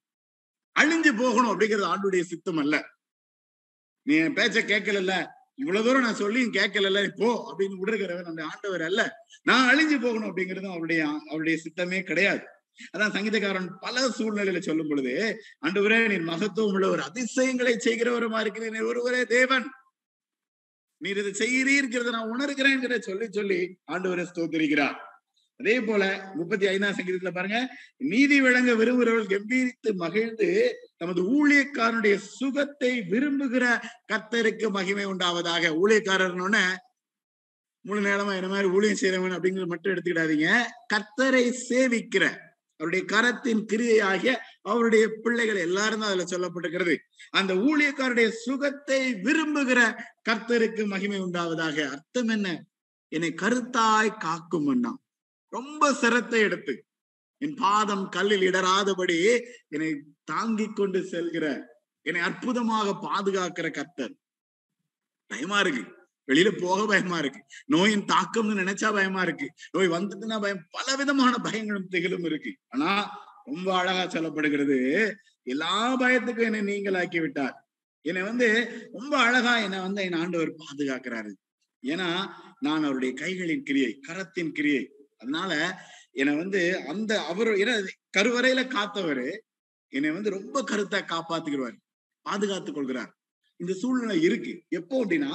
அழிஞ்சு 0.75 1.11
போகணும் 1.17 1.51
அப்படிங்கிறது 1.51 1.91
ஆண்டுடைய 1.93 2.23
சித்தம் 2.23 2.57
அல்ல. 2.57 2.75
நீ 4.09 4.15
என் 4.15 4.33
பேச்ச 4.33 4.59
கேட்கல 4.71 5.15
இவ்வளவு 5.55 5.85
தூரம் 5.85 6.01
நான் 6.01 6.15
சொல்லி 6.15 6.41
கேட்கல 6.43 7.09
போ 7.17 7.29
அப்படின்னு 7.47 7.79
விடுறவர் 7.81 8.27
நம்முடைய 8.27 8.49
ஆண்டவர் 8.51 8.81
அல்ல. 8.81 9.01
நான் 9.43 9.67
அழிஞ்சு 9.71 9.97
போகணும் 10.01 10.29
அப்படிங்கிறதும் 10.29 10.73
அவருடைய 10.75 11.01
அவருடைய 11.07 11.57
சித்தமே 11.63 11.99
கிடையாது. 12.01 12.43
அதான் 12.93 13.13
சங்கீதக்காரன் 13.15 13.67
பல 13.79 14.07
சூழ்நிலையில 14.07 14.59
சொல்லும் 14.59 14.87
பொழுது 14.87 15.43
ஆண்டவரே 15.65 16.07
நீர் 16.07 16.29
மகத்துவம் 16.31 16.73
உள்ள 16.73 16.89
ஒரு 16.89 17.01
அதிசயங்களை 17.01 17.73
செய்கிறவருமா 17.75 18.39
இருக்கிறீர் 18.43 18.87
ஒருவரே 18.87 19.25
தேவன். 19.25 19.67
நீர் 20.97 21.19
இதை 21.23 21.33
செய்கிறீர்கிறத 21.41 22.15
நான் 22.17 22.31
உணர்கிறேன் 22.35 22.99
சொல்லி 22.99 23.27
சொல்லி 23.31 23.59
ஆண்டவரை 23.91 24.25
ஸ்தோத்திரிக்கிறார். 24.31 24.97
அதே 25.59 25.81
போல 25.81 26.03
முப்பத்தி 26.35 26.67
ஐந்தாம் 26.67 26.95
சங்கீதத்துல 26.97 27.31
பாருங்க 27.33 27.59
நீதி 27.97 28.41
விளங்க 28.41 28.73
விரும்புகிறவர்கள் 28.73 29.33
கம்பீரித்து 29.33 29.89
மகிழ்ந்து 29.93 30.47
நமது 30.97 31.21
ஊழியக்காரனுடைய 31.37 32.15
சுகத்தை 32.15 32.91
விரும்புகிற 33.01 33.65
கத்தருக்கு 34.13 34.67
மகிமை 34.69 35.05
உண்டாவதாக. 35.05 35.71
ஊழியக்காரர்னு 35.81 36.63
முழு 37.85 37.99
நேரமா 38.01 38.31
என்ன 38.35 38.47
மாதிரி 38.47 38.67
ஊழியம் 38.67 38.99
செய்யறவன் 39.01 39.35
அப்படிங்கிறது 39.35 39.65
மட்டும் 39.65 39.91
எடுத்துக்கிடாதீங்க. 39.93 40.47
கத்தரை 40.93 41.43
சேவிக்கிற 41.69 42.25
அவருடைய 42.79 43.03
கரத்தின் 43.13 43.61
கிரியையாகிய 43.71 44.33
அவருடைய 44.61 45.05
பிள்ளைகள் 45.23 45.55
எல்லாரும் 45.55 45.99
தான் 45.99 46.11
அதுல 46.11 46.25
சொல்லப்பட்டிருக்கிறது. 46.25 46.95
அந்த 47.31 47.53
ஊழியக்காருடைய 47.53 48.27
சுகத்தை 48.45 49.13
விரும்புகிற 49.13 49.79
கர்த்தருக்கு 50.29 50.85
மகிமை 50.87 51.19
உண்டாவதாக. 51.19 51.77
அர்த்தம் 51.91 52.27
என்ன? 52.27 52.47
என்னை 53.11 53.33
கருத்தாய் 53.41 54.17
காக்கும் 54.17 54.67
அண்ணா. 54.67 54.91
ரொம்ப 55.49 55.93
சிரத்தை 55.93 56.39
எடுத்து 56.39 56.83
என் 57.37 57.55
பாதம் 57.55 58.09
கல்லில் 58.09 58.41
இடராதபடி 58.41 59.17
என்னை 59.67 59.89
தாங்கிக் 60.23 60.75
கொண்டு 60.75 60.99
செல்கிற 60.99 61.45
என்னை 62.01 62.21
அற்புதமாக 62.21 62.97
பாதுகாக்கிற 63.07 63.67
கத்தர் 63.69 64.13
பயமா 65.27 65.59
இருக்கு. 65.59 65.83
வெளியில 66.27 66.61
போக 66.61 66.85
பயமா 66.85 67.17
இருக்கு. 67.17 67.41
நோயின் 67.65 68.05
தாக்கம்னு 68.05 68.59
நினைச்சா 68.61 68.91
பயமா 68.91 69.21
இருக்கு. 69.21 69.47
நோய் 69.71 69.87
வந்ததுன்னா 69.87 70.41
பயம் 70.41 70.67
பல 70.69 70.95
விதமான 70.95 71.35
பயங்களும் 71.43 71.89
திகிலும் 71.91 72.25
இருக்கு. 72.25 72.57
ஆனா 72.67 72.89
ரொம்ப 73.45 73.77
அழகா 73.77 74.03
சொல்லப்படுகிறது 74.05 74.77
எல்லா 75.43 75.99
பயத்துக்கும் 75.99 76.51
என்னை 76.51 76.61
நீங்களாக்கி 76.61 77.19
விட்டார். 77.19 77.69
என்னை 78.01 78.21
வந்து 78.21 78.47
ரொம்ப 78.91 79.17
அழகா 79.17 79.57
என்னை 79.57 79.79
வந்து 79.79 80.01
என் 80.01 80.13
ஆண்டவர் 80.13 80.53
பாதுகாக்கிறாரு. 80.53 81.33
ஏன்னா 81.83 82.29
நான் 82.59 82.83
அவருடைய 82.83 83.13
கைகளின் 83.13 83.63
கிரியை 83.63 83.99
கரத்தின் 84.07 84.51
கிரியை 84.51 84.83
அதனால 85.21 85.51
என்னை 86.11 86.33
வந்து 86.41 86.61
அந்த 86.91 87.11
அவர் 87.31 87.49
ஏன்னா 87.61 87.75
கருவறையில 88.17 88.61
காத்தவரு 88.75 89.27
என்னை 89.93 90.09
வந்து 90.17 90.29
ரொம்ப 90.37 90.57
கருத்தா 90.71 90.99
காப்பாத்துக்கிறார் 91.13 91.77
பாதுகாத்துக் 92.25 92.77
கொள்கிறார். 92.77 93.11
இந்த 93.59 93.73
சூழ்நிலை 93.81 94.17
இருக்கு. 94.27 94.53
எப்போ 94.79 94.95
அப்படின்னா 95.05 95.31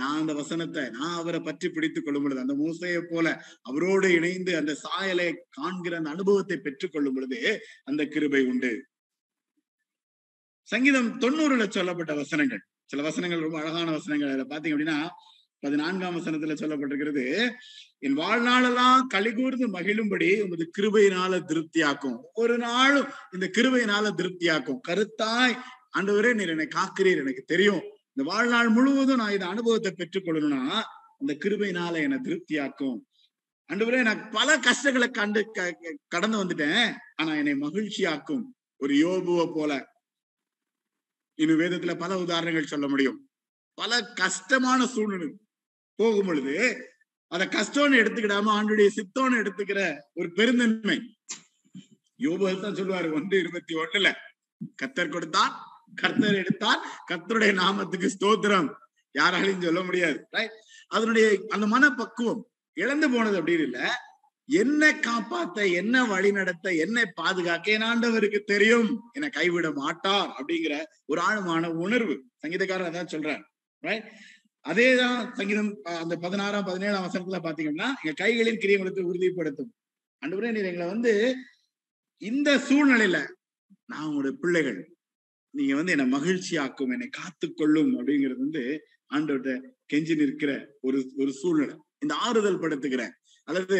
நான் 0.00 0.20
அந்த 0.20 0.32
வசனத்தை 0.34 0.82
நான் 0.96 1.18
அவரை 1.20 1.40
பற்றி 1.40 1.66
பிடித்துக் 1.68 2.04
கொள்ளும் 2.04 2.24
பொழுது 2.24 2.40
அந்த 2.44 2.54
மூசையை 2.62 3.00
போல 3.10 3.26
அவரோடு 3.62 4.06
இணைந்து 4.12 4.52
அந்த 4.60 4.72
சாயலை 4.84 5.28
காண்கிற 5.50 5.96
அந்த 6.00 6.10
அனுபவத்தை 6.10 6.56
பெற்றுக் 6.66 6.92
கொள்ளும் 6.94 7.14
பொழுது 7.14 7.40
அந்த 7.84 8.02
கிருபை 8.14 8.42
உண்டு. 8.52 8.72
சங்கீதம் 10.68 11.10
தொண்ணூறுல 11.20 11.64
சொல்லப்பட்ட 11.76 12.12
வசனங்கள். 12.22 12.62
சில 12.90 13.02
வசனங்கள் 13.02 13.44
ரொம்ப 13.46 13.58
அழகான 13.60 13.88
வசனங்கள். 13.90 14.32
அதுல 14.32 14.48
பாத்தீங்க 14.52 14.74
அப்படின்னா 14.76 14.98
பதினான்காம் 15.64 16.16
வசனத்துல 16.16 16.54
சொல்லப்பட்டிருக்கிறது 16.54 17.50
என் 17.98 18.16
வாழ்நாளெல்லாம் 18.16 19.00
கலிகூர்ந்து 19.14 19.66
மகிழும்படி 19.66 20.40
உமது 20.40 20.70
கிருபையினால 20.78 21.40
திருப்தியாக்கும். 21.48 22.18
ஒரு 22.32 22.58
நாளும் 22.58 23.06
இந்த 23.32 23.50
கிருபையினால 23.56 24.10
திருப்தியாக்கும். 24.16 24.80
கருத்தாய் 24.88 25.56
ஆண்டவரே 25.98 26.34
நீர் 26.34 26.48
என்னை 26.48 26.68
காக்கிறீர் 26.74 27.16
எனக்கு 27.16 27.42
தெரியும். 27.46 27.80
இந்த 28.12 28.30
வாழ்நாள் 28.30 28.68
முழுவதும் 28.68 29.16
நான் 29.16 29.32
இந்த 29.32 29.46
அனுபவத்தை 29.46 29.92
பெற்றுக்கொள்ளணும்னா 29.92 30.82
அந்த 31.18 31.36
கிருபையினால 31.44 31.94
என்னை 31.94 32.18
திருப்தியாக்கும். 32.18 32.98
அன்றுவரே 33.72 34.02
நான் 34.02 34.30
பல 34.30 34.58
கஷ்டங்களை 34.58 35.08
கண்டு 35.10 35.50
கடந்து 36.08 36.44
வந்துட்டேன். 36.44 36.92
ஆனா 37.16 37.34
என்னை 37.34 37.52
மகிழ்ச்சியாக்கும். 37.52 38.42
ஒரு 38.76 38.94
யோபுவை 38.94 39.50
போல. 39.54 39.88
இன்னும் 41.34 41.60
வேதத்துல 41.60 41.98
பல 41.98 42.18
உதாரணங்கள் 42.18 42.72
சொல்ல 42.74 42.88
முடியும். 42.88 43.28
பல 43.74 44.00
கஷ்டமான 44.02 44.86
சூழ்நிலை. 44.86 45.32
போகும் 45.98 46.28
பொழுது 46.28 46.54
அத 47.32 47.42
கஷ்டம்னு 47.56 48.00
எடுத்துக்கிடாம 48.02 48.50
ஆண்டுடைய 48.56 48.88
சித்தம்னு 48.96 49.40
எடுத்துக்கிற 49.42 49.80
ஒரு 50.18 50.28
பெருந்தன்மை. 50.38 50.98
யோபுகள் 52.24 52.64
தான் 52.64 52.76
சொல்லுவாரு 52.78 53.08
ஒன்று 53.18 53.36
இருபத்தி 53.42 53.74
ஒண்ணுல. 53.82 54.08
கத்தர் 54.80 55.14
கொடுத்தார் 55.14 55.54
கர்த்தர் 56.00 56.40
எடுத்தார் 56.42 56.80
கர்த்தருடைய 57.10 57.52
நாமத்துக்கு 57.62 58.08
ஸ்தோத்திரம். 58.16 58.68
யாராலையும் 59.14 59.64
சொல்ல 59.66 59.82
முடியாது 59.88 60.18
அதனுடைய 60.94 61.26
அந்த 61.54 61.66
மனப்பக்குவம் 61.74 62.42
இழந்து 62.76 63.06
போனது 63.12 63.36
அப்படின்னு 63.40 63.66
இல்ல. 63.68 63.80
என்ன 64.48 64.82
காப்பாத்த 65.06 65.58
என்ன 65.80 66.04
வழி 66.12 66.30
நடத்த 66.38 66.72
என்னை 66.84 67.04
பாதுகாக்க 67.20 67.76
என் 67.76 67.86
ஆண்டவருக்கு 67.90 68.40
தெரியும். 68.52 68.88
என்னை 69.16 69.28
கைவிட 69.36 69.68
மாட்டார் 69.80 70.30
அப்படிங்கிற 70.38 70.74
ஒரு 71.10 71.20
ஆழமான 71.28 71.70
உணர்வு. 71.84 72.16
சங்கீதக்காரர் 72.42 72.90
அதான் 72.90 73.12
சொல்றார் 73.14 73.42
ரைட் 73.82 74.08
அதேதான் 74.64 75.34
சங்கீதம் 75.34 75.70
அந்த 76.02 76.16
பதினாறாம் 76.16 76.64
பதினேழாம் 76.64 77.06
வசனத்துல 77.06 77.38
பாத்தீங்கன்னா 77.46 77.88
எங்க 78.02 78.14
கைகளின் 78.22 78.60
கிரியங்களுக்கு 78.62 79.02
உறுதிப்படுத்தும். 79.06 79.70
அன்று 80.18 80.52
நீர் 80.52 80.64
எங்களை 80.64 80.86
வந்து 80.86 81.12
இந்த 82.22 82.50
சூழ்நிலையில 82.58 83.18
நான் 83.84 84.06
உங்களுடைய 84.06 84.34
பிள்ளைகள் 84.40 84.78
நீங்க 85.50 85.74
வந்து 85.74 85.92
என்னை 85.92 86.06
மகிழ்ச்சியாக்கும் 86.18 86.92
என்னை 86.92 87.08
காத்து 87.08 87.46
கொள்ளும் 87.52 87.92
அப்படிங்கிறது 87.98 88.38
வந்து 88.38 88.62
ஆண்டோட்ட 89.10 89.50
கெஞ்சி 89.92 90.14
நிற்கிற 90.16 90.52
ஒரு 90.80 90.98
ஒரு 91.16 91.32
சூழ்நிலை. 91.32 91.74
இந்த 91.98 92.14
ஆறுதல் 92.14 92.62
படுத்துக்கிற 92.62 93.02
அல்லது 93.48 93.78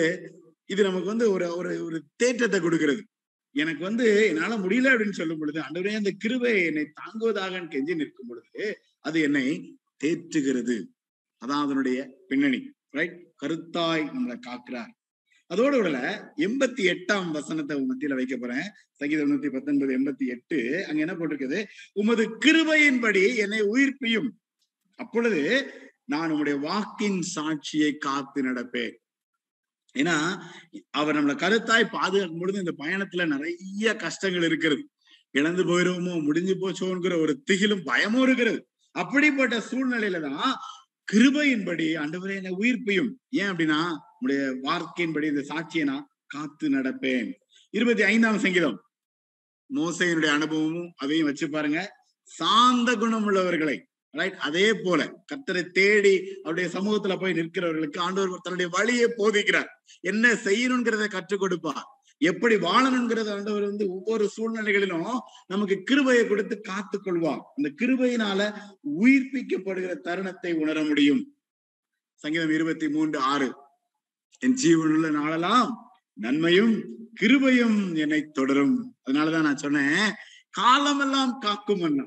இது 0.64 0.82
நமக்கு 0.82 1.06
வந்து 1.06 1.30
ஒரு 1.30 1.56
ஒரு 1.56 1.84
ஒரு 1.84 1.98
தேற்றத்தை 2.22 2.60
கொடுக்கிறது. 2.60 3.02
எனக்கு 3.52 3.82
வந்து 3.84 4.06
என்னால 4.28 4.56
முடியல 4.56 4.92
அப்படின்னு 4.92 5.10
சொல்லும் 5.10 5.38
பொழுது 5.38 5.60
ஆண்டவரே 5.60 5.94
அந்த 5.94 6.12
கிருவை 6.24 6.52
என்னை 6.64 6.84
தாங்குவதாக 7.00 7.62
கெஞ்சி 7.74 7.94
நிற்கும் 7.94 8.26
பொழுது 8.28 8.78
அது 9.00 9.20
என்னை 9.20 9.46
தேற்றுகிறது 10.04 10.76
அதான் 11.42 11.64
அதனுடைய 11.66 11.98
பின்னணி 12.28 12.60
ரைட் 12.90 13.16
கருத்தாய் 13.42 14.04
நம்மளை 14.14 14.36
காக்கிறார். 14.46 14.92
அதோடு 15.50 15.76
விடல 15.82 15.98
எண்பத்தி 16.36 16.82
எட்டாம் 16.92 17.30
வசனத்தை 17.30 17.74
மத்தியில 17.80 18.14
வைக்க 18.14 18.36
போறேன். 18.36 18.66
சங்கீதம் 18.92 19.30
நூத்தி 19.30 19.52
பத்தொன்பது 19.52 19.92
எண்பத்தி 19.98 20.26
எட்டு 20.26 20.86
அங்க 20.86 21.00
என்ன 21.00 21.14
போட்டிருக்குது? 21.14 21.58
உமது 21.92 22.24
கிருபையின்படி 22.44 23.36
என்னை 23.36 23.60
உயிர்ப்பியும். 23.62 24.28
அப்பொழுது 24.96 25.42
நான் 26.04 26.30
உங்களுடைய 26.30 26.58
வாக்கின் 26.58 27.20
சாட்சியை 27.34 27.96
காத்து 27.96 28.42
நடப்பேன். 28.42 28.94
ஏன்னா 29.94 30.16
அவர் 30.90 31.16
நம்மளை 31.16 31.36
கருத்தாய் 31.42 31.84
பாதுகாக்கும் 31.90 32.38
பொழுது 32.38 32.58
இந்த 32.58 32.74
பயணத்துல 32.78 33.26
நிறைய 33.26 33.96
கஷ்டங்கள் 33.96 34.42
இருக்கிறது. 34.42 34.88
இழந்து 35.30 35.64
போயிருவோமோ 35.64 36.22
முடிஞ்சு 36.22 36.54
போச்சோங்கிற 36.54 37.20
ஒரு 37.20 37.42
திகிலும் 37.50 37.84
பயமும் 37.84 38.22
இருக்கிறது. 38.22 38.60
அப்படிப்பட்ட 38.94 39.56
சூழ்நிலையில 39.70 40.20
தான் 40.20 40.54
கிருபையின்படி 41.12 41.86
அண்டவரே 42.02 42.34
என்னை 42.34 42.52
உயிர்ப்பையும் 42.52 43.10
ஏன் 43.30 43.50
அப்படின்னா 43.50 43.78
உடைய 44.20 44.42
வார்த்தையின்படி 44.62 45.26
இந்த 45.32 45.42
சாட்சியை 45.50 45.84
நான் 45.84 46.06
காத்து 46.26 46.66
நடப்பேன். 46.68 47.30
இருபத்தி 47.70 48.02
ஐந்தாம் 48.02 48.38
சங்கீதம். 48.38 48.78
மோசையினுடைய 49.70 50.30
அனுபவமும் 50.38 50.92
அதையும் 50.96 51.26
வச்சு 51.26 51.50
பாருங்க. 51.50 51.80
சாந்த 52.22 52.94
குணம் 52.94 53.24
உள்ளவர்களை 53.24 53.76
ரைட் 54.10 54.38
அதே 54.46 54.66
போல 54.84 55.00
கத்தரை 55.30 55.62
தேடி 55.78 56.14
அவருடைய 56.42 56.68
சமூகத்துல 56.78 57.14
போய் 57.20 57.38
நிற்கிறவர்களுக்கு 57.38 57.98
ஆண்டவர் 57.98 58.44
தன்னுடைய 58.46 58.68
வழியை 58.76 59.08
போதிக்கிறார். 59.18 59.70
என்ன 60.00 60.32
செய்யணுங்கிறத 60.46 61.06
கற்றுக் 61.08 61.40
கொடுப்பார். 61.40 61.84
எப்படி 62.30 62.54
வாழணுங்கிறத 62.54 63.30
ஆண்டவர் 63.34 63.68
வந்து 63.70 63.84
ஒவ்வொரு 63.96 64.24
சூழ்நிலைகளிலும் 64.36 65.18
நமக்கு 65.46 65.76
கிருபையை 65.82 66.24
கொடுத்து 66.26 66.56
காத்து 66.60 66.96
கொள்வார் 67.00 67.42
அந்த 67.56 67.68
கிருபையினால 67.80 68.40
உயிர்ப்பிக்கப்படுகிற 69.02 69.94
தருணத்தை 70.08 70.52
உணர 70.62 70.78
முடியும். 70.84 71.22
சங்கீதம் 72.20 72.50
இருபத்தி 72.50 72.88
மூன்று 72.88 73.18
ஆறு. 73.32 73.48
என் 74.42 74.58
ஜீவனுள்ள 74.62 75.08
நாளெல்லாம் 75.10 75.70
நன்மையும் 76.12 76.74
கிருபையும் 77.20 77.78
என்னை 77.96 78.20
தொடரும். 78.32 78.76
அதனாலதான் 79.06 79.46
நான் 79.48 79.62
சொன்னேன் 79.64 80.12
காலமெல்லாம் 80.50 81.32
காக்கும் 81.38 81.82
அண்ணா 81.82 82.06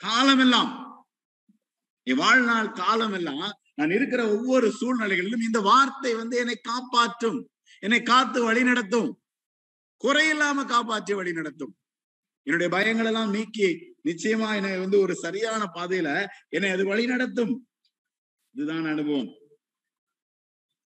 காலமெல்லாம். 0.00 0.72
என் 2.06 2.20
வாழ்நாள் 2.24 2.70
காலம் 2.72 3.12
எல்லாம் 3.12 3.50
நான் 3.74 3.90
இருக்கிற 3.90 4.22
ஒவ்வொரு 4.36 4.68
சூழ்நிலைகளிலும் 4.80 5.46
இந்த 5.48 5.60
வார்த்தை 5.60 6.12
வந்து 6.14 6.36
என்னை 6.36 6.56
காப்பாற்றும் 6.62 7.38
என்னை 7.82 8.00
காத்து 8.02 8.38
வழி 8.44 8.62
நடத்தும் 8.62 9.10
குறையில்லாம 10.02 10.64
காப்பாற்றி 10.64 11.14
வழி 11.14 11.32
நடத்தும். 11.32 11.72
என்னுடைய 12.46 12.68
பயங்கள் 12.76 13.06
எல்லாம் 13.06 13.30
நீக்கி 13.30 13.68
நிச்சயமா 14.04 14.48
என்னை 14.56 14.78
வந்து 14.78 15.00
ஒரு 15.00 15.14
சரியான 15.14 15.62
பாதையில 15.74 16.08
என்னை 16.48 16.70
அது 16.70 16.84
வழி 16.86 17.06
நடத்தும். 17.06 17.52
இதுதான் 18.54 18.86
அனுபவம். 18.86 19.30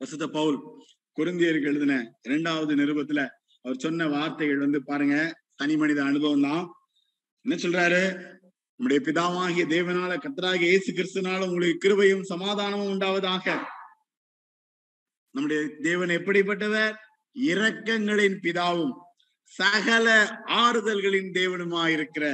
வசத 0.01 0.27
பவுல் 0.27 0.57
குருந்தியருக்கு 1.17 1.69
எழுதின 1.71 1.93
இரண்டாவது 2.21 2.75
நிருபத்துல 2.75 3.21
அவர் 3.65 3.77
சொன்ன 3.77 4.07
வார்த்தைகள் 4.07 4.57
வந்து 4.57 4.79
பாருங்க 4.83 5.17
தனி 5.55 5.75
மனித 5.77 6.03
அனுபவம் 6.03 6.41
தான் 6.41 6.63
என்ன 7.45 7.55
சொல்றாரு? 7.55 8.01
நம்முடைய 8.79 8.99
பிதாவாகிய 9.05 9.65
தேவனால 9.67 10.11
கத்தராகிய 10.17 10.69
இயேசு 10.69 10.91
கிறிஸ்துனால 10.91 11.47
உங்களுக்கு 11.47 11.83
கிருபையும் 11.83 12.23
சமாதானமும் 12.23 12.91
உண்டாவதாக. 12.93 13.45
நம்முடைய 15.35 15.61
தேவன் 15.81 16.09
எப்படிப்பட்டவர்? 16.09 16.95
இரக்கங்களின் 17.35 18.37
பிதாவும் 18.45 18.93
சகல 19.53 20.07
ஆறுதல்களின் 20.63 21.31
தேவனுமா 21.39 21.83
இருக்கிற 21.87 22.25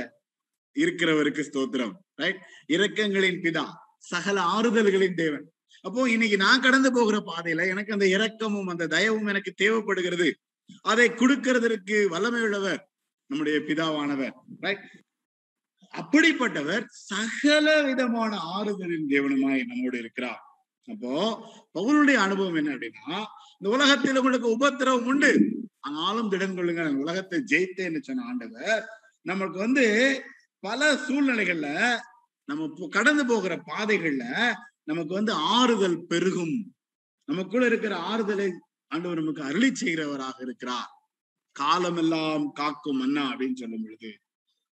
இருக்கிறவருக்கு 0.75 1.41
ஸ்தோத்திரம் 1.49 1.93
ரைட் 2.15 2.41
இரக்கங்களின் 2.67 3.39
பிதா 3.45 3.65
சகல 4.11 4.37
ஆறுதல்களின் 4.55 5.17
தேவன். 5.21 5.45
அப்போ 5.85 6.09
இன்னைக்கு 6.09 6.37
நான் 6.37 6.61
கடந்து 6.61 6.89
போகிற 6.91 7.17
பாதையில 7.19 7.65
எனக்கு 7.67 7.93
அந்த 7.93 8.07
இரக்கமும் 8.07 8.67
அந்த 8.67 8.87
தயவும் 8.87 9.27
எனக்கு 9.27 9.51
தேவைப்படுகிறது. 9.53 10.27
அதை 10.81 11.07
கொடுக்கிறதற்கு 11.11 11.97
வல்லமை 12.07 12.41
உள்ளவர் 12.41 12.81
நம்முடைய 13.29 13.57
பிதாவானவர் 13.59 14.35
ரைட் 14.59 14.85
அப்படிப்பட்டவர் 15.93 16.83
சகல 17.09 17.67
விதமான 17.81 18.31
ஆறுதலின் 18.55 19.07
தேவனுமாய் 19.09 19.61
நம்மோடு 19.65 19.97
இருக்கிறார். 19.97 20.41
அப்போ 20.87 21.13
பவுலுடைய 21.73 22.17
அனுபவம் 22.25 22.55
என்ன 22.55 22.73
அப்படின்னா 22.75 23.19
இந்த 23.61 23.69
உலகத்தில் 23.75 24.17
உங்களுக்கு 24.17 24.49
உபத்திரவம் 24.49 25.05
உண்டு. 25.05 25.31
ஆனாலும் 25.79 26.31
திடன் 26.31 26.55
கொள்ளுங்க 26.57 26.83
உலகத்தை 26.95 27.37
ஜெயித்தேன்னு 27.51 27.99
சொன்ன 28.01 28.25
ஆண்டவர் 28.25 28.81
நமக்கு 29.25 29.57
வந்து 29.57 29.85
பல 30.59 30.95
சூழ்நிலைகள்ல 31.07 31.67
நம்ம 32.49 32.87
கடந்து 32.89 33.25
போகிற 33.25 33.53
பாதைகள்ல 33.71 34.25
நமக்கு 34.83 35.13
வந்து 35.13 35.33
ஆறுதல் 35.57 36.05
பெருகும். 36.05 36.55
நமக்குள்ள 37.29 37.65
இருக்கிற 37.65 37.95
ஆறுதலை 38.11 38.47
ஆண்டவர் 38.91 39.21
நமக்கு 39.21 39.43
அருளி 39.43 39.69
செய்கிறவராக 39.71 40.37
இருக்கிறார். 40.41 40.89
காலமெல்லாம் 41.55 42.51
காக்கும் 42.51 43.01
அண்ணா 43.01 43.23
அப்படின்னு 43.31 43.61
சொல்லும் 43.61 43.83
பொழுது 43.83 44.11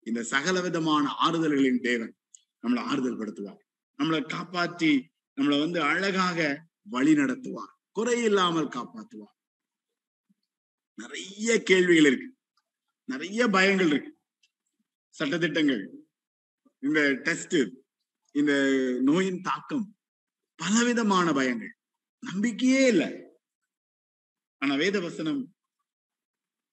இந்த 0.08 0.24
சகல 0.24 0.62
விதமான 0.62 1.06
ஆறுதல்களின் 1.26 1.82
தேவன் 1.82 2.14
நம்மளை 2.62 2.82
ஆறுதல் 2.84 3.20
படுத்துவார் 3.20 3.62
நம்மளை 4.00 4.22
காப்பாற்றி 4.26 4.92
நம்மளை 5.38 5.58
வந்து 5.60 5.80
அழகாக 5.82 6.40
வழி 6.90 7.14
நடத்துவார் 7.14 7.74
குறையில்லாமல் 7.98 8.70
காப்பாற்றுவார் 8.70 9.36
நிறைய 10.94 11.64
கேள்விகள் 11.64 12.06
இருக்கு. 12.06 12.38
நிறைய 13.06 13.48
பயங்கள் 13.48 13.88
இருக்கு. 13.88 14.12
சட்டத்திட்டங்கள் 15.20 15.84
இந்த 16.80 17.12
டெஸ்ட் 17.12 17.56
இந்த 18.32 18.54
நோயின் 19.02 19.42
தாக்கம் 19.42 19.98
பலவிதமான 20.56 21.32
பயங்கள். 21.32 21.74
நம்பிக்கையே 22.20 22.88
இல்லை. 22.88 23.24
ஆனா 24.58 24.76
வேத 24.76 25.00
வசனம் 25.00 25.56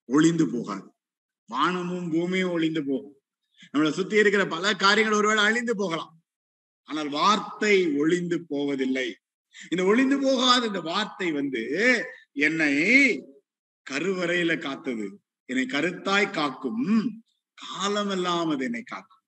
ஒளிந்து 0.07 0.51
போகாது. 0.51 0.93
வானமும் 1.47 2.11
பூமியும் 2.11 2.51
ஒளிந்து 2.51 2.85
போகும். 2.85 3.23
நம்மளை 3.73 3.91
சுத்தி 3.91 4.17
இருக்கிற 4.17 4.47
பல 4.47 4.75
காரியங்கள் 4.75 5.19
ஒருவேளை 5.19 5.45
அழிந்து 5.45 5.77
போகலாம். 5.77 6.23
ஆனால் 6.85 7.09
வார்த்தை 7.09 7.97
ஒளிந்து 7.97 8.45
போவதில்லை. 8.49 9.19
இந்த 9.71 9.85
ஒளிந்து 9.85 10.21
போகாத 10.21 10.67
இந்த 10.67 10.81
வார்த்தை 10.81 11.33
வந்து 11.33 11.63
என்னை 12.33 12.75
கருவறையில 13.91 14.59
காத்தது. 14.59 15.21
என்னை 15.49 15.65
கருத்தாய் 15.67 16.31
காக்கும். 16.31 16.87
காலமெல்லாம் 17.55 18.49
அது 18.49 18.65
என்னை 18.65 18.83
காக்கும். 18.83 19.23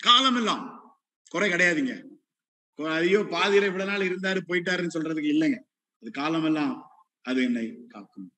காலமெல்லாம். 0.00 0.64
குறை 1.30 1.50
கிடையாதுங்க. 1.50 1.94
ஐயோ 2.78 3.20
பாதிரை 3.30 3.68
இவ்வளவு 3.68 3.90
நாள் 3.90 4.08
இருந்தாரு 4.08 4.40
போயிட்டாருன்னு 4.48 4.94
சொல்றதுக்கு 4.94 5.34
இல்லைங்க. 5.34 5.58
அது 6.02 6.10
காலமெல்லாம் 6.10 6.90
அது 7.22 7.42
என்னை 7.42 7.66
காக்கும். 7.88 8.32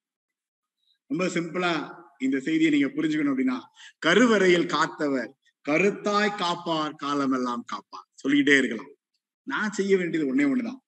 ரொம்ப 1.06 1.24
சிம்பிளா 1.26 2.04
இந்த 2.18 2.40
செய்தியை 2.40 2.70
நீங்க 2.72 2.86
புரிஞ்சுக்கணும் 2.86 3.32
அப்படின்னா 3.32 3.58
கருவறையில் 3.98 4.66
காத்தவர் 4.66 5.30
கருத்தாய் 5.64 6.36
காப்பார் 6.36 6.94
காலமெல்லாம் 6.94 7.64
காப்பார். 7.66 8.06
சொல்லிக்கிட்டே 8.14 8.58
இருக்கலாம். 8.58 8.95
நான் 9.46 9.72
செய்ய 9.72 9.96
வேண்டியது 9.96 10.28
ஒன்னே 10.28 10.44
ஒண்ணுதான். 10.44 10.80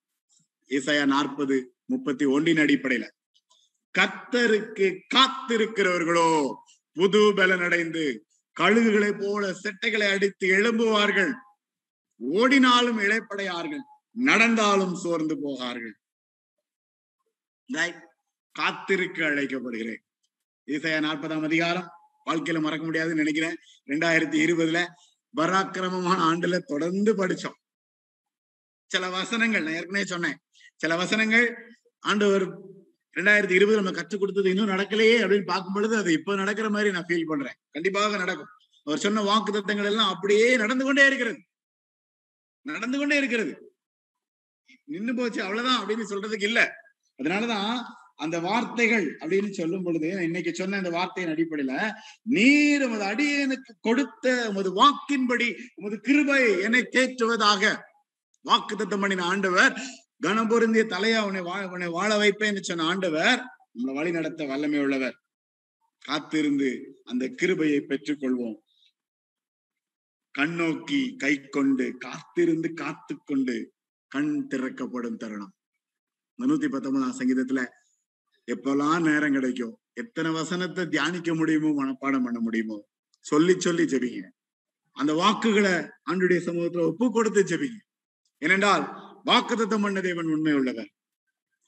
ஏசாயா 0.69 1.05
நாற்பது 1.07 1.57
முப்பத்தி 1.85 2.25
ஒன்றின் 2.25 2.57
அடிப்படையில. 2.57 3.05
கத்தருக்கு 3.99 4.87
காத்திருக்கிறவர்களோ 5.15 6.55
புது 6.93 7.33
பலன் 7.37 7.61
அடைந்து 7.61 8.05
கழுகுகளை 8.61 9.11
போல 9.21 9.55
செட்டைகளை 9.63 10.07
அடித்து 10.11 10.47
எழும்புவார்கள். 10.49 11.33
ஓடினாலும் 12.17 12.99
இழைப்படையார்கள் 12.99 13.85
நடந்தாலும் 14.11 14.95
சோர்ந்து 14.95 15.39
போகார்கள். 15.43 15.95
காத்திருக்க 18.53 19.29
அழைக்கப்படுகிறேன். 19.31 20.03
ஈசையா 20.67 20.99
நாற்பதாம் 21.07 21.45
அதிகாரம். 21.45 21.89
வாழ்க்கையில 22.27 22.61
மறக்க 22.61 22.85
முடியாதுன்னு 22.85 23.23
நினைக்கிறேன். 23.23 23.57
ரெண்டாயிரத்தி 23.87 24.39
இருபதுல 24.47 24.87
பராக்கிரமமான 25.37 26.19
ஆண்டுல 26.31 26.59
தொடர்ந்து 26.73 27.13
படிச்சோம். 27.15 27.59
சில 28.89 29.09
வசனங்கள் 29.11 29.62
நான் 29.62 29.72
ஏற்கனவே 29.72 30.05
சொன்னேன். 30.05 30.36
சில 30.76 30.97
வசனங்கள் 30.97 31.47
ஆண்டவர் 32.01 32.45
ரெண்டாயிரத்தி 33.16 33.51
இருபது 33.51 33.76
நம்ம 33.76 33.91
கற்றுக் 33.91 34.20
கொடுத்தது 34.20 34.51
இன்னும் 34.51 34.68
நடக்கலையே 34.68 35.16
அப்படின்னு 35.22 35.45
பார்க்கும் 35.45 35.72
பொழுது 35.72 35.97
அது 35.97 36.12
இப்ப 36.12 36.34
நடக்கிற 36.34 36.70
மாதிரி 36.70 36.91
நான் 36.91 37.05
ஃபீல் 37.09 37.26
பண்றேன். 37.26 37.55
கண்டிப்பாக 37.70 38.16
நடக்கும். 38.16 38.47
அவர் 38.84 38.99
சொன்ன 38.99 39.22
வாக்கு 39.22 39.53
தத்தங்கள் 39.53 39.84
எல்லாம் 39.84 40.12
அப்படியே 40.14 40.57
நடந்து 40.57 40.84
கொண்டே 40.84 41.07
இருக்கிறது. 41.07 41.39
நடந்து 42.62 42.99
கொண்டே 42.99 43.16
இருக்கிறது. 43.16 43.72
நின்னு 44.84 45.14
போச்சு 45.14 45.43
அவ்வளவுதான் 45.43 45.86
அப்படின்னு 45.86 46.11
சொல்றதுக்கு 46.11 46.43
இல்ல. 46.43 46.72
அதனாலதான் 47.22 47.82
அந்த 48.14 48.41
வார்த்தைகள் 48.41 49.16
அப்படின்னு 49.16 49.51
சொல்லும் 49.51 49.82
பொழுது 49.82 50.09
இன்னைக்கு 50.22 50.55
சொன்ன 50.55 50.76
அந்த 50.76 50.91
வார்த்தையின் 50.91 51.34
அடிப்படையில 51.34 51.91
நீர் 52.22 52.82
உமது 52.82 53.05
அடியனுக்கு 53.05 53.72
கொடுத்த 53.80 54.49
உமது 54.49 54.70
வாக்கின்படி 54.76 55.49
உமது 55.74 56.01
கிருபை 56.01 56.61
என்னை 56.61 56.89
தேற்றுவதாக. 56.93 57.86
வாக்கு 58.45 58.74
தத்தம் 58.76 59.01
பண்ணின 59.01 59.24
ஆண்டவர் 59.24 59.74
கனம் 60.24 60.51
பொருந்திய 60.51 60.84
தலையா 60.84 61.20
உன்னை 61.26 61.43
வாழ 61.43 61.62
உன்னை 61.68 61.89
வாழ 61.89 62.11
வைப்பேன்னு 62.18 62.61
சொன்ன 62.61 62.84
ஆண்டவர் 62.84 63.41
நம்மளை 63.74 63.95
வழி 63.95 64.11
நடத்த 64.11 64.47
வல்லமை 64.47 64.78
உள்ளவர். 64.78 65.16
காத்திருந்து 66.05 66.68
அந்த 67.05 67.24
கிருபையை 67.28 67.80
பெற்றுக்கொள்வோம். 67.80 68.59
கண்ணோக்கி 70.34 71.01
கை 71.16 71.34
கொண்டு 71.49 71.86
காத்திருந்து 71.99 72.68
காத்து 72.74 73.14
கொண்டு 73.24 73.57
கண் 74.12 74.47
திறக்கப்படும் 74.47 75.16
தருணம். 75.16 75.55
முன்னூத்தி 76.39 76.68
பத்தொன்பதாம் 76.68 77.18
சங்கீதத்துல 77.20 77.62
எப்பெல்லாம் 78.49 79.07
நேரம் 79.09 79.32
கிடைக்கும் 79.32 79.74
எத்தனை 79.93 80.30
வசனத்தை 80.30 80.86
தியானிக்க 80.86 81.34
முடியுமோ 81.34 81.70
மனப்பாடம் 81.78 82.24
பண்ண 82.26 82.41
முடியுமோ 82.41 82.78
சொல்லி 83.20 83.61
சொல்லி 83.61 83.84
ஜெபிங்க. 83.84 84.22
அந்த 84.93 85.12
வாக்குகளை 85.12 85.74
ஆண்டுடைய 86.11 86.41
சமூகத்துல 86.47 86.86
ஒப்பு 86.91 87.07
கொடுத்து 87.12 87.43
ஜெபிங்க. 87.43 87.78
ஏனென்றால் 88.39 88.84
வாக்குத்தம் 89.24 89.82
பண்ண 89.82 90.01
தேவன் 90.01 90.24
உண்மை 90.24 90.53
உள்ளவர் 90.53 90.91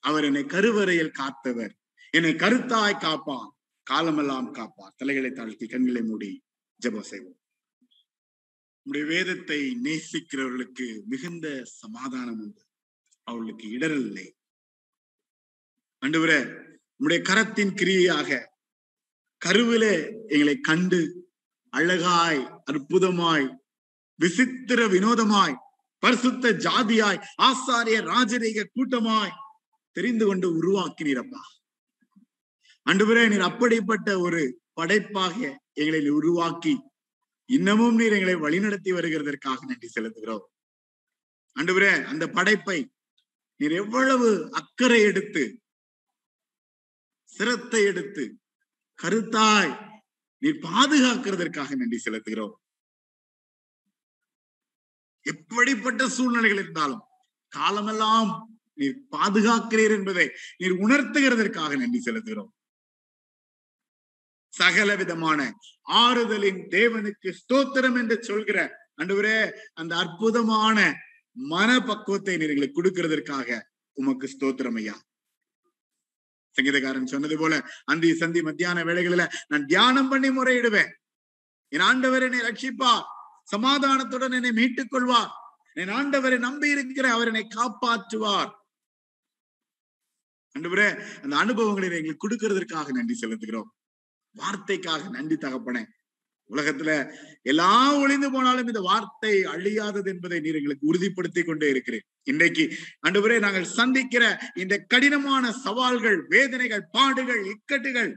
அவர் 0.00 0.24
என்னை 0.24 0.44
கருவறையில் 0.44 1.16
காத்தவர். 1.18 1.72
என்னை 2.10 2.34
கருத்தாய் 2.34 3.00
காப்பான் 3.00 3.50
காலமெல்லாம் 3.82 4.50
காப்பார். 4.50 4.94
தலைகளை 4.96 5.30
தாழ்த்தி 5.30 5.66
கண்களை 5.66 6.02
மூடி 6.02 6.42
ஜபம் 6.76 7.02
செய்வோம். 7.02 7.40
நம்முடைய 8.82 9.16
வேதத்தை 9.16 9.76
நேசிக்கிறவர்களுக்கு 9.82 11.04
மிகுந்த 11.04 11.64
சமாதானம் 11.64 12.40
உண்டு. 12.40 12.62
அவர்களுக்கு 13.22 13.66
இடரல் 13.66 14.06
இல்லை. 14.06 14.34
அண்டுவர 15.98 16.32
நம்முடைய 16.96 17.22
கரத்தின் 17.22 17.74
கிரியையாக 17.74 18.48
கருவிலே 19.38 20.12
எங்களை 20.26 20.58
கண்டு 20.58 21.28
அழகாய் 21.68 22.62
அற்புதமாய் 22.72 23.56
விசித்திர 24.14 24.86
வினோதமாய் 24.86 25.54
பரிசுத்த 26.02 26.52
ஜாதியாய் 26.66 27.22
ஆசாரிய 27.42 27.98
ராஜரீக 28.12 28.68
கூட்டமாய் 28.72 29.38
தெரிந்து 29.96 30.26
கொண்டு 30.26 30.48
உருவாக்கினீரப்பா 30.60 31.42
அன்றுவரே 32.86 33.28
நீர் 33.28 33.40
அப்படிப்பட்ட 33.40 34.20
ஒரு 34.20 34.42
படைப்பாக 34.72 35.36
எங்களை 35.72 36.08
உருவாக்கி 36.08 36.74
இன்னமும் 37.46 37.94
நீர் 37.94 38.12
எங்களை 38.12 38.34
வழிநடத்தி 38.34 38.90
வருகிறதற்காக 38.92 39.58
நன்றி 39.66 39.88
செலுத்துகிறோம். 39.94 40.44
அன்றுவரே 41.56 42.04
அந்த 42.04 42.24
படைப்பை 42.28 42.78
நீர் 43.56 43.72
எவ்வளவு 43.72 44.28
அக்கறை 44.50 45.00
எடுத்து 45.00 45.42
சிரத்தை 47.24 47.82
எடுத்து 47.84 48.24
கருத்தாய் 48.98 49.72
நீர் 50.42 50.62
பாதுகாக்கிறதற்காக 50.62 51.76
நன்றி 51.76 51.98
செலுத்துகிறோம். 52.04 52.54
எப்படிப்பட்ட 55.22 56.08
சூழ்நிலைகள் 56.08 56.62
இருந்தாலும் 56.64 57.02
காலமெல்லாம் 57.52 58.30
நீர் 58.74 58.96
பாதுகாக்கிறீர் 59.10 59.94
என்பதை 59.98 60.26
நீர் 60.56 60.74
உணர்த்துகிறதற்காக 60.84 61.76
நன்றி 61.76 62.00
செலுத்துகிறோம். 62.04 62.50
சகல 64.52 64.96
விதமான 64.96 65.40
ஆறுதலின் 65.84 66.62
தேவனுக்கு 66.68 67.30
ஸ்தோத்திரம் 67.40 67.98
என்று 68.00 68.16
சொல்கிற 68.22 68.58
அன்றுவரே 68.96 69.36
அந்த 69.72 69.92
அற்புதமான 69.96 70.78
மனப்பக்குவத்தை 71.36 72.34
நீர் 72.36 72.52
எங்களுக்கு 72.52 72.78
கொடுக்கிறதற்காக 72.78 73.60
உமக்கு 73.96 74.26
ஸ்தோத்திரம் 74.34 74.78
ஐயா. 74.80 74.96
சங்கீதக்காரன் 76.56 77.12
சொன்னது 77.12 77.36
போல 77.38 77.54
அந்தி 77.84 78.08
சந்தி 78.14 78.40
மத்தியான 78.42 78.84
வேலைகளில 78.84 79.24
நான் 79.48 79.66
தியானம் 79.66 80.08
பண்ணி 80.08 80.28
முறையிடுவேன். 80.28 80.90
என் 81.68 81.86
ஆண்டவர் 81.90 82.22
என்னை 82.22 82.40
ரட்சிப்பா 82.48 82.92
சமாதானத்துடன் 83.52 84.36
என்னை 84.38 84.52
மீட்டுக் 84.52 84.90
கொள்வார் 84.90 85.32
என் 85.80 85.92
ஆண்டவரை 85.98 86.38
நம்பி 86.38 86.68
இருக்கிற 86.68 87.06
அவர் 87.12 87.26
என்னை 87.26 87.46
காப்பாற்றுவார். 87.56 88.50
அன்றுபுரே 90.54 90.88
அந்த 91.22 91.34
அனுபவங்களை 91.36 91.88
எங்களுக்கு 91.98 92.24
கொடுக்கறதற்காக 92.24 92.92
நன்றி 92.96 93.16
செலுத்துகிறோம். 93.20 93.70
வார்த்தைக்காக 94.36 95.02
நன்றி 95.10 95.36
தகப்பனே. 95.36 95.82
உலகத்துல 96.50 96.90
எல்லாம் 97.42 97.98
ஒளிந்து 98.02 98.28
போனாலும் 98.32 98.66
இந்த 98.66 98.80
வார்த்தை 98.80 99.32
அழியாதது 99.44 100.08
என்பதை 100.12 100.38
நீர் 100.40 100.58
எங்களுக்கு 100.60 100.88
உறுதிப்படுத்தி 100.92 101.42
கொண்டே 101.44 101.68
இருக்கிறேன். 101.68 102.04
இன்றைக்கு 102.22 102.64
அன்றுபுரே 103.06 103.36
நாங்கள் 103.38 103.72
சந்திக்கிற 103.78 104.24
இந்த 104.54 104.74
கடினமான 104.92 105.52
சவால்கள் 105.64 106.18
வேதனைகள் 106.26 106.84
பாடுகள் 106.90 107.42
இக்கட்டுகள் 107.52 108.10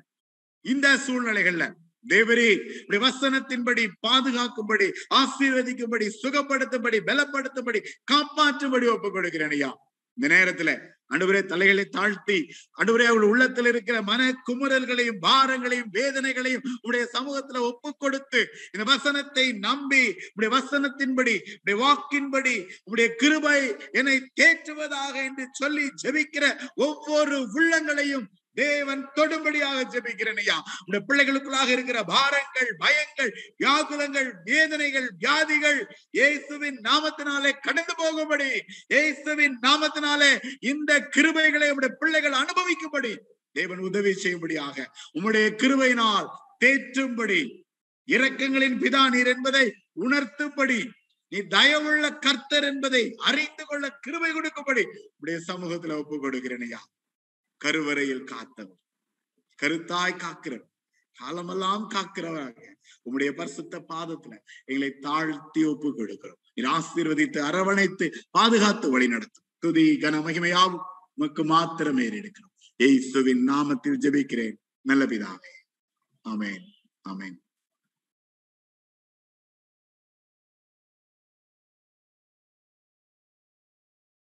இந்த 0.65 0.88
சூழ்நிலைகள்ல 1.07 1.65
தேவரே 2.05 2.49
இப்படி 2.79 2.99
வசனத்தின்படி 2.99 3.83
பாதுகாக்கும்படி 4.07 4.87
ஆசீர்வதிக்கும்படி 5.13 6.07
சுகப்படுத்தும்படி 6.19 6.99
பலப்படுத்தும்படி 7.01 7.81
காப்பாற்றும்படி 8.11 8.87
ஒப்புக் 8.87 9.15
கொடுக்கிறேன் 9.15 9.53
ஐயா 9.53 9.71
இந்த 10.17 10.27
நேரத்துல 10.27 10.71
அன்றுவரே 11.11 11.39
தலைகளை 11.45 11.83
தாழ்த்தி 11.87 12.37
அன்றுவரே 12.77 13.05
அவள் 13.05 13.25
உள்ளத்தில் 13.25 13.69
இருக்கிற 13.69 13.97
மன 14.01 14.21
குமுறல்களையும் 14.47 15.19
பாரங்களையும் 15.19 15.91
வேதனைகளையும் 15.93 16.65
உடைய 16.81 17.03
சமூகத்துல 17.13 17.61
ஒப்பு 17.61 17.89
கொடுத்து 17.95 18.41
இந்த 18.73 18.83
வசனத்தை 18.83 19.45
நம்பி 19.59 20.03
உடைய 20.35 20.51
வசனத்தின்படி 20.53 21.35
உடைய 21.55 21.77
வாக்கின்படி 21.79 22.55
உடைய 22.83 23.09
கிருபை 23.15 23.59
என்னை 23.93 24.17
தேற்றுவதாக 24.41 25.15
என்று 25.23 25.47
சொல்லி 25.53 25.85
ஜெபிக்கிற 26.03 26.47
ஒவ்வொரு 26.87 27.37
உள்ளங்களையும் 27.49 28.27
தேவன் 28.57 29.01
தொடும்படியாக 29.15 29.85
ஜெபிக்கிறேன் 29.93 30.41
ஐயா. 30.41 30.57
உடைய 30.85 31.01
பிள்ளைகளுக்குள்ளாக 31.07 31.69
இருக்கிற 31.71 31.99
பாரங்கள் 32.09 32.69
பயங்கள் 32.79 33.31
வியாகுலங்கள் 33.59 34.29
வேதனைகள் 34.43 35.07
வியாதிகள் 35.17 35.79
இயேசுவின் 36.17 36.79
நாமத்தினாலே 36.83 37.51
கடந்து 37.59 37.95
போகும்படி 37.95 38.49
இயேசுவின் 38.93 39.57
நாமத்தினாலே 39.63 40.31
இந்த 40.71 40.91
கிருபைகளை 41.15 41.69
உடைய 41.71 41.91
பிள்ளைகள் 41.99 42.39
அனுபவிக்கும்படி 42.39 43.13
தேவன் 43.55 43.81
உதவி 43.81 44.11
செய்யும்படியாக. 44.15 44.75
உம்முடைய 45.15 45.47
கிருபையினால் 45.55 46.27
தேற்றும்படி 46.59 47.41
இரக்கங்களின் 48.07 48.79
பிதா 48.81 49.03
நீர் 49.09 49.27
என்பதை 49.27 49.65
உணர்த்தும்படி 50.03 50.79
நீ 51.31 51.39
தயவுள்ள 51.51 52.05
கர்த்தர் 52.19 52.63
என்பதை 52.63 53.01
அறிந்து 53.23 53.63
கொள்ள 53.65 53.85
கிருபை 54.05 54.31
கொடுக்கும்படி 54.31 54.83
உடைய 55.21 55.37
சமூகத்துல 55.47 55.97
ஒப்பு 56.01 56.15
கொடுக்கிறேன் 56.19 56.65
ஐயா. 56.67 56.81
கருவறையில் 57.64 58.24
காத்தவர். 58.24 58.82
கருத்தாய் 59.61 60.18
காக்கிறவர். 60.18 60.70
காலமெல்லாம் 61.14 61.89
காக்கிறவராக. 61.89 62.74
உம்முடைய 63.05 63.32
பரிசுத்த 63.32 63.86
பாதத்துல 63.89 64.38
எங்களை 64.66 64.97
தாழ்த்தி 64.99 65.64
ஒப்பு 65.64 65.89
கொடுக்கிறோம் 65.97 66.39
நீர் 66.53 66.70
ஆசீர்வதித்து 66.70 67.39
அரவணைத்து 67.39 68.05
பாதுகாத்து 68.32 68.91
வழி 68.91 69.07
நடத்தும். 69.07 69.43
துதி 69.59 69.97
கன 69.97 70.18
மகிமையாவும் 70.26 70.82
உமக்கு 71.14 71.43
மாத்திரம் 71.45 71.97
ஏறெடுக்கிறோம் 71.97 72.53
எய்சுவின் 72.84 73.43
நாமத்தில் 73.47 73.99
ஜெபிக்கிறேன். 73.99 74.57
நல்ல 74.82 75.05
பிதாவே. 75.05 75.53
அமேன் 76.30 76.66
அமேன் 77.09 77.42